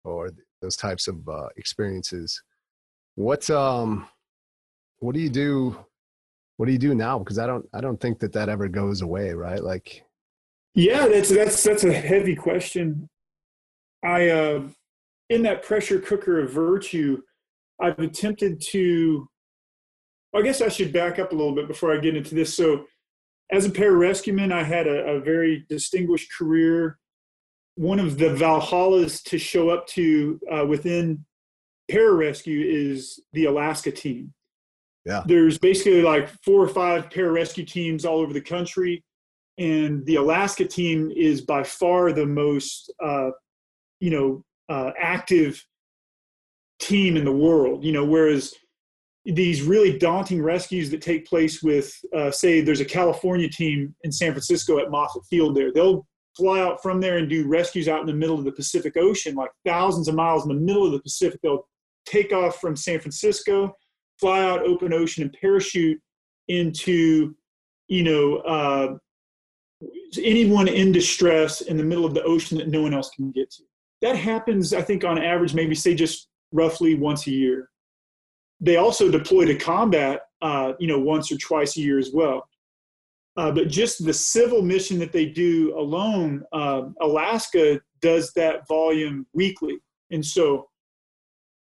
Or 0.04 0.32
those 0.62 0.76
types 0.76 1.08
of 1.08 1.28
uh, 1.28 1.48
experiences. 1.58 2.42
What 3.16 3.50
um, 3.50 4.08
what 5.00 5.14
do 5.16 5.22
you 5.22 5.30
do? 5.30 5.76
What 6.58 6.68
do 6.68 6.72
you 6.72 6.78
do 6.78 6.96
now? 6.96 7.20
Because 7.20 7.40
I 7.40 7.48
don't 7.48 7.68
I 7.74 7.82
don't 7.82 8.00
think 8.00 8.20
that 8.20 8.34
that 8.34 8.50
ever 8.50 8.68
goes 8.68 9.02
away, 9.02 9.34
right? 9.34 9.64
Like, 9.64 10.04
yeah, 10.76 11.08
that's 11.08 11.30
that's 11.30 11.64
that's 11.64 11.84
a 11.84 11.94
heavy 11.94 12.36
question. 12.36 13.10
I 14.04 14.30
uh, 14.30 14.68
in 15.30 15.42
that 15.44 15.64
pressure 15.64 16.00
cooker 16.00 16.40
of 16.40 16.52
virtue, 16.52 17.22
I've 17.82 18.00
attempted 18.00 18.62
to. 18.70 19.28
I 20.34 20.42
guess 20.42 20.62
I 20.62 20.70
should 20.70 20.94
back 20.94 21.20
up 21.20 21.34
a 21.34 21.36
little 21.36 21.54
bit 21.54 21.68
before 21.68 21.94
I 21.94 22.00
get 22.00 22.16
into 22.16 22.36
this. 22.36 22.56
So, 22.56 22.86
as 23.52 23.66
a 23.66 23.70
pararescueman, 23.70 24.54
I 24.54 24.64
had 24.64 24.88
a, 24.88 25.06
a 25.08 25.20
very 25.20 25.66
distinguished 25.68 26.32
career 26.38 26.98
one 27.82 28.00
of 28.00 28.20
the 28.20 28.30
Valhallas 28.30 29.24
to 29.24 29.40
show 29.40 29.72
up 29.72 29.88
to 29.88 30.40
uh, 30.52 30.64
within 30.64 31.26
pararescue 31.92 32.64
is 32.64 33.20
the 33.34 33.46
Alaska 33.46 33.92
team. 33.92 34.32
Yeah. 35.04 35.24
There's 35.26 35.58
basically 35.58 36.04
like 36.04 36.30
four 36.46 36.64
or 36.64 36.68
five 36.68 37.10
pararescue 37.10 37.66
teams 37.66 38.06
all 38.06 38.20
over 38.20 38.34
the 38.34 38.42
country. 38.42 39.04
And 39.58 40.06
the 40.06 40.18
Alaska 40.18 40.64
team 40.66 41.12
is 41.16 41.42
by 41.42 41.64
far 41.64 42.14
the 42.14 42.28
most, 42.28 42.94
uh, 43.04 43.32
you 44.00 44.12
know, 44.12 44.44
uh, 44.70 44.92
active 45.02 45.66
team 46.80 47.18
in 47.18 47.26
the 47.26 47.32
world. 47.32 47.84
You 47.84 47.94
know, 47.94 48.06
whereas 48.06 48.54
these 49.26 49.64
really 49.64 49.98
daunting 49.98 50.44
rescues 50.44 50.92
that 50.92 51.02
take 51.02 51.26
place 51.26 51.64
with, 51.64 51.92
uh, 52.16 52.30
say, 52.30 52.62
there's 52.62 52.80
a 52.80 52.86
California 52.86 53.50
team 53.50 53.96
in 54.04 54.12
San 54.12 54.34
Francisco 54.34 54.78
at 54.78 54.90
Moffett 54.90 55.26
Field 55.32 55.56
there. 55.56 55.74
They'll 55.74 56.06
fly 56.36 56.60
out 56.60 56.82
from 56.82 57.00
there 57.02 57.18
and 57.18 57.30
do 57.30 57.48
rescues 57.48 57.88
out 57.88 58.02
in 58.02 58.08
the 58.08 58.14
middle 58.14 58.38
of 58.38 58.46
the 58.46 58.52
Pacific 58.52 58.96
Ocean, 58.98 59.36
like 59.36 59.52
thousands 59.66 60.08
of 60.08 60.16
miles 60.16 60.44
in 60.44 60.50
the 60.50 60.62
middle 60.62 60.86
of 60.86 60.92
the 60.92 61.02
Pacific. 61.02 61.40
They'll 61.42 61.68
take 62.06 62.34
off 62.34 62.60
from 62.60 62.76
San 62.76 63.00
Francisco, 63.00 63.76
fly 64.20 64.44
out 64.44 64.66
open 64.66 64.94
ocean, 64.94 65.24
and 65.24 65.34
parachute 65.40 66.00
into, 66.48 67.36
you 67.88 68.04
know, 68.04 68.38
uh, 68.38 68.98
anyone 70.22 70.68
in 70.68 70.92
distress 70.92 71.62
in 71.62 71.78
the 71.78 71.84
middle 71.84 72.06
of 72.06 72.14
the 72.14 72.24
ocean 72.24 72.58
that 72.58 72.68
no 72.68 72.82
one 72.82 72.94
else 72.94 73.10
can 73.10 73.32
get 73.32 73.50
to. 73.52 73.64
That 74.02 74.16
happens, 74.16 74.74
I 74.74 74.82
think, 74.82 75.04
on 75.04 75.18
average, 75.18 75.54
maybe 75.54 75.76
say 75.76 75.94
just 75.96 76.28
roughly 76.52 76.96
once 76.96 77.28
a 77.28 77.32
year. 77.32 77.70
They 78.60 78.78
also 78.78 79.10
deploy 79.10 79.46
to 79.46 79.56
combat, 79.56 80.22
uh, 80.42 80.74
you 80.80 80.88
know, 80.88 81.00
once 81.00 81.32
or 81.32 81.38
twice 81.38 81.78
a 81.78 81.82
year 81.82 81.98
as 81.98 82.12
well. 82.14 82.48
Uh, 83.38 83.52
but 83.52 83.70
just 83.70 84.06
the 84.06 84.14
civil 84.14 84.62
mission 84.62 85.00
that 85.00 85.14
they 85.14 85.26
do 85.26 85.74
alone, 85.78 86.44
uh, 86.52 86.84
Alaska 87.02 87.80
does 88.02 88.34
that 88.34 88.68
volume 88.68 89.26
weekly. 89.34 89.78
And 90.12 90.26
so 90.26 90.68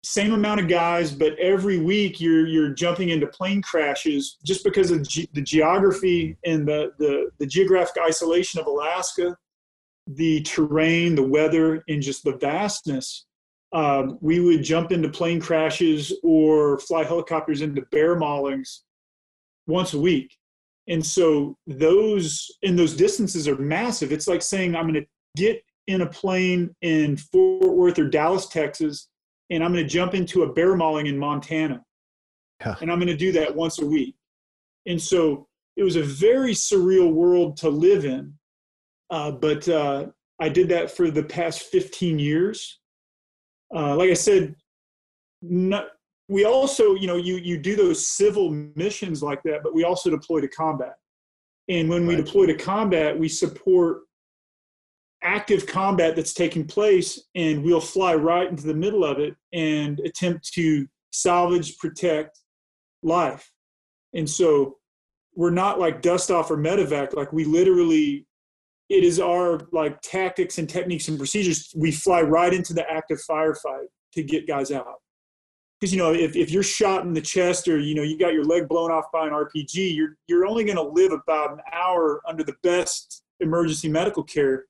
same 0.05 0.33
amount 0.33 0.59
of 0.59 0.67
guys, 0.67 1.11
but 1.11 1.37
every 1.39 1.79
week 1.79 2.21
you're 2.21 2.45
you're 2.45 2.69
jumping 2.69 3.09
into 3.09 3.25
plane 3.25 3.61
crashes 3.61 4.37
just 4.45 4.63
because 4.63 4.91
of 4.91 5.01
ge- 5.07 5.27
the 5.33 5.41
geography 5.41 6.37
and 6.45 6.67
the, 6.67 6.91
the 6.99 7.31
the 7.39 7.47
geographic 7.47 7.95
isolation 8.03 8.59
of 8.59 8.67
Alaska, 8.67 9.35
the 10.05 10.43
terrain, 10.43 11.15
the 11.15 11.23
weather, 11.23 11.83
and 11.87 12.03
just 12.03 12.23
the 12.23 12.37
vastness. 12.37 13.25
Um, 13.73 14.19
we 14.21 14.39
would 14.39 14.63
jump 14.63 14.91
into 14.91 15.09
plane 15.09 15.41
crashes 15.41 16.13
or 16.23 16.77
fly 16.79 17.03
helicopters 17.03 17.61
into 17.61 17.81
bear 17.91 18.15
maulings 18.15 18.81
once 19.65 19.95
a 19.95 19.99
week, 19.99 20.37
and 20.87 21.05
so 21.05 21.57
those 21.67 22.49
and 22.63 22.77
those 22.77 22.95
distances 22.95 23.47
are 23.47 23.57
massive. 23.57 24.11
It's 24.11 24.27
like 24.27 24.41
saying 24.41 24.75
I'm 24.75 24.87
going 24.87 25.01
to 25.01 25.07
get 25.35 25.63
in 25.87 26.01
a 26.01 26.05
plane 26.05 26.75
in 26.81 27.17
Fort 27.17 27.75
Worth 27.75 27.99
or 27.99 28.09
Dallas, 28.09 28.47
Texas 28.47 29.09
and 29.49 29.63
I'm 29.63 29.71
going 29.71 29.83
to 29.83 29.89
jump 29.89 30.13
into 30.13 30.43
a 30.43 30.53
bear 30.53 30.75
mauling 30.75 31.07
in 31.07 31.17
Montana. 31.17 31.83
Yeah. 32.61 32.75
And 32.81 32.91
I'm 32.91 32.99
going 32.99 33.07
to 33.07 33.17
do 33.17 33.31
that 33.33 33.55
once 33.55 33.79
a 33.79 33.85
week. 33.85 34.15
And 34.85 35.01
so 35.01 35.47
it 35.75 35.83
was 35.83 35.95
a 35.95 36.03
very 36.03 36.53
surreal 36.53 37.11
world 37.11 37.57
to 37.57 37.69
live 37.69 38.05
in. 38.05 38.33
Uh, 39.09 39.31
but 39.31 39.67
uh, 39.67 40.07
I 40.39 40.49
did 40.49 40.69
that 40.69 40.89
for 40.89 41.11
the 41.11 41.23
past 41.23 41.63
15 41.63 42.17
years. 42.17 42.79
Uh, 43.75 43.95
like 43.95 44.09
I 44.09 44.15
said, 44.15 44.55
not, 45.41 45.87
we 46.27 46.45
also, 46.45 46.95
you 46.95 47.07
know, 47.07 47.17
you, 47.17 47.37
you 47.37 47.57
do 47.57 47.75
those 47.75 48.05
civil 48.07 48.49
missions 48.75 49.21
like 49.21 49.43
that, 49.43 49.61
but 49.63 49.73
we 49.73 49.83
also 49.83 50.09
deploy 50.09 50.41
to 50.41 50.47
combat. 50.47 50.95
And 51.69 51.89
when 51.89 52.07
right. 52.07 52.17
we 52.17 52.23
deploy 52.23 52.45
to 52.47 52.55
combat, 52.55 53.17
we 53.17 53.27
support 53.27 54.01
active 55.25 55.65
combat 55.65 56.15
that's 56.15 56.33
taking 56.33 56.65
place 56.65 57.19
and 57.33 57.63
we'll 57.63 57.81
fly 57.81 58.13
right 58.13 58.49
into 58.49 58.67
the 58.67 58.73
middle 58.73 59.03
of 59.03 59.19
it 59.19 59.35
and 59.53 59.99
attempt 60.01 60.53
to 60.53 60.87
salvage 61.11 61.77
protect 61.79 62.39
life 63.01 63.51
and 64.13 64.29
so 64.29 64.77
we're 65.35 65.49
not 65.49 65.79
like 65.79 66.01
dust 66.01 66.29
off 66.29 66.51
or 66.51 66.57
medevac 66.57 67.15
like 67.15 67.33
we 67.33 67.43
literally 67.43 68.27
it 68.89 69.03
is 69.03 69.19
our 69.19 69.61
like 69.71 69.99
tactics 70.01 70.59
and 70.59 70.69
techniques 70.69 71.07
and 71.07 71.17
procedures 71.17 71.73
we 71.75 71.91
fly 71.91 72.21
right 72.21 72.53
into 72.53 72.73
the 72.73 72.87
active 72.91 73.19
firefight 73.27 73.87
to 74.13 74.21
get 74.21 74.47
guys 74.47 74.71
out 74.71 74.95
because 75.85 75.93
you 75.93 75.99
know 75.99 76.13
if, 76.13 76.35
if 76.35 76.51
you're 76.51 76.63
shot 76.63 77.05
in 77.05 77.13
the 77.13 77.21
chest 77.21 77.67
or 77.67 77.79
you 77.79 77.95
know 77.95 78.01
you 78.01 78.17
got 78.17 78.33
your 78.33 78.43
leg 78.43 78.67
blown 78.67 78.91
off 78.91 79.05
by 79.13 79.27
an 79.27 79.33
rpg 79.33 79.95
you're 79.95 80.17
you're 80.27 80.45
only 80.45 80.63
going 80.63 80.75
to 80.75 80.81
live 80.81 81.11
about 81.11 81.51
an 81.51 81.59
hour 81.71 82.21
under 82.27 82.43
the 82.43 82.55
best 82.63 83.23
emergency 83.39 83.87
medical 83.87 84.23
care 84.23 84.65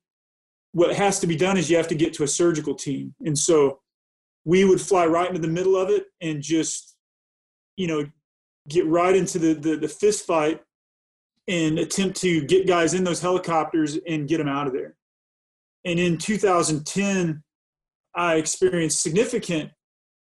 what 0.75 0.93
has 0.93 1.21
to 1.21 1.25
be 1.25 1.37
done 1.37 1.55
is 1.55 1.69
you 1.69 1.77
have 1.77 1.87
to 1.87 1.95
get 1.95 2.13
to 2.13 2.23
a 2.23 2.27
surgical 2.27 2.75
team. 2.75 3.15
And 3.25 3.37
so 3.39 3.79
we 4.43 4.65
would 4.65 4.81
fly 4.81 5.05
right 5.05 5.29
into 5.29 5.39
the 5.39 5.47
middle 5.47 5.77
of 5.77 5.89
it 5.89 6.07
and 6.19 6.41
just, 6.41 6.97
you 7.77 7.87
know, 7.87 8.05
get 8.67 8.85
right 8.85 9.15
into 9.15 9.39
the, 9.39 9.53
the, 9.53 9.77
the 9.77 9.87
fist 9.87 10.27
fight 10.27 10.61
and 11.47 11.79
attempt 11.79 12.19
to 12.19 12.43
get 12.43 12.67
guys 12.67 12.93
in 12.93 13.05
those 13.05 13.21
helicopters 13.21 13.97
and 14.05 14.27
get 14.27 14.37
them 14.37 14.49
out 14.49 14.67
of 14.67 14.73
there. 14.73 14.97
And 15.85 15.97
in 15.97 16.17
2010, 16.17 17.41
I 18.13 18.35
experienced 18.35 19.01
significant 19.01 19.71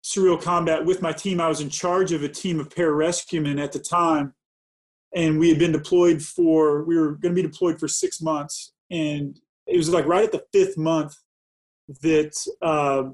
surreal 0.03 0.41
combat 0.41 0.85
with 0.85 1.01
my 1.01 1.11
team. 1.11 1.41
I 1.41 1.47
was 1.47 1.61
in 1.61 1.69
charge 1.69 2.11
of 2.11 2.23
a 2.23 2.29
team 2.29 2.59
of 2.59 2.69
pararescuemen 2.69 3.61
at 3.61 3.71
the 3.71 3.79
time, 3.79 4.33
and 5.15 5.39
we 5.39 5.49
had 5.49 5.59
been 5.59 5.71
deployed 5.71 6.21
for, 6.21 6.83
we 6.83 6.97
were 6.97 7.15
going 7.15 7.35
to 7.35 7.41
be 7.41 7.47
deployed 7.47 7.79
for 7.79 7.87
six 7.87 8.21
months. 8.21 8.73
And 8.89 9.39
it 9.65 9.77
was 9.77 9.89
like 9.89 10.05
right 10.05 10.23
at 10.23 10.31
the 10.31 10.45
fifth 10.53 10.77
month 10.77 11.15
that 12.01 12.35
uh, 12.61 13.09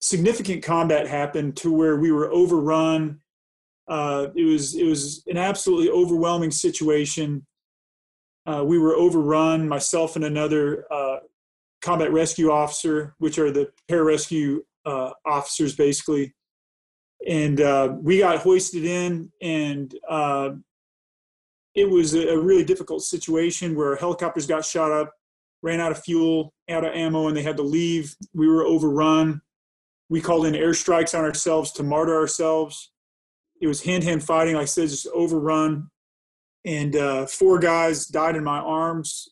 significant 0.00 0.62
combat 0.62 1.06
happened 1.06 1.56
to 1.58 1.72
where 1.72 1.96
we 1.96 2.12
were 2.12 2.30
overrun. 2.30 3.20
Uh, 3.88 4.28
it 4.34 4.44
was 4.44 4.74
it 4.74 4.84
was 4.84 5.22
an 5.26 5.38
absolutely 5.38 5.90
overwhelming 5.90 6.50
situation. 6.50 7.46
Uh, 8.46 8.64
we 8.64 8.78
were 8.78 8.94
overrun, 8.94 9.68
myself 9.68 10.16
and 10.16 10.24
another 10.24 10.84
uh, 10.90 11.18
combat 11.82 12.12
rescue 12.12 12.50
officer, 12.50 13.14
which 13.18 13.38
are 13.38 13.50
the 13.50 13.70
pararescue 13.90 14.58
uh, 14.88 15.12
officers, 15.26 15.76
basically. 15.76 16.34
And 17.26 17.60
uh, 17.60 17.94
we 18.00 18.18
got 18.18 18.38
hoisted 18.38 18.84
in, 18.84 19.30
and 19.42 19.92
it 21.74 21.90
was 21.90 22.14
a 22.14 22.38
really 22.38 22.64
difficult 22.64 23.02
situation 23.02 23.74
where 23.74 23.96
helicopters 23.96 24.46
got 24.46 24.64
shot 24.64 24.92
up 24.92 25.12
ran 25.62 25.80
out 25.80 25.92
of 25.92 26.02
fuel, 26.02 26.52
out 26.68 26.84
of 26.84 26.94
ammo, 26.94 27.28
and 27.28 27.36
they 27.36 27.42
had 27.42 27.56
to 27.56 27.62
leave. 27.62 28.14
We 28.34 28.48
were 28.48 28.64
overrun. 28.64 29.40
We 30.08 30.20
called 30.20 30.46
in 30.46 30.54
airstrikes 30.54 31.18
on 31.18 31.24
ourselves 31.24 31.72
to 31.72 31.82
martyr 31.82 32.16
ourselves. 32.16 32.92
It 33.60 33.66
was 33.66 33.82
hand 33.82 34.04
to 34.04 34.08
hand 34.08 34.22
fighting, 34.22 34.54
like 34.54 34.62
I 34.62 34.66
said, 34.66 34.88
just 34.88 35.08
overrun. 35.08 35.88
And 36.64 36.96
uh, 36.96 37.26
four 37.26 37.58
guys 37.58 38.06
died 38.06 38.36
in 38.36 38.44
my 38.44 38.58
arms 38.58 39.28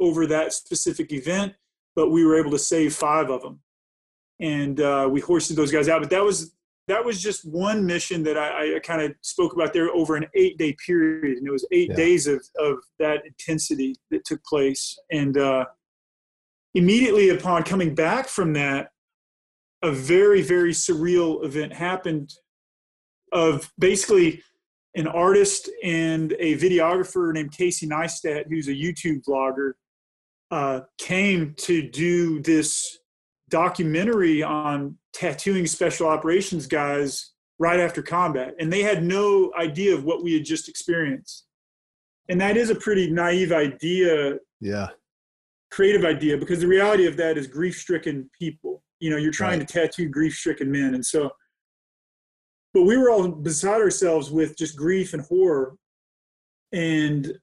over 0.00 0.26
that 0.26 0.52
specific 0.52 1.12
event, 1.12 1.54
but 1.94 2.10
we 2.10 2.24
were 2.24 2.38
able 2.38 2.50
to 2.50 2.58
save 2.58 2.94
five 2.94 3.30
of 3.30 3.42
them. 3.42 3.60
And 4.42 4.78
uh, 4.80 5.08
we 5.10 5.20
hoisted 5.20 5.56
those 5.56 5.72
guys 5.72 5.88
out. 5.88 6.02
But 6.02 6.10
that 6.10 6.22
was 6.22 6.54
that 6.88 7.04
was 7.04 7.22
just 7.22 7.48
one 7.48 7.86
mission 7.86 8.22
that 8.24 8.36
I, 8.36 8.76
I 8.76 8.78
kind 8.80 9.00
of 9.00 9.14
spoke 9.22 9.54
about 9.54 9.72
there 9.72 9.90
over 9.90 10.16
an 10.16 10.26
eight 10.34 10.58
day 10.58 10.76
period. 10.84 11.38
And 11.38 11.46
it 11.46 11.50
was 11.50 11.66
eight 11.72 11.90
yeah. 11.90 11.96
days 11.96 12.26
of, 12.26 12.44
of 12.58 12.78
that 12.98 13.24
intensity 13.24 13.94
that 14.10 14.24
took 14.24 14.44
place. 14.44 14.98
And 15.10 15.38
uh, 15.38 15.64
immediately 16.74 17.30
upon 17.30 17.62
coming 17.62 17.94
back 17.94 18.28
from 18.28 18.52
that, 18.54 18.90
a 19.82 19.90
very, 19.92 20.42
very 20.42 20.72
surreal 20.72 21.44
event 21.44 21.72
happened 21.72 22.32
of 23.32 23.72
basically 23.78 24.42
an 24.94 25.06
artist 25.06 25.70
and 25.82 26.32
a 26.38 26.56
videographer 26.56 27.32
named 27.32 27.52
Casey 27.52 27.86
Neistat, 27.86 28.46
who's 28.48 28.68
a 28.68 28.72
YouTube 28.72 29.24
vlogger, 29.24 29.72
uh, 30.50 30.80
came 30.98 31.54
to 31.58 31.88
do 31.88 32.40
this 32.42 32.98
documentary 33.52 34.42
on 34.42 34.96
tattooing 35.12 35.66
special 35.66 36.08
operations 36.08 36.66
guys 36.66 37.32
right 37.58 37.78
after 37.78 38.02
combat 38.02 38.54
and 38.58 38.72
they 38.72 38.82
had 38.82 39.04
no 39.04 39.52
idea 39.58 39.94
of 39.94 40.04
what 40.04 40.24
we 40.24 40.32
had 40.32 40.44
just 40.44 40.68
experienced. 40.68 41.44
And 42.30 42.40
that 42.40 42.56
is 42.56 42.70
a 42.70 42.74
pretty 42.74 43.10
naive 43.10 43.52
idea 43.52 44.38
yeah. 44.60 44.88
creative 45.70 46.04
idea 46.04 46.38
because 46.38 46.60
the 46.60 46.66
reality 46.66 47.06
of 47.06 47.18
that 47.18 47.36
is 47.36 47.46
grief 47.46 47.78
stricken 47.78 48.28
people. 48.36 48.82
You 49.00 49.10
know 49.10 49.18
you're 49.18 49.32
trying 49.32 49.58
right. 49.58 49.68
to 49.68 49.80
tattoo 49.80 50.08
grief 50.08 50.34
stricken 50.34 50.70
men 50.70 50.94
and 50.94 51.04
so 51.04 51.30
but 52.72 52.84
we 52.84 52.96
were 52.96 53.10
all 53.10 53.28
beside 53.28 53.82
ourselves 53.82 54.30
with 54.30 54.56
just 54.56 54.76
grief 54.76 55.12
and 55.12 55.22
horror 55.22 55.76
and 56.72 57.36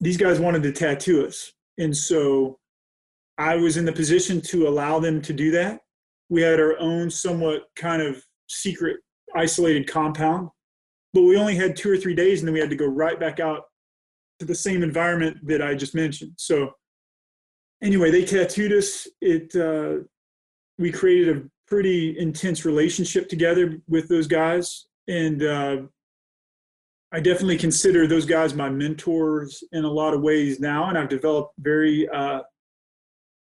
these 0.00 0.18
guys 0.18 0.38
wanted 0.40 0.62
to 0.64 0.72
tattoo 0.72 1.24
us. 1.24 1.52
And 1.78 1.96
so 1.96 2.58
I 3.38 3.56
was 3.56 3.76
in 3.76 3.84
the 3.84 3.92
position 3.92 4.40
to 4.42 4.68
allow 4.68 4.98
them 4.98 5.22
to 5.22 5.32
do 5.32 5.50
that. 5.52 5.80
We 6.28 6.42
had 6.42 6.60
our 6.60 6.78
own 6.78 7.10
somewhat 7.10 7.62
kind 7.76 8.02
of 8.02 8.24
secret, 8.48 8.98
isolated 9.34 9.88
compound, 9.88 10.48
but 11.12 11.22
we 11.22 11.36
only 11.36 11.56
had 11.56 11.76
two 11.76 11.90
or 11.90 11.96
three 11.96 12.14
days 12.14 12.40
and 12.40 12.48
then 12.48 12.54
we 12.54 12.60
had 12.60 12.70
to 12.70 12.76
go 12.76 12.86
right 12.86 13.18
back 13.18 13.40
out 13.40 13.62
to 14.38 14.46
the 14.46 14.54
same 14.54 14.82
environment 14.82 15.38
that 15.44 15.62
I 15.62 15.74
just 15.74 15.94
mentioned. 15.94 16.32
So, 16.36 16.72
anyway, 17.82 18.10
they 18.10 18.24
tattooed 18.24 18.72
us. 18.72 19.06
It, 19.20 19.54
uh, 19.54 20.04
we 20.78 20.90
created 20.90 21.36
a 21.36 21.42
pretty 21.66 22.18
intense 22.18 22.64
relationship 22.64 23.28
together 23.28 23.78
with 23.88 24.08
those 24.08 24.26
guys. 24.26 24.86
And 25.08 25.42
uh, 25.42 25.76
I 27.12 27.20
definitely 27.20 27.58
consider 27.58 28.06
those 28.06 28.26
guys 28.26 28.54
my 28.54 28.68
mentors 28.68 29.62
in 29.72 29.84
a 29.84 29.90
lot 29.90 30.14
of 30.14 30.22
ways 30.22 30.60
now. 30.60 30.88
And 30.88 30.98
I've 30.98 31.08
developed 31.08 31.54
very 31.58 32.08
uh, 32.08 32.40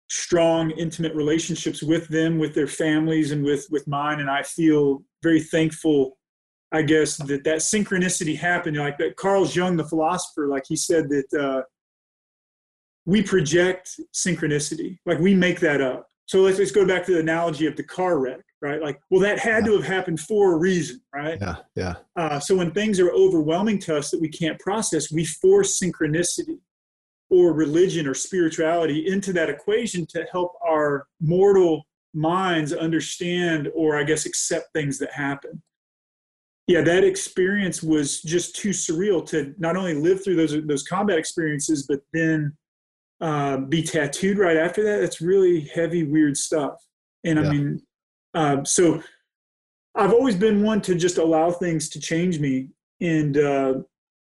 strong 0.08 0.70
intimate 0.72 1.14
relationships 1.14 1.82
with 1.82 2.08
them 2.08 2.38
with 2.38 2.54
their 2.54 2.66
families 2.66 3.32
and 3.32 3.44
with 3.44 3.66
with 3.70 3.86
mine. 3.88 4.20
And 4.20 4.30
i 4.30 4.42
feel 4.42 5.02
very 5.22 5.40
thankful 5.40 6.18
i 6.72 6.82
guess 6.82 7.16
that 7.16 7.44
that 7.44 7.58
synchronicity 7.58 8.36
happened. 8.36 8.76
Like 8.76 8.98
that 8.98 9.16
carl 9.16 9.46
jung 9.46 9.76
the 9.76 9.88
philosopher 9.88 10.48
like 10.48 10.64
he 10.68 10.76
said 10.76 11.08
that 11.08 11.40
uh, 11.40 11.62
we 13.06 13.22
project 13.22 14.00
synchronicity. 14.14 14.98
Like 15.04 15.18
we 15.18 15.34
make 15.34 15.60
that 15.60 15.82
up. 15.82 16.08
So 16.26 16.40
let's, 16.40 16.58
let's 16.58 16.70
go 16.70 16.86
back 16.86 17.04
to 17.04 17.12
the 17.12 17.20
analogy 17.20 17.66
of 17.66 17.76
the 17.76 17.84
car 17.84 18.18
wreck 18.18 18.40
right? 18.64 18.80
Like 18.80 18.98
well 19.10 19.20
that 19.20 19.38
had 19.38 19.64
yeah. 19.64 19.70
to 19.70 19.76
have 19.76 19.84
happened 19.84 20.20
for 20.20 20.54
a 20.54 20.56
reason 20.56 21.00
right? 21.14 21.38
Yeah 21.40 21.56
yeah. 21.76 21.94
Uh, 22.16 22.40
so 22.40 22.56
when 22.56 22.72
things 22.72 22.98
are 22.98 23.10
overwhelming 23.10 23.78
to 23.80 23.96
us 23.96 24.10
that 24.10 24.20
we 24.20 24.28
can't 24.28 24.58
process 24.58 25.12
we 25.12 25.24
force 25.24 25.78
synchronicity 25.80 26.58
or 27.30 27.52
religion 27.52 28.06
or 28.06 28.14
spirituality 28.14 29.06
into 29.08 29.32
that 29.32 29.50
equation 29.50 30.06
to 30.06 30.24
help 30.30 30.52
our 30.66 31.06
mortal 31.20 31.82
minds 32.12 32.72
understand 32.72 33.68
or 33.74 33.96
I 33.98 34.04
guess 34.04 34.26
accept 34.26 34.72
things 34.72 34.98
that 34.98 35.12
happen. 35.12 35.62
Yeah, 36.66 36.82
that 36.82 37.04
experience 37.04 37.82
was 37.82 38.22
just 38.22 38.56
too 38.56 38.70
surreal 38.70 39.26
to 39.28 39.54
not 39.58 39.76
only 39.76 39.94
live 39.94 40.22
through 40.22 40.36
those 40.36 40.54
those 40.66 40.82
combat 40.82 41.18
experiences, 41.18 41.86
but 41.86 42.00
then 42.12 42.56
uh, 43.20 43.58
be 43.58 43.82
tattooed 43.82 44.38
right 44.38 44.56
after 44.56 44.82
that. 44.84 45.00
That's 45.00 45.20
really 45.20 45.62
heavy, 45.74 46.04
weird 46.04 46.36
stuff. 46.36 46.74
And 47.24 47.38
yeah. 47.38 47.44
I 47.44 47.52
mean, 47.52 47.82
Um, 48.34 48.64
so 48.66 49.02
I've 49.94 50.12
always 50.12 50.34
been 50.34 50.64
one 50.64 50.80
to 50.82 50.94
just 50.94 51.18
allow 51.18 51.50
things 51.52 51.88
to 51.90 52.00
change 52.00 52.40
me. 52.40 52.68
And 53.00 53.38
uh, 53.38 53.74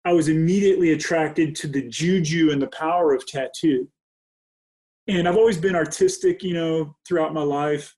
I 0.05 0.13
was 0.13 0.27
immediately 0.27 0.91
attracted 0.91 1.55
to 1.57 1.67
the 1.67 1.87
juju 1.87 2.51
and 2.51 2.61
the 2.61 2.67
power 2.67 3.13
of 3.13 3.25
tattoo. 3.25 3.87
And 5.07 5.27
I've 5.27 5.37
always 5.37 5.57
been 5.57 5.75
artistic, 5.75 6.43
you 6.43 6.53
know, 6.53 6.95
throughout 7.07 7.33
my 7.33 7.43
life, 7.43 7.95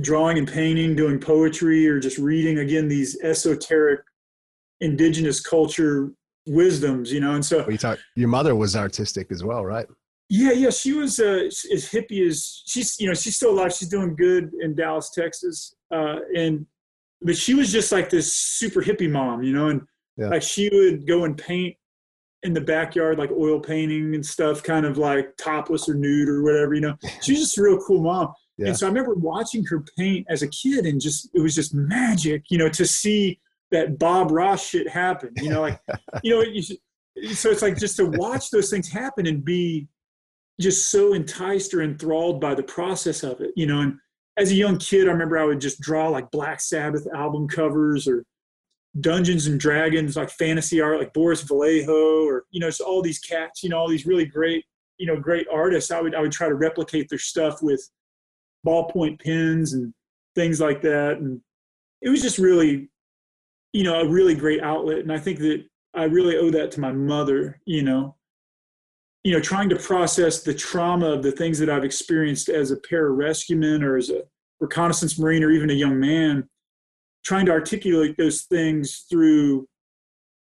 drawing 0.00 0.38
and 0.38 0.50
painting, 0.50 0.94
doing 0.94 1.18
poetry, 1.18 1.86
or 1.86 2.00
just 2.00 2.18
reading 2.18 2.58
again 2.58 2.88
these 2.88 3.20
esoteric 3.22 4.00
indigenous 4.80 5.40
culture 5.40 6.12
wisdoms, 6.46 7.12
you 7.12 7.20
know. 7.20 7.34
And 7.34 7.44
so 7.44 7.68
you 7.68 7.78
talk, 7.78 7.98
your 8.16 8.28
mother 8.28 8.54
was 8.54 8.76
artistic 8.76 9.30
as 9.30 9.44
well, 9.44 9.64
right? 9.64 9.86
Yeah, 10.28 10.52
yeah, 10.52 10.70
she 10.70 10.94
was 10.94 11.20
uh, 11.20 11.44
as 11.44 11.90
hippie 11.90 12.26
as 12.26 12.62
she's. 12.66 12.98
You 12.98 13.08
know, 13.08 13.14
she's 13.14 13.36
still 13.36 13.50
alive. 13.50 13.74
She's 13.74 13.88
doing 13.88 14.16
good 14.16 14.50
in 14.60 14.74
Dallas, 14.74 15.10
Texas, 15.10 15.74
uh, 15.94 16.16
and 16.34 16.64
but 17.20 17.36
she 17.36 17.54
was 17.54 17.70
just 17.70 17.92
like 17.92 18.08
this 18.08 18.32
super 18.32 18.80
hippie 18.80 19.10
mom, 19.10 19.42
you 19.42 19.52
know, 19.52 19.68
and 19.68 19.82
yeah. 20.16 20.28
like 20.28 20.42
she 20.42 20.68
would 20.72 21.06
go 21.06 21.24
and 21.24 21.36
paint 21.36 21.76
in 22.42 22.52
the 22.52 22.60
backyard, 22.60 23.18
like 23.18 23.30
oil 23.30 23.60
painting 23.60 24.14
and 24.14 24.24
stuff, 24.24 24.62
kind 24.62 24.84
of 24.84 24.98
like 24.98 25.36
topless 25.36 25.88
or 25.88 25.94
nude 25.94 26.28
or 26.28 26.42
whatever, 26.42 26.74
you 26.74 26.80
know. 26.80 26.96
She's 27.22 27.40
just 27.40 27.58
a 27.58 27.62
real 27.62 27.78
cool 27.78 28.02
mom. 28.02 28.32
Yeah. 28.58 28.68
And 28.68 28.76
so 28.76 28.86
I 28.86 28.88
remember 28.88 29.14
watching 29.14 29.64
her 29.66 29.84
paint 29.96 30.26
as 30.28 30.42
a 30.42 30.48
kid 30.48 30.84
and 30.86 31.00
just 31.00 31.30
it 31.34 31.40
was 31.40 31.54
just 31.54 31.74
magic, 31.74 32.44
you 32.50 32.58
know, 32.58 32.68
to 32.70 32.84
see 32.84 33.40
that 33.70 33.98
Bob 33.98 34.30
Ross 34.30 34.66
shit 34.66 34.88
happen. 34.88 35.30
You 35.36 35.50
know, 35.50 35.60
like 35.60 35.80
you 36.22 36.34
know, 36.34 36.42
you 36.42 36.62
so 37.34 37.50
it's 37.50 37.62
like 37.62 37.78
just 37.78 37.96
to 37.96 38.06
watch 38.06 38.50
those 38.50 38.70
things 38.70 38.88
happen 38.88 39.26
and 39.26 39.44
be 39.44 39.86
just 40.60 40.90
so 40.90 41.14
enticed 41.14 41.74
or 41.74 41.82
enthralled 41.82 42.40
by 42.40 42.54
the 42.54 42.62
process 42.62 43.22
of 43.22 43.40
it, 43.40 43.52
you 43.56 43.66
know, 43.66 43.80
and 43.80 43.98
as 44.38 44.50
a 44.50 44.54
young 44.54 44.78
kid, 44.78 45.08
I 45.08 45.12
remember 45.12 45.38
I 45.38 45.44
would 45.44 45.60
just 45.60 45.80
draw 45.80 46.08
like 46.08 46.30
Black 46.30 46.60
Sabbath 46.60 47.06
album 47.14 47.48
covers 47.48 48.08
or 48.08 48.24
Dungeons 49.00 49.46
and 49.46 49.58
Dragons, 49.58 50.16
like 50.16 50.30
fantasy 50.30 50.80
art, 50.80 50.98
like 50.98 51.14
Boris 51.14 51.42
Vallejo, 51.42 52.26
or 52.26 52.44
you 52.50 52.60
know, 52.60 52.68
just 52.68 52.80
all 52.80 53.02
these 53.02 53.18
cats, 53.18 53.62
you 53.62 53.70
know, 53.70 53.78
all 53.78 53.88
these 53.88 54.06
really 54.06 54.26
great, 54.26 54.64
you 54.98 55.06
know, 55.06 55.18
great 55.18 55.46
artists. 55.52 55.90
I 55.90 56.00
would 56.00 56.14
I 56.14 56.20
would 56.20 56.32
try 56.32 56.48
to 56.48 56.54
replicate 56.54 57.08
their 57.08 57.18
stuff 57.18 57.62
with 57.62 57.88
ballpoint 58.66 59.22
pens 59.22 59.72
and 59.72 59.94
things 60.34 60.60
like 60.60 60.82
that, 60.82 61.18
and 61.18 61.40
it 62.02 62.10
was 62.10 62.20
just 62.22 62.38
really, 62.38 62.90
you 63.72 63.84
know, 63.84 64.00
a 64.00 64.08
really 64.08 64.34
great 64.34 64.62
outlet. 64.62 64.98
And 64.98 65.12
I 65.12 65.18
think 65.18 65.38
that 65.38 65.64
I 65.94 66.04
really 66.04 66.36
owe 66.36 66.50
that 66.50 66.70
to 66.72 66.80
my 66.80 66.92
mother, 66.92 67.60
you 67.64 67.82
know, 67.82 68.16
you 69.24 69.32
know, 69.32 69.40
trying 69.40 69.68
to 69.70 69.76
process 69.76 70.42
the 70.42 70.52
trauma 70.52 71.06
of 71.06 71.22
the 71.22 71.32
things 71.32 71.58
that 71.60 71.70
I've 71.70 71.84
experienced 71.84 72.48
as 72.50 72.70
a 72.70 72.76
pararescueman 72.76 73.82
or 73.82 73.96
as 73.96 74.10
a 74.10 74.22
reconnaissance 74.60 75.18
marine 75.18 75.44
or 75.44 75.50
even 75.50 75.70
a 75.70 75.74
young 75.74 75.98
man, 75.98 76.48
trying 77.24 77.46
to 77.46 77.52
articulate 77.52 78.16
those 78.16 78.42
things 78.42 79.06
through 79.10 79.68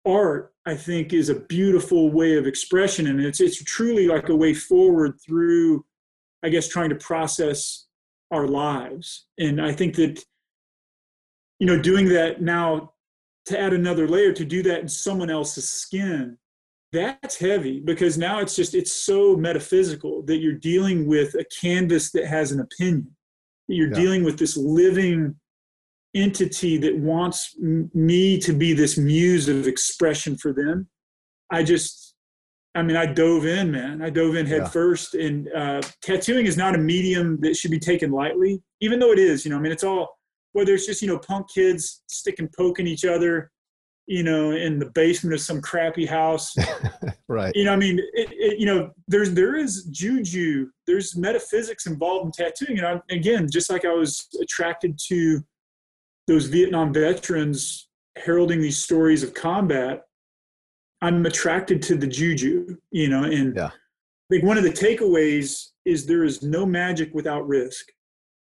art, 0.05 0.53
I 0.65 0.75
think, 0.75 1.13
is 1.13 1.29
a 1.29 1.39
beautiful 1.39 2.11
way 2.11 2.37
of 2.37 2.47
expression, 2.47 3.07
and 3.07 3.19
it's 3.21 3.41
it's 3.41 3.63
truly 3.63 4.07
like 4.07 4.29
a 4.29 4.35
way 4.35 4.53
forward 4.53 5.19
through, 5.25 5.85
I 6.43 6.49
guess, 6.49 6.67
trying 6.67 6.89
to 6.89 6.95
process 6.95 7.87
our 8.31 8.47
lives. 8.47 9.25
And 9.39 9.59
I 9.59 9.71
think 9.71 9.95
that, 9.95 10.23
you 11.59 11.65
know, 11.65 11.81
doing 11.81 12.09
that 12.09 12.41
now 12.41 12.93
to 13.47 13.59
add 13.59 13.73
another 13.73 14.07
layer 14.07 14.31
to 14.33 14.45
do 14.45 14.61
that 14.63 14.79
in 14.79 14.87
someone 14.87 15.29
else's 15.29 15.67
skin 15.69 16.37
that's 16.91 17.37
heavy 17.37 17.79
because 17.79 18.17
now 18.17 18.39
it's 18.39 18.55
just 18.55 18.73
it's 18.73 18.91
so 18.91 19.35
metaphysical 19.35 20.23
that 20.23 20.37
you're 20.37 20.53
dealing 20.53 21.07
with 21.07 21.35
a 21.35 21.45
canvas 21.61 22.11
that 22.11 22.25
has 22.25 22.51
an 22.51 22.59
opinion 22.59 23.07
you're 23.67 23.89
yeah. 23.89 23.99
dealing 23.99 24.23
with 24.23 24.39
this 24.39 24.57
living 24.57 25.35
entity 26.15 26.77
that 26.77 26.97
wants 26.97 27.55
me 27.59 28.39
to 28.39 28.53
be 28.53 28.73
this 28.73 28.97
muse 28.97 29.47
of 29.47 29.67
expression 29.67 30.35
for 30.37 30.53
them 30.53 30.87
i 31.51 31.63
just 31.63 32.15
i 32.75 32.81
mean 32.81 32.95
i 32.95 33.05
dove 33.05 33.45
in 33.45 33.71
man 33.71 34.01
i 34.01 34.09
dove 34.09 34.35
in 34.35 34.45
head 34.45 34.63
yeah. 34.63 34.67
first 34.67 35.13
and 35.13 35.47
uh, 35.53 35.81
tattooing 36.01 36.45
is 36.45 36.57
not 36.57 36.75
a 36.75 36.79
medium 36.79 37.39
that 37.41 37.55
should 37.55 37.71
be 37.71 37.79
taken 37.79 38.11
lightly 38.11 38.61
even 38.81 38.99
though 38.99 39.11
it 39.11 39.19
is 39.19 39.45
you 39.45 39.51
know 39.51 39.57
i 39.57 39.59
mean 39.59 39.71
it's 39.71 39.83
all 39.83 40.09
whether 40.53 40.73
it's 40.73 40.85
just 40.85 41.01
you 41.01 41.07
know 41.07 41.19
punk 41.19 41.47
kids 41.53 42.01
sticking 42.07 42.49
poking 42.57 42.87
each 42.87 43.05
other 43.05 43.51
you 44.09 44.23
know, 44.23 44.51
in 44.53 44.79
the 44.79 44.87
basement 44.87 45.35
of 45.35 45.39
some 45.39 45.61
crappy 45.61 46.03
house. 46.03 46.55
right. 47.27 47.55
You 47.55 47.65
know, 47.65 47.73
I 47.73 47.75
mean, 47.75 47.99
it, 47.99 48.29
it, 48.31 48.59
you 48.59 48.65
know, 48.65 48.89
there's 49.07 49.31
there 49.33 49.55
is 49.55 49.83
juju, 49.91 50.67
there's 50.87 51.15
metaphysics 51.15 51.85
involved 51.85 52.25
in 52.25 52.31
tattooing, 52.31 52.79
and 52.79 52.87
I, 52.87 52.99
again, 53.13 53.47
just 53.51 53.69
like 53.69 53.85
I 53.85 53.93
was 53.93 54.27
attracted 54.41 54.99
to 55.09 55.41
those 56.29 56.45
Vietnam 56.45 56.93
veterans 56.93 57.89
heralding 58.15 58.61
these 58.61 58.77
stories 58.77 59.23
of 59.23 59.33
combat, 59.33 60.03
I'm 61.01 61.25
attracted 61.25 61.81
to 61.83 61.95
the 61.95 62.05
juju. 62.05 62.77
You 62.91 63.09
know, 63.09 63.23
and 63.23 63.55
yeah. 63.55 63.71
I 63.71 64.29
think 64.29 64.45
one 64.45 64.57
of 64.57 64.63
the 64.63 64.69
takeaways 64.69 65.69
is 65.85 66.05
there 66.05 66.23
is 66.23 66.43
no 66.43 66.67
magic 66.67 67.09
without 67.15 67.47
risk, 67.47 67.87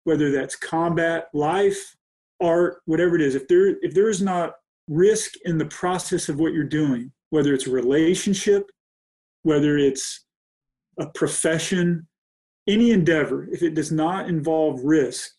whether 0.02 0.32
that's 0.32 0.56
combat, 0.56 1.28
life, 1.32 1.96
art, 2.42 2.82
whatever 2.86 3.14
it 3.14 3.22
is. 3.22 3.36
If 3.36 3.46
there 3.46 3.76
if 3.80 3.94
there 3.94 4.10
is 4.10 4.20
not 4.20 4.54
risk 4.88 5.34
in 5.44 5.56
the 5.56 5.66
process 5.66 6.28
of 6.28 6.40
what 6.40 6.52
you're 6.52 6.64
doing, 6.64 7.12
whether 7.30 7.54
it's 7.54 7.68
a 7.68 7.70
relationship, 7.70 8.68
whether 9.44 9.78
it's 9.78 10.24
a 10.98 11.06
profession, 11.06 12.08
any 12.66 12.90
endeavor, 12.90 13.48
if 13.52 13.62
it 13.62 13.74
does 13.74 13.92
not 13.92 14.28
involve 14.28 14.82
risk, 14.82 15.30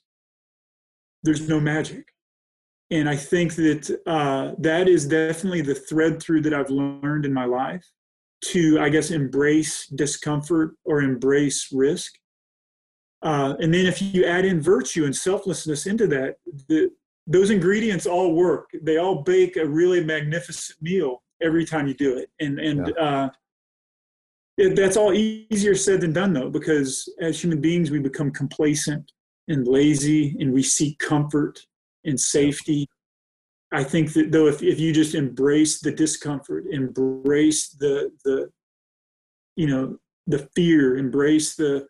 there's 1.23 1.49
no 1.49 1.59
magic. 1.59 2.05
And 2.89 3.09
I 3.09 3.15
think 3.15 3.55
that 3.55 3.99
uh, 4.05 4.53
that 4.59 4.87
is 4.87 5.05
definitely 5.07 5.61
the 5.61 5.75
thread 5.75 6.21
through 6.21 6.41
that 6.41 6.53
I've 6.53 6.69
learned 6.69 7.25
in 7.25 7.33
my 7.33 7.45
life 7.45 7.85
to, 8.45 8.79
I 8.79 8.89
guess, 8.89 9.11
embrace 9.11 9.87
discomfort 9.87 10.75
or 10.85 11.01
embrace 11.01 11.69
risk. 11.71 12.13
Uh, 13.21 13.55
and 13.59 13.73
then 13.73 13.85
if 13.85 14.01
you 14.01 14.25
add 14.25 14.45
in 14.45 14.61
virtue 14.61 15.05
and 15.05 15.15
selflessness 15.15 15.85
into 15.85 16.07
that, 16.07 16.35
the, 16.69 16.91
those 17.27 17.49
ingredients 17.49 18.05
all 18.05 18.33
work. 18.33 18.69
They 18.81 18.97
all 18.97 19.21
bake 19.21 19.57
a 19.57 19.65
really 19.65 20.03
magnificent 20.03 20.81
meal 20.81 21.23
every 21.41 21.65
time 21.65 21.87
you 21.87 21.93
do 21.93 22.17
it. 22.17 22.29
And 22.39 22.59
and 22.59 22.93
yeah. 22.95 23.03
uh, 23.03 23.29
it, 24.57 24.75
that's 24.75 24.97
all 24.97 25.13
easier 25.13 25.75
said 25.75 26.01
than 26.01 26.13
done 26.13 26.33
though, 26.33 26.49
because 26.49 27.13
as 27.19 27.41
human 27.41 27.59
beings 27.59 27.91
we 27.91 27.99
become 27.99 28.31
complacent 28.31 29.11
and 29.49 29.67
lazy, 29.67 30.35
and 30.39 30.51
we 30.53 30.63
seek 30.63 30.97
comfort 30.99 31.59
and 32.03 32.19
safety. 32.19 32.87
I 33.71 33.83
think 33.83 34.13
that 34.13 34.31
though, 34.31 34.47
if 34.47 34.63
if 34.63 34.79
you 34.79 34.93
just 34.93 35.15
embrace 35.15 35.79
the 35.79 35.91
discomfort, 35.91 36.65
embrace 36.71 37.69
the 37.69 38.11
the 38.23 38.49
you 39.55 39.67
know 39.67 39.97
the 40.25 40.47
fear, 40.55 40.97
embrace 40.97 41.55
the 41.55 41.87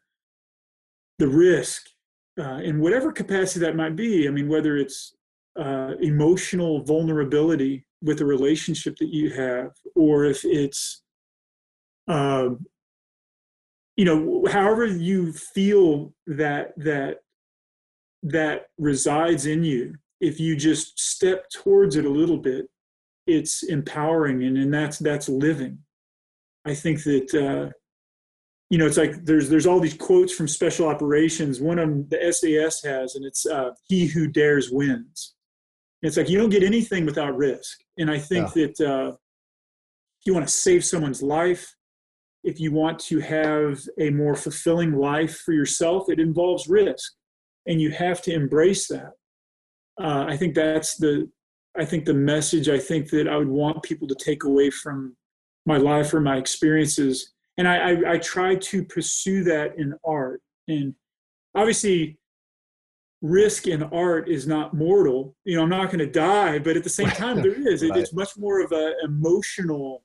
the 1.20 1.28
risk, 1.28 1.88
uh, 2.39 2.60
in 2.64 2.80
whatever 2.80 3.12
capacity 3.12 3.60
that 3.66 3.76
might 3.76 3.95
be. 3.95 4.28
I 4.28 4.32
mean, 4.32 4.47
whether 4.47 4.78
it's 4.78 5.16
uh, 5.60 5.93
emotional 6.01 6.84
vulnerability 6.84 7.86
with 8.01 8.22
a 8.22 8.26
relationship 8.26 8.95
that 8.97 9.12
you 9.12 9.32
have, 9.32 9.72
or 9.95 10.26
if 10.26 10.45
it's, 10.45 11.01
uh, 12.08 12.49
you 13.95 14.05
know, 14.05 14.45
however 14.51 14.86
you 14.86 15.34
feel 15.34 16.14
that 16.28 16.74
that 16.78 17.22
that 18.24 18.68
resides 18.78 19.45
in 19.45 19.63
you, 19.63 19.95
if 20.20 20.39
you 20.39 20.55
just 20.55 20.99
step 20.99 21.49
towards 21.49 21.95
it 21.95 22.05
a 22.05 22.09
little 22.09 22.38
bit, 22.38 22.65
it's 23.26 23.63
empowering, 23.63 24.43
and 24.43 24.57
and 24.57 24.74
that's 24.74 24.99
that's 24.99 25.30
living. 25.30 25.80
I 26.65 26.74
think 26.74 27.03
that. 27.03 27.34
Uh, 27.34 27.74
you 28.70 28.78
know, 28.78 28.86
it's 28.86 28.97
like 28.97 29.24
there's 29.24 29.47
there's 29.47 29.65
all 29.65 29.80
these 29.80 29.93
quotes 29.93 30.34
from 30.34 30.45
special 30.45 30.89
operations. 30.89 31.61
One 31.61 31.80
of 31.80 31.88
them 31.88 32.05
the 32.09 32.34
SAS 32.34 32.84
has, 32.84 33.15
and 33.15 33.24
it's 33.24 33.45
uh, 33.45 33.70
"He 33.88 34.07
who 34.07 34.28
dares 34.28 34.70
wins." 34.70 35.36
It's 36.01 36.18
like 36.18 36.30
you 36.30 36.38
don't 36.38 36.49
get 36.49 36.63
anything 36.63 37.05
without 37.05 37.36
risk. 37.38 37.80
And 37.97 38.11
I 38.11 38.20
think 38.20 38.55
yeah. 38.55 38.68
that 38.68 38.82
uh, 38.82 39.07
if 39.09 40.26
you 40.26 40.34
want 40.34 40.47
to 40.47 40.53
save 40.53 40.86
someone's 40.86 41.24
life, 41.24 41.76
if 42.43 42.59
you 42.59 42.72
want 42.72 42.99
to 42.99 43.20
have 43.20 43.80
a 43.99 44.09
more 44.11 44.36
fulfilling 44.36 44.93
life 44.93 45.39
for 45.39 45.53
yourself, 45.53 46.09
it 46.09 46.20
involves 46.20 46.68
risk, 46.68 47.13
and 47.68 47.82
you 47.82 47.91
have 47.91 48.22
to 48.24 48.34
embrace 48.34 48.88
that. 48.88 49.11
Uh, 50.01 50.26
I 50.28 50.38
think 50.38 50.55
that's 50.55 50.97
the 50.97 51.30
I 51.78 51.86
think 51.86 52.05
the 52.05 52.13
message 52.13 52.70
I 52.70 52.80
think 52.80 53.09
that 53.11 53.28
I 53.28 53.38
would 53.38 53.47
want 53.47 53.84
people 53.84 54.07
to 54.07 54.15
take 54.15 54.43
away 54.45 54.72
from 54.72 55.15
my 55.65 55.78
life 55.78 56.13
or 56.13 56.20
my 56.20 56.38
experiences. 56.38 57.34
And 57.57 57.68
I, 57.68 57.91
I, 57.91 58.13
I 58.13 58.18
try 58.18 58.55
to 58.55 58.84
pursue 58.86 59.43
that 59.43 59.78
in 59.78 59.93
art. 60.03 60.41
And 60.68 60.95
obviously, 61.53 62.18
risk 63.22 63.68
in 63.68 63.84
art 63.84 64.30
is 64.30 64.47
not 64.47 64.74
mortal. 64.74 65.36
You 65.43 65.57
know, 65.57 65.63
I'm 65.63 65.70
not 65.70 65.88
going 65.88 65.99
to 65.99 66.09
die, 66.09 66.57
but 66.59 66.78
at 66.78 66.84
the 66.84 66.89
same 66.89 67.09
time, 67.09 67.41
there 67.41 67.68
is. 67.68 67.84
right. 67.89 67.97
It's 67.99 68.13
much 68.13 68.38
more 68.38 68.61
of 68.61 68.72
an 68.72 68.93
emotional 69.03 70.03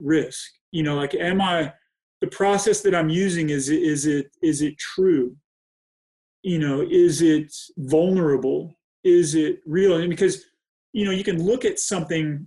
risk. 0.00 0.50
You 0.72 0.82
know, 0.82 0.96
like, 0.96 1.14
am 1.14 1.40
I 1.40 1.72
the 2.20 2.26
process 2.26 2.80
that 2.82 2.94
I'm 2.94 3.08
using? 3.08 3.50
Is 3.50 3.68
it 3.68 3.82
is 3.82 4.06
it 4.06 4.26
is 4.42 4.62
it 4.62 4.76
true? 4.78 5.36
You 6.44 6.58
know, 6.58 6.86
is 6.88 7.22
it 7.22 7.56
vulnerable? 7.78 8.78
Is 9.02 9.34
it 9.34 9.60
real? 9.64 9.96
And 9.96 10.10
because, 10.10 10.44
you 10.92 11.06
know, 11.06 11.10
you 11.10 11.24
can 11.24 11.42
look 11.42 11.64
at 11.64 11.80
something 11.80 12.46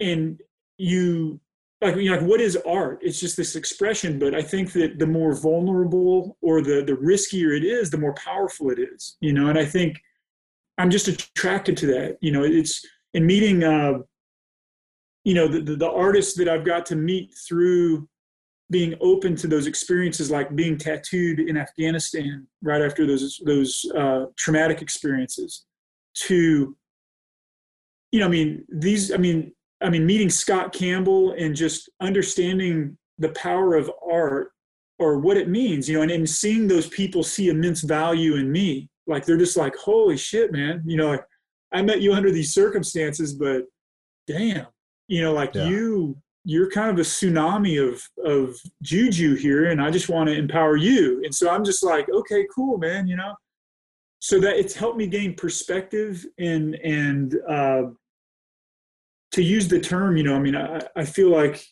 and 0.00 0.40
you 0.78 1.40
like 1.80 1.94
you 1.96 2.10
know, 2.10 2.16
like 2.16 2.26
what 2.26 2.40
is 2.40 2.56
art 2.66 2.98
it's 3.02 3.20
just 3.20 3.36
this 3.36 3.56
expression 3.56 4.18
but 4.18 4.34
i 4.34 4.42
think 4.42 4.72
that 4.72 4.98
the 4.98 5.06
more 5.06 5.34
vulnerable 5.34 6.36
or 6.40 6.62
the 6.62 6.82
the 6.82 6.92
riskier 6.94 7.56
it 7.56 7.64
is 7.64 7.90
the 7.90 7.98
more 7.98 8.14
powerful 8.14 8.70
it 8.70 8.78
is 8.78 9.16
you 9.20 9.32
know 9.32 9.48
and 9.48 9.58
i 9.58 9.64
think 9.64 10.00
i'm 10.78 10.90
just 10.90 11.08
attracted 11.08 11.76
to 11.76 11.86
that 11.86 12.16
you 12.20 12.32
know 12.32 12.42
it's 12.42 12.84
in 13.14 13.26
meeting 13.26 13.62
uh 13.62 13.94
you 15.24 15.34
know 15.34 15.46
the, 15.46 15.60
the, 15.60 15.76
the 15.76 15.90
artists 15.90 16.34
that 16.36 16.48
i've 16.48 16.64
got 16.64 16.86
to 16.86 16.96
meet 16.96 17.32
through 17.46 18.08
being 18.70 18.94
open 19.00 19.36
to 19.36 19.46
those 19.46 19.66
experiences 19.66 20.30
like 20.30 20.54
being 20.56 20.78
tattooed 20.78 21.40
in 21.40 21.56
afghanistan 21.56 22.46
right 22.62 22.82
after 22.82 23.06
those 23.06 23.40
those 23.44 23.84
uh, 23.96 24.26
traumatic 24.36 24.80
experiences 24.80 25.64
to 26.14 26.76
you 28.12 28.20
know 28.20 28.26
i 28.26 28.30
mean 28.30 28.64
these 28.70 29.12
i 29.12 29.16
mean 29.16 29.52
I 29.82 29.90
mean, 29.90 30.06
meeting 30.06 30.30
Scott 30.30 30.72
Campbell 30.72 31.32
and 31.32 31.54
just 31.54 31.90
understanding 32.00 32.96
the 33.18 33.30
power 33.30 33.74
of 33.74 33.90
art 34.10 34.52
or 34.98 35.18
what 35.18 35.36
it 35.36 35.48
means, 35.48 35.88
you 35.88 35.96
know, 35.96 36.02
and, 36.02 36.10
and 36.10 36.28
seeing 36.28 36.68
those 36.68 36.88
people 36.88 37.22
see 37.22 37.48
immense 37.48 37.80
value 37.80 38.36
in 38.36 38.50
me. 38.50 38.88
Like 39.06 39.26
they're 39.26 39.36
just 39.36 39.56
like, 39.56 39.74
holy 39.74 40.16
shit, 40.16 40.52
man. 40.52 40.82
You 40.86 40.96
know, 40.96 41.08
like 41.08 41.24
I 41.72 41.82
met 41.82 42.00
you 42.00 42.12
under 42.14 42.30
these 42.30 42.54
circumstances, 42.54 43.34
but 43.34 43.64
damn, 44.26 44.66
you 45.08 45.20
know, 45.20 45.32
like 45.32 45.54
yeah. 45.54 45.66
you 45.66 46.16
you're 46.44 46.70
kind 46.70 46.90
of 46.90 46.98
a 46.98 47.08
tsunami 47.08 47.80
of 47.80 48.02
of 48.24 48.56
juju 48.82 49.36
here 49.36 49.70
and 49.70 49.80
I 49.80 49.90
just 49.90 50.08
want 50.08 50.28
to 50.28 50.36
empower 50.36 50.76
you. 50.76 51.22
And 51.24 51.34
so 51.34 51.48
I'm 51.48 51.64
just 51.64 51.84
like, 51.84 52.08
okay, 52.10 52.46
cool, 52.54 52.78
man, 52.78 53.06
you 53.06 53.16
know. 53.16 53.34
So 54.18 54.40
that 54.40 54.56
it's 54.56 54.74
helped 54.74 54.98
me 54.98 55.06
gain 55.06 55.34
perspective 55.34 56.24
and 56.38 56.74
and 56.76 57.36
uh 57.48 57.82
to 59.32 59.42
use 59.42 59.66
the 59.66 59.80
term, 59.80 60.16
you 60.16 60.22
know, 60.22 60.36
I 60.36 60.38
mean, 60.40 60.54
I, 60.54 60.82
I 60.94 61.04
feel 61.04 61.30
like 61.30 61.64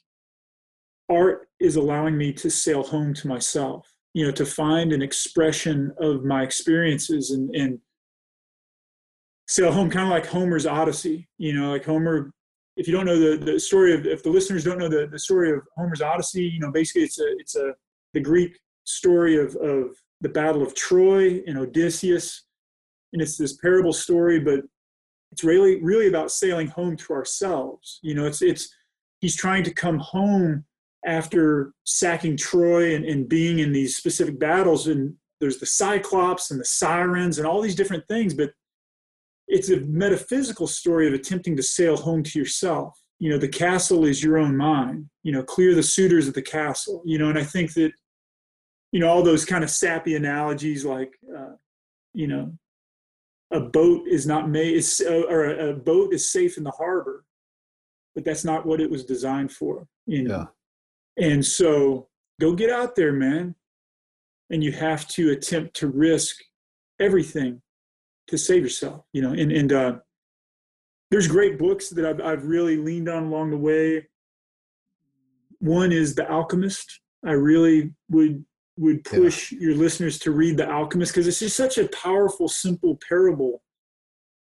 art 1.10 1.48
is 1.60 1.76
allowing 1.76 2.16
me 2.16 2.32
to 2.32 2.50
sail 2.50 2.82
home 2.82 3.12
to 3.14 3.28
myself, 3.28 3.92
you 4.14 4.24
know, 4.24 4.32
to 4.32 4.46
find 4.46 4.92
an 4.92 5.02
expression 5.02 5.92
of 6.00 6.24
my 6.24 6.42
experiences 6.42 7.32
and, 7.32 7.54
and 7.54 7.78
sail 9.46 9.72
home 9.72 9.90
kind 9.90 10.06
of 10.06 10.10
like 10.10 10.26
Homer's 10.26 10.66
Odyssey, 10.66 11.28
you 11.36 11.52
know, 11.52 11.70
like 11.70 11.84
Homer, 11.84 12.32
if 12.80 12.88
you 12.88 12.94
don't 12.94 13.06
know 13.06 13.18
the, 13.18 13.36
the 13.36 13.60
story 13.60 13.94
of, 13.94 14.06
if 14.06 14.22
the 14.22 14.30
listeners 14.30 14.64
don't 14.64 14.78
know 14.78 14.88
the, 14.88 15.06
the 15.06 15.18
story 15.18 15.52
of 15.52 15.60
Homer's 15.76 16.02
Odyssey, 16.02 16.44
you 16.44 16.60
know, 16.60 16.72
basically 16.72 17.02
it's 17.02 17.20
a, 17.20 17.26
it's 17.38 17.56
a, 17.56 17.74
the 18.14 18.20
Greek 18.20 18.58
story 18.84 19.36
of, 19.36 19.54
of 19.56 19.90
the 20.20 20.28
battle 20.28 20.62
of 20.62 20.74
Troy 20.74 21.42
and 21.46 21.58
Odysseus. 21.58 22.46
And 23.12 23.20
it's 23.20 23.36
this 23.36 23.56
parable 23.58 23.92
story, 23.92 24.40
but 24.40 24.60
it's 25.32 25.44
really 25.44 25.82
really 25.82 26.08
about 26.08 26.30
sailing 26.30 26.66
home 26.68 26.96
to 26.96 27.12
ourselves 27.12 28.00
you 28.02 28.14
know 28.14 28.26
it's 28.26 28.42
it's 28.42 28.74
he's 29.20 29.36
trying 29.36 29.62
to 29.62 29.72
come 29.72 29.98
home 29.98 30.64
after 31.06 31.72
sacking 31.84 32.36
troy 32.36 32.94
and, 32.94 33.04
and 33.04 33.28
being 33.28 33.58
in 33.58 33.72
these 33.72 33.96
specific 33.96 34.38
battles 34.38 34.86
and 34.86 35.14
there's 35.40 35.58
the 35.58 35.66
cyclops 35.66 36.50
and 36.50 36.60
the 36.60 36.64
sirens 36.64 37.38
and 37.38 37.46
all 37.46 37.60
these 37.60 37.74
different 37.74 38.06
things 38.08 38.34
but 38.34 38.50
it's 39.50 39.70
a 39.70 39.80
metaphysical 39.80 40.66
story 40.66 41.08
of 41.08 41.14
attempting 41.14 41.56
to 41.56 41.62
sail 41.62 41.96
home 41.96 42.22
to 42.22 42.38
yourself. 42.38 42.98
You 43.18 43.30
know 43.30 43.38
the 43.38 43.48
castle 43.48 44.04
is 44.04 44.22
your 44.22 44.38
own 44.38 44.56
mind. 44.56 45.10
You 45.22 45.32
know 45.32 45.42
clear 45.42 45.74
the 45.74 45.82
suitors 45.82 46.28
of 46.28 46.34
the 46.34 46.42
castle. 46.42 47.02
You 47.04 47.18
know 47.18 47.28
and 47.28 47.38
i 47.38 47.44
think 47.44 47.74
that 47.74 47.92
you 48.92 49.00
know 49.00 49.08
all 49.08 49.22
those 49.22 49.44
kind 49.44 49.64
of 49.64 49.70
sappy 49.70 50.14
analogies 50.14 50.84
like 50.84 51.12
uh, 51.36 51.54
you 52.14 52.26
know 52.26 52.52
a 53.52 53.60
boat 53.60 54.06
is 54.06 54.26
not 54.26 54.48
made 54.48 54.74
is, 54.74 55.02
uh, 55.04 55.22
or 55.28 55.46
a, 55.46 55.70
a, 55.70 55.74
boat 55.74 56.14
is 56.14 56.30
safe 56.30 56.56
in 56.56 56.62
the 56.64 56.70
harbor 56.70 57.24
but 58.14 58.24
that's 58.24 58.44
not 58.44 58.64
what 58.64 58.80
it 58.80 58.90
was 58.90 59.04
designed 59.04 59.50
for 59.50 59.86
you 60.06 60.22
know? 60.22 60.46
Yeah. 61.18 61.28
and 61.28 61.44
so 61.44 62.08
go 62.40 62.54
get 62.54 62.70
out 62.70 62.96
there 62.96 63.12
man. 63.12 63.54
And 64.52 64.64
you 64.64 64.72
have 64.72 65.06
to 65.10 65.30
attempt 65.30 65.74
to 65.76 65.86
risk 65.86 66.36
everything 66.98 67.62
to 68.30 68.38
save 68.38 68.62
yourself 68.62 69.04
you 69.12 69.22
know 69.22 69.32
and 69.32 69.52
and 69.52 69.72
uh, 69.72 69.96
there's 71.10 71.26
great 71.26 71.58
books 71.58 71.90
that 71.90 72.04
I've, 72.06 72.20
I've 72.20 72.46
really 72.46 72.76
leaned 72.76 73.08
on 73.08 73.24
along 73.24 73.50
the 73.50 73.58
way 73.58 74.08
one 75.58 75.92
is 75.92 76.14
the 76.14 76.30
alchemist 76.30 77.00
i 77.24 77.32
really 77.32 77.92
would 78.08 78.44
would 78.80 79.04
push 79.04 79.52
yeah. 79.52 79.58
your 79.60 79.74
listeners 79.74 80.18
to 80.18 80.30
read 80.30 80.56
The 80.56 80.68
Alchemist 80.68 81.12
because 81.12 81.28
it's 81.28 81.38
just 81.38 81.56
such 81.56 81.76
a 81.76 81.88
powerful, 81.88 82.48
simple 82.48 82.98
parable 83.06 83.62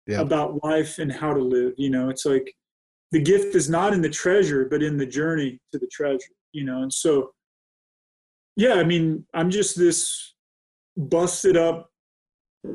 yeah. 0.07 0.21
about 0.21 0.63
life 0.63 0.97
and 0.97 1.11
how 1.11 1.33
to 1.33 1.41
live. 1.41 1.73
You 1.77 1.89
know, 1.89 2.09
it's 2.09 2.25
like 2.25 2.55
the 3.11 3.21
gift 3.21 3.53
is 3.53 3.69
not 3.69 3.93
in 3.93 4.01
the 4.01 4.09
treasure, 4.09 4.65
but 4.65 4.81
in 4.81 4.97
the 4.97 5.05
journey 5.05 5.59
to 5.73 5.77
the 5.77 5.89
treasure, 5.91 6.33
you 6.53 6.63
know, 6.63 6.83
and 6.83 6.93
so, 6.93 7.31
yeah, 8.55 8.75
I 8.75 8.83
mean, 8.85 9.25
I'm 9.33 9.49
just 9.49 9.77
this 9.77 10.33
busted 10.95 11.57
up 11.57 11.88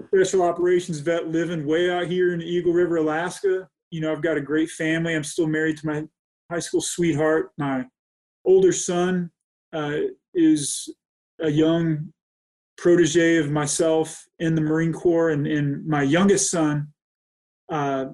special 0.06 0.42
operations 0.42 1.00
vet 1.00 1.28
living 1.28 1.66
way 1.66 1.90
out 1.90 2.06
here 2.06 2.32
in 2.32 2.42
Eagle 2.42 2.72
River, 2.72 2.96
Alaska. 2.96 3.68
You 3.90 4.00
know, 4.00 4.12
I've 4.12 4.22
got 4.22 4.36
a 4.36 4.40
great 4.40 4.70
family. 4.70 5.14
I'm 5.14 5.24
still 5.24 5.46
married 5.46 5.76
to 5.78 5.86
my 5.86 6.04
high 6.50 6.60
school 6.60 6.80
sweetheart. 6.80 7.50
My 7.58 7.86
older 8.44 8.72
son 8.72 9.30
uh, 9.72 9.98
is 10.34 10.88
a 11.40 11.50
young 11.50 12.12
protege 12.76 13.36
of 13.36 13.50
myself 13.50 14.24
in 14.38 14.54
the 14.54 14.60
Marine 14.60 14.92
Corps, 14.92 15.30
and, 15.30 15.46
and 15.46 15.86
my 15.86 16.02
youngest 16.02 16.50
son 16.50 16.88
uh, 17.70 18.06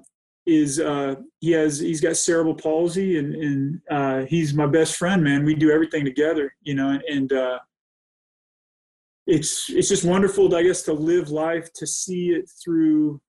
is 0.45 0.79
uh, 0.79 1.15
he 1.39 1.51
has 1.51 1.79
he's 1.79 2.01
got 2.01 2.17
cerebral 2.17 2.55
palsy, 2.55 3.17
and 3.17 3.35
and 3.35 3.81
uh, 3.89 4.25
he's 4.25 4.53
my 4.53 4.67
best 4.67 4.97
friend. 4.97 5.23
Man, 5.23 5.45
we 5.45 5.55
do 5.55 5.71
everything 5.71 6.05
together, 6.05 6.53
you 6.61 6.73
know, 6.73 6.89
and, 6.89 7.03
and 7.03 7.33
uh, 7.33 7.59
it's 9.27 9.69
it's 9.69 9.89
just 9.89 10.05
wonderful, 10.05 10.53
I 10.55 10.63
guess, 10.63 10.83
to 10.83 10.93
live 10.93 11.29
life 11.29 11.71
to 11.73 11.87
see 11.87 12.29
it 12.29 12.49
through 12.63 13.21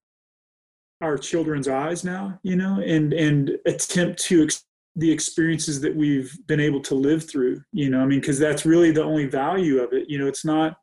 our 1.01 1.17
children's 1.17 1.67
eyes 1.67 2.03
now, 2.03 2.39
you 2.43 2.55
know, 2.55 2.79
and 2.79 3.13
and 3.13 3.51
attempt 3.65 4.21
to 4.23 4.47
the 4.95 5.11
experiences 5.11 5.81
that 5.81 5.95
we've 5.95 6.37
been 6.47 6.59
able 6.59 6.79
to 6.79 6.93
live 6.93 7.27
through 7.27 7.59
you 7.71 7.89
know 7.89 7.99
i 8.01 8.05
mean 8.05 8.19
because 8.19 8.37
that's 8.37 8.65
really 8.65 8.91
the 8.91 9.03
only 9.03 9.25
value 9.25 9.79
of 9.79 9.91
it 9.91 10.07
you 10.07 10.19
know 10.19 10.27
it's 10.27 10.45
not 10.45 10.77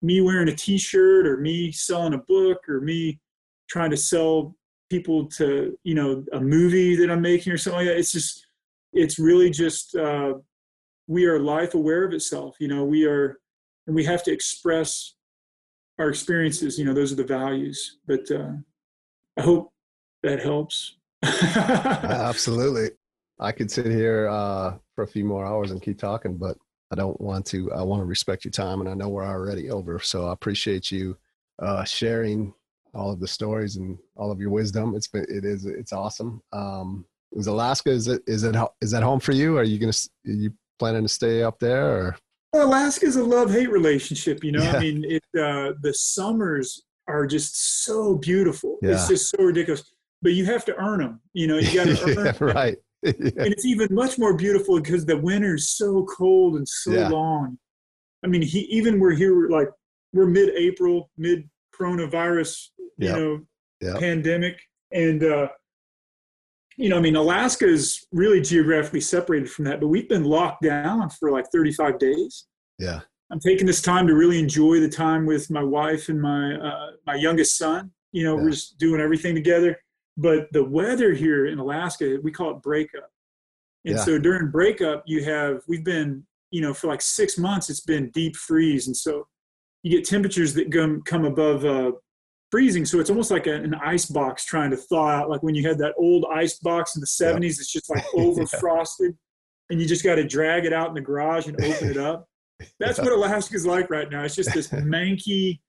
me 0.00 0.20
wearing 0.20 0.48
a 0.48 0.54
t-shirt 0.54 1.26
or 1.26 1.36
me 1.36 1.70
selling 1.70 2.14
a 2.14 2.18
book 2.18 2.58
or 2.68 2.80
me 2.80 3.20
trying 3.68 3.90
to 3.90 3.96
sell 3.96 4.56
people 4.90 5.26
to 5.26 5.78
you 5.84 5.94
know 5.94 6.24
a 6.32 6.40
movie 6.40 6.96
that 6.96 7.10
i'm 7.10 7.20
making 7.20 7.52
or 7.52 7.58
something 7.58 7.80
like 7.80 7.88
that. 7.88 7.98
It's 7.98 8.12
just 8.12 8.46
it's 8.94 9.18
really 9.18 9.48
just 9.48 9.94
uh, 9.96 10.34
we 11.06 11.24
are 11.24 11.38
life 11.38 11.74
aware 11.74 12.04
of 12.04 12.12
itself 12.12 12.56
you 12.58 12.68
know 12.68 12.84
we 12.84 13.04
are 13.06 13.38
and 13.86 13.96
we 13.96 14.04
have 14.04 14.22
to 14.22 14.32
express 14.32 15.14
our 15.98 16.08
experiences 16.08 16.78
you 16.78 16.84
know 16.84 16.94
those 16.94 17.12
are 17.12 17.16
the 17.16 17.24
values 17.24 17.98
but 18.06 18.30
uh, 18.30 18.52
i 19.38 19.42
hope 19.42 19.72
that 20.22 20.40
helps 20.40 20.96
absolutely 21.22 22.88
I 23.42 23.50
could 23.50 23.70
sit 23.70 23.86
here 23.86 24.28
uh, 24.28 24.74
for 24.94 25.02
a 25.02 25.06
few 25.06 25.24
more 25.24 25.44
hours 25.44 25.72
and 25.72 25.82
keep 25.82 25.98
talking, 25.98 26.36
but 26.36 26.56
I 26.92 26.94
don't 26.94 27.20
want 27.20 27.44
to. 27.46 27.72
I 27.72 27.82
want 27.82 28.00
to 28.00 28.06
respect 28.06 28.44
your 28.44 28.52
time, 28.52 28.80
and 28.80 28.88
I 28.88 28.94
know 28.94 29.08
we're 29.08 29.26
already 29.26 29.68
over. 29.68 29.98
So 29.98 30.28
I 30.28 30.32
appreciate 30.32 30.92
you 30.92 31.16
uh, 31.60 31.82
sharing 31.82 32.54
all 32.94 33.10
of 33.10 33.18
the 33.18 33.26
stories 33.26 33.76
and 33.76 33.98
all 34.16 34.30
of 34.30 34.38
your 34.38 34.50
wisdom. 34.50 34.94
It's 34.94 35.08
been, 35.08 35.26
it 35.28 35.44
is, 35.44 35.64
it's 35.64 35.92
awesome. 35.92 36.40
Um, 36.52 37.04
is 37.32 37.48
Alaska? 37.48 37.90
Is 37.90 38.06
it, 38.06 38.22
is 38.26 38.44
it, 38.44 38.54
is 38.80 38.90
that 38.92 39.02
home 39.02 39.20
for 39.20 39.32
you? 39.32 39.56
Are 39.56 39.64
you 39.64 39.78
gonna, 39.78 39.92
are 40.26 40.32
you 40.32 40.52
planning 40.78 41.02
to 41.02 41.08
stay 41.08 41.42
up 41.42 41.58
there 41.58 41.96
or? 41.96 42.16
Alaska 42.54 43.06
is 43.06 43.16
a 43.16 43.24
love 43.24 43.50
hate 43.50 43.70
relationship. 43.70 44.44
You 44.44 44.52
know, 44.52 44.62
yeah. 44.62 44.76
I 44.76 44.80
mean, 44.80 45.04
it, 45.04 45.22
uh, 45.38 45.72
the 45.80 45.94
summers 45.94 46.84
are 47.08 47.26
just 47.26 47.84
so 47.84 48.16
beautiful. 48.16 48.78
Yeah. 48.82 48.92
It's 48.92 49.08
just 49.08 49.30
so 49.30 49.42
ridiculous. 49.42 49.92
But 50.20 50.32
you 50.34 50.44
have 50.44 50.64
to 50.66 50.76
earn 50.76 51.00
them. 51.00 51.20
You 51.32 51.48
know, 51.48 51.58
you 51.58 51.74
got 51.74 51.96
to 51.96 52.04
earn. 52.18 52.26
yeah, 52.26 52.32
right. 52.40 52.76
yeah. 53.02 53.12
And 53.18 53.52
it's 53.52 53.64
even 53.64 53.88
much 53.90 54.18
more 54.18 54.36
beautiful 54.36 54.80
because 54.80 55.04
the 55.04 55.16
winter's 55.16 55.68
so 55.68 56.04
cold 56.04 56.56
and 56.56 56.68
so 56.68 56.90
long. 57.08 57.58
I 58.24 58.28
mean, 58.28 58.42
he 58.42 58.60
even 58.60 59.00
we're 59.00 59.14
here 59.14 59.34
we're 59.34 59.48
like 59.48 59.68
we're 60.12 60.26
mid-April, 60.26 61.10
mid 61.16 61.48
coronavirus, 61.74 62.68
you 62.98 63.08
know, 63.08 63.40
pandemic, 63.98 64.60
and 64.92 65.24
uh, 65.24 65.48
you 66.76 66.88
know, 66.88 66.96
I 66.96 67.00
mean, 67.00 67.16
Alaska 67.16 67.66
is 67.66 68.06
really 68.12 68.40
geographically 68.40 69.00
separated 69.00 69.50
from 69.50 69.64
that, 69.66 69.80
but 69.80 69.88
we've 69.88 70.08
been 70.08 70.24
locked 70.24 70.62
down 70.62 71.10
for 71.10 71.30
like 71.30 71.46
35 71.52 71.98
days. 71.98 72.46
Yeah. 72.78 73.00
I'm 73.30 73.40
taking 73.40 73.66
this 73.66 73.80
time 73.80 74.06
to 74.06 74.14
really 74.14 74.38
enjoy 74.38 74.80
the 74.80 74.88
time 74.88 75.24
with 75.24 75.50
my 75.50 75.62
wife 75.62 76.08
and 76.08 76.20
my 76.20 76.54
uh, 76.54 76.90
my 77.06 77.14
youngest 77.14 77.56
son. 77.56 77.90
You 78.12 78.24
know, 78.24 78.36
yeah. 78.36 78.42
we're 78.42 78.50
just 78.50 78.78
doing 78.78 79.00
everything 79.00 79.34
together. 79.34 79.78
But 80.18 80.52
the 80.52 80.62
weather 80.62 81.14
here 81.14 81.46
in 81.46 81.58
Alaska, 81.58 82.18
we 82.22 82.30
call 82.30 82.50
it 82.50 82.62
breakup. 82.62 83.08
And 83.84 83.96
yeah. 83.96 84.04
so 84.04 84.18
during 84.18 84.50
breakup, 84.50 85.02
you 85.06 85.24
have, 85.24 85.62
we've 85.66 85.84
been, 85.84 86.24
you 86.50 86.60
know, 86.60 86.74
for 86.74 86.86
like 86.86 87.00
six 87.00 87.38
months, 87.38 87.70
it's 87.70 87.80
been 87.80 88.10
deep 88.10 88.36
freeze. 88.36 88.86
And 88.86 88.96
so 88.96 89.26
you 89.82 89.90
get 89.90 90.04
temperatures 90.04 90.54
that 90.54 90.70
come 90.70 91.02
come 91.02 91.24
above 91.24 91.64
uh, 91.64 91.92
freezing. 92.52 92.84
So 92.84 93.00
it's 93.00 93.08
almost 93.08 93.30
like 93.30 93.46
a, 93.46 93.54
an 93.54 93.74
ice 93.74 94.04
box 94.04 94.44
trying 94.44 94.70
to 94.70 94.76
thaw 94.76 95.08
out. 95.08 95.30
Like 95.30 95.42
when 95.42 95.54
you 95.54 95.66
had 95.66 95.78
that 95.78 95.94
old 95.96 96.26
ice 96.32 96.58
box 96.58 96.94
in 96.94 97.00
the 97.00 97.06
70s, 97.06 97.42
yep. 97.42 97.50
it's 97.50 97.72
just 97.72 97.90
like 97.90 98.04
over 98.14 98.46
frosted 98.46 99.16
and 99.70 99.80
you 99.80 99.88
just 99.88 100.04
got 100.04 100.16
to 100.16 100.24
drag 100.24 100.66
it 100.66 100.72
out 100.72 100.88
in 100.88 100.94
the 100.94 101.00
garage 101.00 101.46
and 101.48 101.56
open 101.64 101.90
it 101.90 101.96
up. 101.96 102.28
That's 102.78 102.98
what 102.98 103.10
Alaska's 103.10 103.66
like 103.66 103.90
right 103.90 104.08
now. 104.08 104.22
It's 104.22 104.36
just 104.36 104.52
this 104.52 104.68
manky 104.68 105.60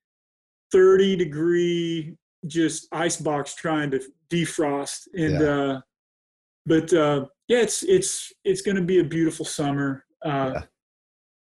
30 0.74 1.16
degree 1.16 2.16
just 2.46 2.88
ice 2.92 3.16
box 3.16 3.56
trying 3.56 3.90
to 3.92 4.02
defrost. 4.30 5.08
And, 5.14 5.40
yeah. 5.40 5.50
uh, 5.50 5.82
but, 6.66 6.94
uh, 6.94 7.26
yeah, 7.48 7.60
it's, 7.60 7.84
it's, 7.84 8.32
it's 8.44 8.62
going 8.62 8.76
to 8.76 8.82
be 8.82 9.00
a 9.00 9.04
beautiful 9.04 9.46
summer. 9.46 10.06
Uh, 10.24 10.52
yeah. 10.54 10.62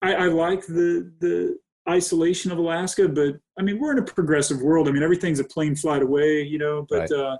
I, 0.01 0.13
I 0.13 0.27
like 0.27 0.65
the, 0.65 1.11
the, 1.19 1.57
isolation 1.89 2.51
of 2.51 2.57
Alaska, 2.57 3.07
but 3.07 3.35
I 3.57 3.61
mean, 3.61 3.79
we're 3.79 3.91
in 3.91 3.99
a 3.99 4.03
progressive 4.03 4.61
world. 4.61 4.87
I 4.87 4.91
mean, 4.91 5.03
everything's 5.03 5.39
a 5.39 5.43
plane 5.43 5.75
flight 5.75 6.01
away, 6.01 6.41
you 6.41 6.57
know, 6.57 6.85
but, 6.89 7.09
right. 7.09 7.11
uh, 7.11 7.37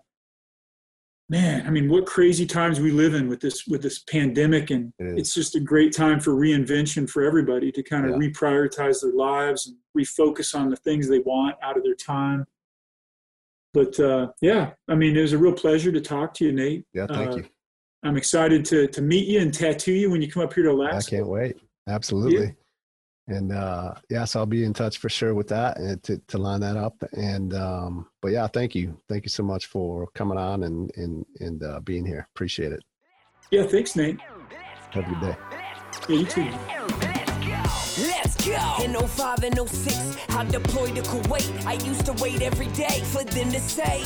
man, 1.29 1.65
I 1.65 1.69
mean, 1.69 1.89
what 1.89 2.05
crazy 2.05 2.45
times 2.45 2.79
we 2.79 2.91
live 2.91 3.13
in 3.13 3.29
with 3.29 3.39
this, 3.39 3.65
with 3.65 3.81
this 3.81 3.99
pandemic. 3.99 4.69
And 4.69 4.93
it 4.99 5.17
it's 5.19 5.33
just 5.33 5.55
a 5.55 5.59
great 5.59 5.95
time 5.95 6.19
for 6.19 6.33
reinvention 6.33 7.09
for 7.09 7.23
everybody 7.23 7.71
to 7.71 7.81
kind 7.81 8.05
of 8.05 8.11
yeah. 8.11 8.27
reprioritize 8.27 9.01
their 9.01 9.13
lives 9.13 9.67
and 9.67 9.77
refocus 9.97 10.53
on 10.53 10.69
the 10.69 10.75
things 10.75 11.07
they 11.07 11.19
want 11.19 11.55
out 11.63 11.77
of 11.77 11.83
their 11.83 11.95
time. 11.95 12.45
But, 13.73 13.99
uh, 13.99 14.27
yeah, 14.41 14.71
I 14.87 14.95
mean, 14.95 15.17
it 15.17 15.21
was 15.21 15.33
a 15.33 15.37
real 15.37 15.53
pleasure 15.53 15.91
to 15.91 16.01
talk 16.01 16.33
to 16.35 16.45
you, 16.45 16.51
Nate. 16.51 16.85
Yeah. 16.93 17.07
Thank 17.07 17.31
uh, 17.31 17.35
you. 17.37 17.45
I'm 18.03 18.17
excited 18.17 18.65
to, 18.65 18.87
to 18.87 19.01
meet 19.01 19.27
you 19.27 19.39
and 19.39 19.53
tattoo 19.53 19.93
you 19.93 20.11
when 20.11 20.21
you 20.21 20.29
come 20.29 20.43
up 20.43 20.53
here 20.53 20.65
to 20.65 20.71
Alaska. 20.71 21.15
I 21.15 21.17
can't 21.19 21.29
wait. 21.29 21.55
Absolutely. 21.87 22.45
Yeah 22.47 22.51
and 23.27 23.51
uh 23.51 23.93
yes 24.09 24.35
i'll 24.35 24.45
be 24.45 24.63
in 24.63 24.73
touch 24.73 24.97
for 24.97 25.09
sure 25.09 25.33
with 25.33 25.47
that 25.47 25.77
and 25.77 26.03
to, 26.03 26.17
to 26.27 26.37
line 26.37 26.59
that 26.59 26.75
up 26.75 26.95
and 27.13 27.53
um 27.53 28.07
but 28.21 28.31
yeah 28.31 28.47
thank 28.47 28.75
you 28.75 28.99
thank 29.07 29.23
you 29.23 29.29
so 29.29 29.43
much 29.43 29.67
for 29.67 30.07
coming 30.13 30.37
on 30.37 30.63
and 30.63 30.91
and 30.97 31.25
and 31.39 31.63
uh, 31.63 31.79
being 31.81 32.05
here 32.05 32.27
appreciate 32.35 32.71
it 32.71 32.83
yeah 33.51 33.63
thanks 33.65 33.95
nate 33.95 34.19
have 34.91 35.05
a 35.05 35.09
good 35.09 35.21
day 35.21 35.37
yeah 36.09 36.15
you 36.15 36.25
too 36.25 36.49
Let's 37.95 38.35
go! 38.43 38.83
In 38.83 38.95
05 38.95 39.43
and 39.43 39.69
06, 39.69 40.17
I 40.29 40.45
deployed 40.45 40.95
to 40.95 41.03
Kuwait. 41.03 41.65
I 41.67 41.73
used 41.85 42.07
to 42.07 42.13
wait 42.13 42.41
every 42.41 42.65
day 42.67 43.01
for 43.05 43.23
them 43.23 43.51
to 43.51 43.59
say, 43.59 44.03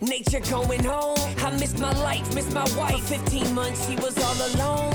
Nature 0.00 0.40
going 0.40 0.82
home. 0.82 1.18
I 1.38 1.50
missed 1.58 1.78
my 1.78 1.92
life, 2.00 2.34
missed 2.34 2.54
my 2.54 2.66
wife. 2.78 3.04
15 3.04 3.54
months, 3.54 3.86
she 3.86 3.96
was 3.96 4.16
all 4.16 4.54
alone. 4.54 4.94